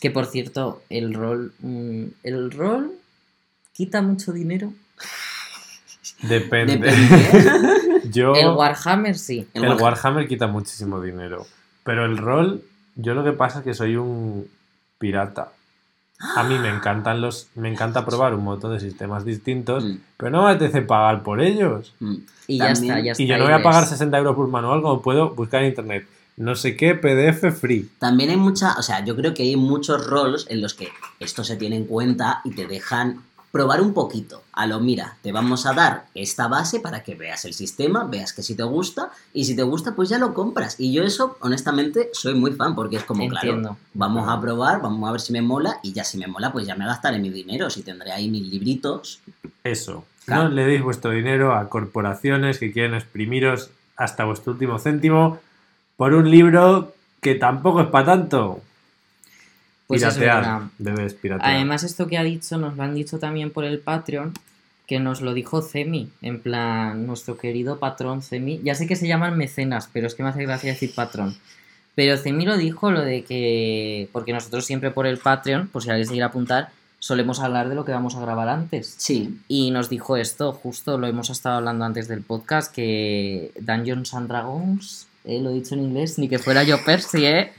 Que 0.00 0.12
por 0.12 0.26
cierto, 0.26 0.80
el 0.90 1.12
rol. 1.12 1.52
mm, 1.58 2.04
el 2.22 2.52
rol 2.52 2.92
quita 3.72 4.00
mucho 4.00 4.32
dinero. 4.32 4.72
Depende. 6.22 6.76
Depende. 6.76 8.00
Yo. 8.12 8.32
El 8.36 8.50
Warhammer 8.50 9.18
sí. 9.18 9.48
El 9.54 9.64
El 9.64 9.70
Warhammer. 9.70 9.82
Warhammer 9.82 10.28
quita 10.28 10.46
muchísimo 10.46 11.00
dinero. 11.00 11.48
Pero 11.82 12.04
el 12.04 12.16
rol, 12.16 12.62
yo 12.94 13.14
lo 13.14 13.24
que 13.24 13.32
pasa 13.32 13.58
es 13.58 13.64
que 13.64 13.74
soy 13.74 13.96
un 13.96 14.48
pirata. 14.98 15.50
A 16.36 16.42
mí 16.44 16.58
me 16.58 16.68
encantan 16.70 17.20
los. 17.20 17.48
Me 17.54 17.70
encanta 17.70 18.04
probar 18.06 18.34
un 18.34 18.44
montón 18.44 18.72
de 18.72 18.80
sistemas 18.80 19.24
distintos, 19.24 19.84
Mm, 19.84 19.96
pero 20.16 20.30
no 20.30 20.44
me 20.44 20.50
apetece 20.52 20.82
pagar 20.82 21.22
por 21.22 21.40
ellos. 21.40 21.92
mm. 22.00 22.14
Y 22.46 22.58
ya 22.58 22.70
está, 22.70 23.00
ya 23.00 23.12
está. 23.12 23.22
Y 23.22 23.26
yo 23.26 23.36
no 23.38 23.44
voy 23.44 23.52
a 23.52 23.56
ves. 23.56 23.64
pagar 23.64 23.86
60 23.86 24.16
euros 24.18 24.36
por 24.36 24.48
manual 24.48 24.80
como 24.82 25.02
puedo 25.02 25.30
buscar 25.34 25.62
en 25.62 25.68
internet. 25.70 26.06
No 26.36 26.54
sé 26.56 26.76
qué, 26.76 26.94
PDF 26.94 27.52
free. 27.58 27.90
También 27.98 28.30
hay 28.30 28.36
mucha, 28.36 28.74
o 28.78 28.82
sea, 28.82 29.04
yo 29.04 29.14
creo 29.16 29.34
que 29.34 29.44
hay 29.44 29.56
muchos 29.56 30.06
roles 30.06 30.46
en 30.48 30.60
los 30.62 30.74
que 30.74 30.88
esto 31.20 31.44
se 31.44 31.56
tiene 31.56 31.76
en 31.76 31.84
cuenta 31.84 32.40
y 32.44 32.50
te 32.50 32.66
dejan 32.66 33.20
probar 33.54 33.80
un 33.80 33.94
poquito. 33.94 34.42
A 34.52 34.66
lo 34.66 34.80
mira, 34.80 35.16
te 35.22 35.30
vamos 35.30 35.64
a 35.64 35.74
dar 35.74 36.06
esta 36.12 36.48
base 36.48 36.80
para 36.80 37.04
que 37.04 37.14
veas 37.14 37.44
el 37.44 37.54
sistema, 37.54 38.02
veas 38.02 38.32
que 38.32 38.42
si 38.42 38.56
te 38.56 38.64
gusta 38.64 39.12
y 39.32 39.44
si 39.44 39.54
te 39.54 39.62
gusta 39.62 39.94
pues 39.94 40.08
ya 40.08 40.18
lo 40.18 40.34
compras. 40.34 40.74
Y 40.80 40.92
yo 40.92 41.04
eso, 41.04 41.36
honestamente, 41.38 42.10
soy 42.14 42.34
muy 42.34 42.50
fan 42.54 42.74
porque 42.74 42.96
es 42.96 43.04
como, 43.04 43.22
Entiendo. 43.22 43.60
claro, 43.60 43.76
vamos 43.94 44.28
a 44.28 44.40
probar, 44.40 44.82
vamos 44.82 45.08
a 45.08 45.12
ver 45.12 45.20
si 45.20 45.32
me 45.32 45.40
mola 45.40 45.78
y 45.84 45.92
ya 45.92 46.02
si 46.02 46.18
me 46.18 46.26
mola 46.26 46.50
pues 46.50 46.66
ya 46.66 46.74
me 46.74 46.84
gastaré 46.84 47.20
mi 47.20 47.30
dinero, 47.30 47.70
si 47.70 47.84
tendré 47.84 48.10
ahí 48.10 48.28
mis 48.28 48.42
libritos. 48.42 49.20
Eso. 49.62 50.04
Claro. 50.24 50.48
No 50.48 50.48
le 50.48 50.66
deis 50.66 50.82
vuestro 50.82 51.12
dinero 51.12 51.54
a 51.54 51.68
corporaciones 51.68 52.58
que 52.58 52.72
quieren 52.72 52.94
exprimiros 52.94 53.70
hasta 53.96 54.24
vuestro 54.24 54.54
último 54.54 54.80
céntimo 54.80 55.38
por 55.96 56.12
un 56.12 56.28
libro 56.28 56.92
que 57.20 57.36
tampoco 57.36 57.82
es 57.82 57.86
para 57.86 58.06
tanto. 58.06 58.60
Pues 59.86 60.02
es 60.02 60.14
piratear. 60.14 60.62
Debes 60.78 61.14
piratear. 61.14 61.54
Además, 61.54 61.84
esto 61.84 62.06
que 62.06 62.18
ha 62.18 62.22
dicho 62.22 62.58
nos 62.58 62.76
lo 62.76 62.82
han 62.82 62.94
dicho 62.94 63.18
también 63.18 63.50
por 63.50 63.64
el 63.64 63.80
Patreon, 63.80 64.32
que 64.86 65.00
nos 65.00 65.20
lo 65.20 65.34
dijo 65.34 65.62
Cemi, 65.62 66.10
en 66.22 66.40
plan, 66.40 67.06
nuestro 67.06 67.36
querido 67.36 67.78
patrón 67.78 68.22
Cemi. 68.22 68.60
Ya 68.62 68.74
sé 68.74 68.86
que 68.86 68.96
se 68.96 69.08
llaman 69.08 69.36
mecenas, 69.36 69.88
pero 69.92 70.06
es 70.06 70.14
que 70.14 70.22
me 70.22 70.28
hace 70.28 70.42
gracia 70.42 70.72
decir 70.72 70.94
patrón. 70.94 71.36
Pero 71.94 72.16
Cemi 72.16 72.44
lo 72.44 72.56
dijo, 72.56 72.90
lo 72.90 73.00
de 73.02 73.22
que, 73.22 74.08
porque 74.12 74.32
nosotros 74.32 74.64
siempre 74.64 74.90
por 74.90 75.06
el 75.06 75.18
Patreon, 75.18 75.68
por 75.68 75.82
si 75.82 75.90
alguien 75.90 76.06
se 76.06 76.12
quiere 76.12 76.26
apuntar, 76.26 76.70
solemos 76.98 77.40
hablar 77.40 77.68
de 77.68 77.74
lo 77.74 77.84
que 77.84 77.92
vamos 77.92 78.16
a 78.16 78.20
grabar 78.20 78.48
antes. 78.48 78.94
Sí, 78.98 79.38
Y 79.46 79.70
nos 79.70 79.88
dijo 79.88 80.16
esto, 80.16 80.52
justo 80.52 80.98
lo 80.98 81.06
hemos 81.06 81.30
estado 81.30 81.58
hablando 81.58 81.84
antes 81.84 82.08
del 82.08 82.22
podcast, 82.22 82.74
que 82.74 83.52
Dungeons 83.60 84.14
and 84.14 84.28
Dragons, 84.28 85.06
eh, 85.24 85.40
lo 85.40 85.50
he 85.50 85.54
dicho 85.54 85.74
en 85.74 85.82
inglés, 85.82 86.18
ni 86.18 86.28
que 86.28 86.38
fuera 86.38 86.64
yo 86.64 86.84
Percy, 86.84 87.26
¿eh? 87.26 87.52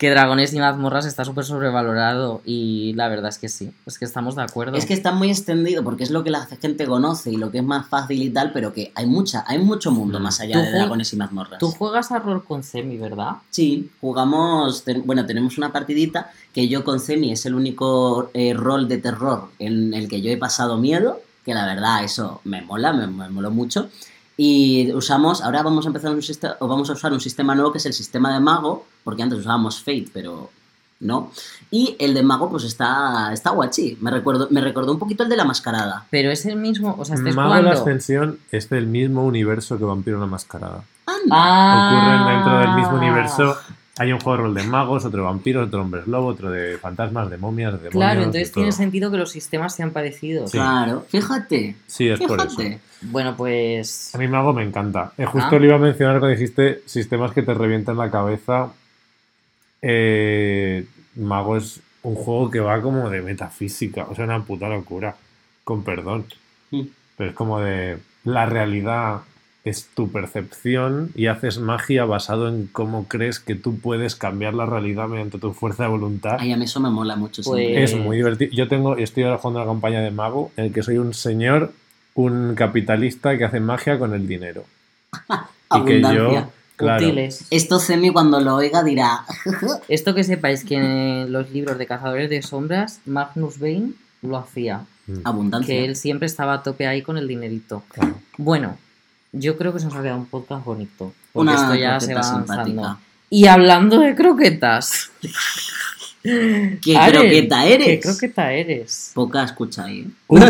Que 0.00 0.08
Dragones 0.08 0.54
y 0.54 0.58
Mazmorras 0.58 1.04
está 1.04 1.26
súper 1.26 1.44
sobrevalorado 1.44 2.40
y 2.46 2.94
la 2.94 3.08
verdad 3.08 3.28
es 3.28 3.36
que 3.38 3.50
sí, 3.50 3.70
es 3.84 3.98
que 3.98 4.06
estamos 4.06 4.34
de 4.34 4.40
acuerdo. 4.42 4.78
Es 4.78 4.86
que 4.86 4.94
está 4.94 5.12
muy 5.12 5.28
extendido 5.28 5.84
porque 5.84 6.04
es 6.04 6.10
lo 6.10 6.24
que 6.24 6.30
la 6.30 6.46
gente 6.46 6.86
conoce 6.86 7.30
y 7.30 7.36
lo 7.36 7.50
que 7.50 7.58
es 7.58 7.64
más 7.64 7.86
fácil 7.86 8.22
y 8.22 8.30
tal, 8.30 8.50
pero 8.54 8.72
que 8.72 8.92
hay 8.94 9.04
mucha, 9.04 9.44
hay 9.46 9.58
mucho 9.58 9.90
mundo 9.90 10.18
Mm. 10.18 10.22
más 10.22 10.40
allá 10.40 10.58
de 10.58 10.72
dragones 10.72 11.12
y 11.12 11.16
mazmorras. 11.16 11.58
Tú 11.58 11.70
juegas 11.70 12.10
a 12.12 12.18
rol 12.18 12.42
con 12.44 12.62
Cemi, 12.62 12.96
¿verdad? 12.96 13.32
Sí, 13.50 13.90
jugamos, 14.00 14.84
ten- 14.84 15.02
bueno, 15.04 15.26
tenemos 15.26 15.58
una 15.58 15.70
partidita 15.70 16.30
que 16.54 16.66
yo 16.66 16.82
con 16.82 16.98
Cemi 16.98 17.32
es 17.32 17.44
el 17.44 17.54
único 17.54 18.30
eh, 18.32 18.54
rol 18.54 18.88
de 18.88 18.96
terror 18.96 19.50
en 19.58 19.92
el 19.92 20.08
que 20.08 20.22
yo 20.22 20.30
he 20.30 20.38
pasado 20.38 20.78
miedo, 20.78 21.20
que 21.44 21.52
la 21.52 21.66
verdad 21.66 22.02
eso 22.04 22.40
me 22.44 22.62
mola, 22.62 22.94
me, 22.94 23.06
me 23.06 23.28
moló 23.28 23.50
mucho. 23.50 23.90
Y 24.42 24.90
usamos, 24.94 25.42
ahora 25.42 25.62
vamos 25.62 25.84
a 25.84 25.88
empezar 25.88 26.10
un 26.12 26.22
sistema, 26.22 26.56
o 26.60 26.66
vamos 26.66 26.88
a 26.88 26.94
usar 26.94 27.12
un 27.12 27.20
sistema 27.20 27.54
nuevo 27.54 27.72
que 27.72 27.76
es 27.76 27.84
el 27.84 27.92
sistema 27.92 28.32
de 28.32 28.40
mago, 28.40 28.86
porque 29.04 29.22
antes 29.22 29.40
usábamos 29.40 29.80
Fate, 29.80 30.06
pero 30.14 30.48
no. 31.00 31.30
Y 31.70 31.94
el 31.98 32.14
de 32.14 32.22
mago 32.22 32.48
pues 32.48 32.64
está, 32.64 33.34
está 33.34 33.50
guachi, 33.50 33.98
me, 34.00 34.10
recuerdo, 34.10 34.48
me 34.50 34.62
recordó 34.62 34.92
un 34.92 34.98
poquito 34.98 35.24
el 35.24 35.28
de 35.28 35.36
la 35.36 35.44
mascarada. 35.44 36.06
Pero 36.08 36.30
es 36.30 36.46
el 36.46 36.56
mismo, 36.56 36.96
o 36.98 37.04
sea, 37.04 37.16
estáis 37.16 37.36
Mago 37.36 37.50
de 37.50 37.56
la 37.56 37.70
jugando... 37.72 37.80
Ascensión 37.82 38.38
es 38.50 38.70
del 38.70 38.86
mismo 38.86 39.26
universo 39.26 39.76
que 39.76 39.84
Vampiro 39.84 40.18
la 40.18 40.24
Mascarada. 40.24 40.84
Ah, 41.06 41.16
Ah. 41.30 41.90
ocurren 41.92 42.34
dentro 42.34 42.58
del 42.60 42.74
mismo 42.76 42.96
universo. 42.96 43.58
Hay 44.00 44.14
un 44.14 44.18
juego 44.18 44.38
de 44.38 44.42
rol 44.44 44.54
de 44.54 44.62
magos, 44.62 45.04
otro 45.04 45.18
de 45.18 45.24
vampiros, 45.26 45.66
otro 45.66 45.80
de 45.80 45.84
hombres 45.84 46.06
lobo, 46.06 46.28
otro 46.28 46.50
de 46.50 46.78
fantasmas, 46.78 47.28
de 47.28 47.36
momias, 47.36 47.72
de 47.72 47.78
demonios. 47.80 47.92
Claro, 47.92 48.20
entonces 48.22 48.50
tiene 48.50 48.72
sentido 48.72 49.10
que 49.10 49.18
los 49.18 49.30
sistemas 49.30 49.74
sean 49.74 49.90
parecidos. 49.90 50.50
Sí. 50.52 50.56
Claro, 50.56 51.04
fíjate. 51.06 51.76
Sí, 51.86 52.08
es 52.08 52.18
por 52.18 52.40
eso. 52.40 52.48
Fíjate. 52.56 52.80
Bueno, 53.02 53.36
pues. 53.36 54.14
A 54.14 54.18
mí 54.18 54.26
Mago 54.26 54.54
me 54.54 54.62
encanta. 54.64 55.12
Eh, 55.18 55.26
justo 55.26 55.54
Ah. 55.54 55.58
le 55.58 55.66
iba 55.66 55.76
a 55.76 55.78
mencionar 55.78 56.18
cuando 56.18 56.34
dijiste 56.34 56.80
sistemas 56.86 57.32
que 57.32 57.42
te 57.42 57.52
revientan 57.52 57.98
la 57.98 58.10
cabeza. 58.10 58.72
Eh, 59.82 60.86
Mago 61.16 61.58
es 61.58 61.80
un 62.02 62.14
juego 62.14 62.50
que 62.50 62.60
va 62.60 62.80
como 62.80 63.10
de 63.10 63.20
metafísica, 63.20 64.06
o 64.08 64.14
sea, 64.14 64.24
una 64.24 64.42
puta 64.42 64.66
locura, 64.70 65.14
con 65.62 65.84
perdón. 65.84 66.24
Mm. 66.70 66.82
Pero 67.18 67.30
es 67.30 67.36
como 67.36 67.60
de 67.60 67.98
la 68.24 68.46
realidad 68.46 69.20
es 69.64 69.88
tu 69.94 70.10
percepción 70.10 71.10
y 71.14 71.26
haces 71.26 71.58
magia 71.58 72.04
basado 72.04 72.48
en 72.48 72.66
cómo 72.66 73.06
crees 73.08 73.40
que 73.40 73.54
tú 73.54 73.78
puedes 73.78 74.14
cambiar 74.14 74.54
la 74.54 74.64
realidad 74.64 75.08
mediante 75.08 75.38
tu 75.38 75.52
fuerza 75.52 75.84
de 75.84 75.90
voluntad. 75.90 76.36
Ay, 76.38 76.52
a 76.52 76.56
mí 76.56 76.64
eso 76.64 76.80
me 76.80 76.88
mola 76.90 77.16
mucho. 77.16 77.42
Pues-. 77.42 77.92
Es 77.92 77.96
muy 77.98 78.16
divertido. 78.16 78.50
Yo 78.52 78.68
tengo, 78.68 78.96
estoy 78.96 79.24
ahora 79.24 79.38
jugando 79.38 79.60
una 79.62 79.70
campaña 79.70 80.00
de 80.00 80.10
mago 80.10 80.50
en 80.56 80.66
el 80.66 80.72
que 80.72 80.82
soy 80.82 80.96
un 80.98 81.12
señor, 81.12 81.72
un 82.14 82.54
capitalista 82.54 83.36
que 83.36 83.44
hace 83.44 83.60
magia 83.60 83.98
con 83.98 84.14
el 84.14 84.26
dinero. 84.26 84.64
y 85.76 85.84
que 85.84 86.00
yo, 86.00 86.08
Abundancia. 86.08 86.48
claro, 86.76 87.04
Útiles. 87.04 87.46
Esto 87.50 87.80
Cemi 87.80 88.12
cuando 88.12 88.40
lo 88.40 88.54
oiga 88.56 88.82
dirá, 88.82 89.24
Esto 89.88 90.14
que 90.14 90.24
sepáis 90.24 90.64
que 90.64 90.76
en 90.76 91.32
los 91.32 91.50
libros 91.50 91.76
de 91.76 91.86
Cazadores 91.86 92.30
de 92.30 92.40
Sombras, 92.40 93.00
Magnus 93.04 93.58
Bane 93.58 93.92
lo 94.22 94.38
hacía. 94.38 94.86
abundancia. 95.24 95.74
Que 95.74 95.84
él 95.84 95.96
siempre 95.96 96.26
estaba 96.26 96.54
a 96.54 96.62
tope 96.62 96.86
ahí 96.86 97.02
con 97.02 97.18
el 97.18 97.28
dinerito. 97.28 97.82
claro. 97.92 98.14
Bueno, 98.38 98.78
yo 99.32 99.56
creo 99.56 99.72
que 99.72 99.78
se 99.78 99.86
nos 99.86 99.94
ha 99.94 100.02
quedado 100.02 100.18
un 100.18 100.26
podcast 100.26 100.64
bonito. 100.64 101.12
Porque 101.32 101.50
Una 101.50 101.54
esto 101.62 101.74
ya 101.74 102.00
se 102.00 102.14
va 102.14 102.20
avanzando. 102.20 102.64
simpática. 102.64 102.98
Y 103.30 103.46
hablando 103.46 104.00
de 104.00 104.14
croquetas. 104.14 105.10
¿Qué 106.22 106.96
Aren, 106.96 107.20
croqueta 107.22 107.64
eres? 107.66 107.86
¿Qué 107.86 108.00
croqueta 108.00 108.52
eres? 108.52 109.12
Poca 109.14 109.42
escucha 109.44 109.84
ahí. 109.84 110.00
¿eh? 110.00 110.10
Uf, 110.28 110.42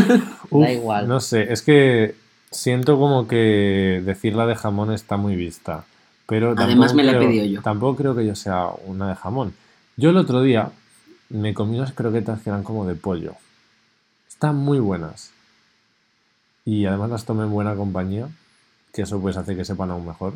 uf, 0.51 0.63
Da 0.65 0.73
igual. 0.73 1.07
No 1.09 1.21
sé, 1.21 1.53
es 1.53 1.63
que 1.63 2.17
siento 2.51 2.99
como 2.99 3.29
que 3.29 4.03
decir 4.05 4.35
la 4.35 4.47
de 4.47 4.57
jamón 4.57 4.93
está 4.93 5.17
muy 5.17 5.37
vista. 5.37 5.85
Pero 6.27 6.55
Además 6.57 6.93
tampoco 6.93 6.95
me 6.97 7.05
la 7.05 7.13
he 7.13 7.17
creo- 7.17 7.29
pedido 7.29 7.45
yo. 7.47 7.63
Tampoco 7.63 7.97
creo 7.97 8.17
que 8.17 8.27
yo 8.27 8.35
sea 8.35 8.69
una 8.87 9.09
de 9.11 9.15
jamón. 9.17 9.53
Yo 9.97 10.11
el 10.11 10.17
otro 10.17 10.43
día 10.43 10.71
me 11.29 11.55
comí 11.55 11.77
unas 11.79 11.93
croquetas 11.93 12.41
que 12.41 12.51
eran 12.51 12.63
como 12.65 12.87
de 12.87 12.95
pollo. 12.97 13.35
Están 14.29 14.57
muy 14.57 14.79
buenas. 14.81 15.31
Y 16.65 16.87
además 16.87 17.11
las 17.11 17.25
tomé 17.25 17.45
en 17.45 17.51
buena 17.51 17.75
compañía, 17.75 18.29
que 18.93 19.03
eso 19.03 19.21
pues 19.21 19.37
hace 19.37 19.57
que 19.57 19.65
sepan 19.65 19.91
aún 19.91 20.07
mejor. 20.07 20.35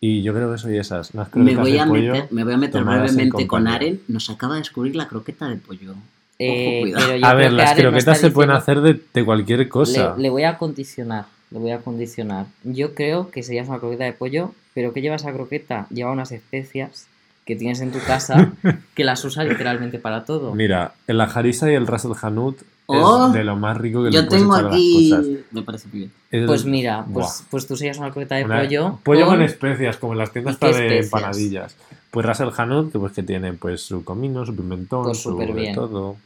Y 0.00 0.22
yo 0.22 0.34
creo 0.34 0.50
que 0.50 0.58
soy 0.58 0.78
esas, 0.78 1.12
unas 1.14 1.32
Me 1.36 1.54
voy, 1.54 1.78
a 1.78 1.86
pollo. 1.86 2.12
meter, 2.12 2.28
me 2.32 2.42
voy 2.42 2.54
a 2.54 2.56
meter 2.56 2.82
brevemente 2.82 3.46
con. 3.46 3.68
Aren. 3.68 4.00
Nos 4.08 4.30
acaba 4.30 4.54
de 4.54 4.60
descubrir 4.60 4.96
la 4.96 5.06
croqueta 5.06 5.48
de 5.48 5.56
pollo. 5.56 5.94
Eh, 6.38 6.80
cuidado. 6.82 7.06
pero 7.06 7.18
yo 7.18 7.26
A 7.26 7.34
ver, 7.34 7.52
las 7.52 7.74
croquetas 7.74 8.18
se 8.18 8.30
pueden 8.32 8.50
diciendo- 8.50 8.82
hacer 8.82 8.94
de, 8.96 9.00
de 9.14 9.24
cualquier 9.24 9.68
cosa. 9.68 10.14
Le, 10.16 10.22
le 10.24 10.30
voy 10.30 10.42
a 10.42 10.58
condicionar, 10.58 11.26
le 11.52 11.58
voy 11.60 11.70
a 11.70 11.78
condicionar. 11.78 12.46
Yo 12.64 12.94
creo 12.94 13.30
que 13.30 13.44
serías 13.44 13.68
una 13.68 13.78
croqueta 13.78 14.02
de 14.04 14.12
pollo, 14.12 14.52
pero 14.74 14.92
¿qué 14.92 15.02
lleva 15.02 15.14
esa 15.16 15.32
croqueta? 15.32 15.86
Lleva 15.90 16.10
unas 16.10 16.32
especias 16.32 17.06
que 17.46 17.54
tienes 17.54 17.80
en 17.80 17.92
tu 17.92 18.00
casa 18.00 18.52
que 18.96 19.04
las 19.04 19.24
usas 19.24 19.46
literalmente 19.46 20.00
para 20.00 20.24
todo. 20.24 20.52
Mira, 20.52 20.94
el 21.06 21.20
harissa 21.20 21.70
y 21.70 21.74
el 21.74 21.86
ras 21.86 22.04
el 22.04 22.12
hanout 22.20 22.58
Oh, 22.86 23.28
es 23.28 23.32
de 23.32 23.44
lo 23.44 23.56
más 23.56 23.76
rico 23.78 24.02
que 24.04 24.10
Yo 24.10 24.26
tengo 24.28 24.54
echar 24.54 24.66
a 24.66 24.68
las 24.68 24.74
aquí. 24.74 25.10
cosas. 25.10 25.26
Me 25.52 25.62
parece 25.62 25.88
muy 25.88 25.98
bien. 26.00 26.12
Es- 26.30 26.46
Pues 26.46 26.64
mira, 26.64 27.06
pues, 27.12 27.44
pues 27.50 27.66
tú 27.66 27.76
serías 27.76 27.98
una 27.98 28.10
croqueta 28.10 28.34
de 28.36 28.44
Una- 28.44 28.60
pollo. 28.60 28.98
pollo 29.02 29.26
con... 29.26 29.34
con- 29.36 29.42
especias, 29.42 29.96
como 29.96 30.12
en 30.12 30.18
las 30.18 30.32
tiendas 30.32 30.56
¿Y 30.56 30.58
qué 30.58 30.66
está 30.70 30.78
de 30.78 30.86
especias? 30.98 31.04
empanadillas. 31.06 31.76
Pues 32.10 32.26
ras 32.26 32.40
el 32.40 32.50
que 32.90 32.98
pues 32.98 33.12
que 33.12 33.22
tiene 33.22 33.52
pues 33.54 33.82
su 33.82 34.04
comino, 34.04 34.44
su 34.44 34.54
pimentón, 34.54 35.04
Pues 35.04 35.18
su 35.18 35.30
súper 35.30 35.54
de 35.54 35.60
bien. 35.60 35.74
todo. 35.74 36.16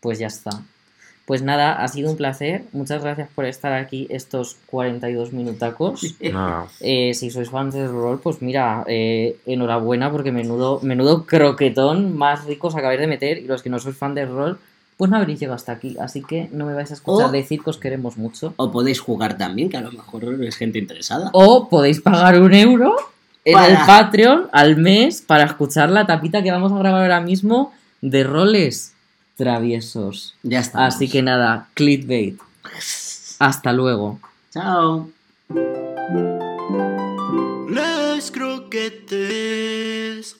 Pues 0.00 0.18
ya 0.18 0.28
está. 0.28 0.50
Pues 1.26 1.40
nada, 1.42 1.82
ha 1.82 1.88
sido 1.88 2.10
un 2.10 2.16
placer. 2.18 2.64
Muchas 2.72 3.02
gracias 3.02 3.28
por 3.34 3.46
estar 3.46 3.72
aquí 3.72 4.06
estos 4.10 4.56
42 4.66 5.32
minutacos. 5.32 6.14
Nada. 6.20 6.66
Eh, 6.80 7.12
si 7.14 7.30
sois 7.30 7.48
fans 7.50 7.74
de 7.74 7.88
rol, 7.88 8.20
pues 8.20 8.40
mira, 8.42 8.84
eh, 8.86 9.38
enhorabuena 9.46 10.10
porque 10.10 10.32
menudo, 10.32 10.80
menudo 10.82 11.24
croquetón 11.26 12.16
más 12.16 12.44
rico 12.44 12.68
os 12.68 12.74
acabáis 12.76 13.00
de 13.00 13.06
meter 13.06 13.38
y 13.38 13.46
los 13.46 13.62
que 13.62 13.70
no 13.70 13.78
sois 13.78 13.96
fan 13.96 14.14
de 14.14 14.26
rol, 14.26 14.58
pues 15.04 15.10
no 15.10 15.18
habréis 15.18 15.38
llegado 15.38 15.56
hasta 15.56 15.72
aquí, 15.72 15.98
así 16.00 16.22
que 16.22 16.48
no 16.50 16.64
me 16.64 16.72
vais 16.72 16.90
a 16.90 16.94
escuchar 16.94 17.28
o, 17.28 17.30
decir 17.30 17.62
que 17.62 17.68
os 17.68 17.76
queremos 17.76 18.16
mucho. 18.16 18.54
O 18.56 18.72
podéis 18.72 19.00
jugar 19.00 19.36
también, 19.36 19.68
que 19.68 19.76
a 19.76 19.82
lo 19.82 19.92
mejor 19.92 20.24
es 20.42 20.56
gente 20.56 20.78
interesada. 20.78 21.28
O 21.34 21.68
podéis 21.68 22.00
pagar 22.00 22.40
un 22.40 22.54
euro 22.54 22.96
en 23.44 23.58
el 23.58 23.76
Patreon 23.86 24.48
al 24.50 24.78
mes 24.78 25.20
para 25.20 25.44
escuchar 25.44 25.90
la 25.90 26.06
tapita 26.06 26.42
que 26.42 26.50
vamos 26.50 26.72
a 26.72 26.78
grabar 26.78 27.02
ahora 27.02 27.20
mismo 27.20 27.74
de 28.00 28.24
roles 28.24 28.94
traviesos. 29.36 30.36
Ya 30.42 30.60
está. 30.60 30.86
Así 30.86 31.10
que 31.10 31.20
nada, 31.20 31.68
clickbait. 31.74 32.38
Hasta 33.38 33.74
luego. 33.74 34.20
Chao. 34.54 35.10
Croquetes. 38.32 40.03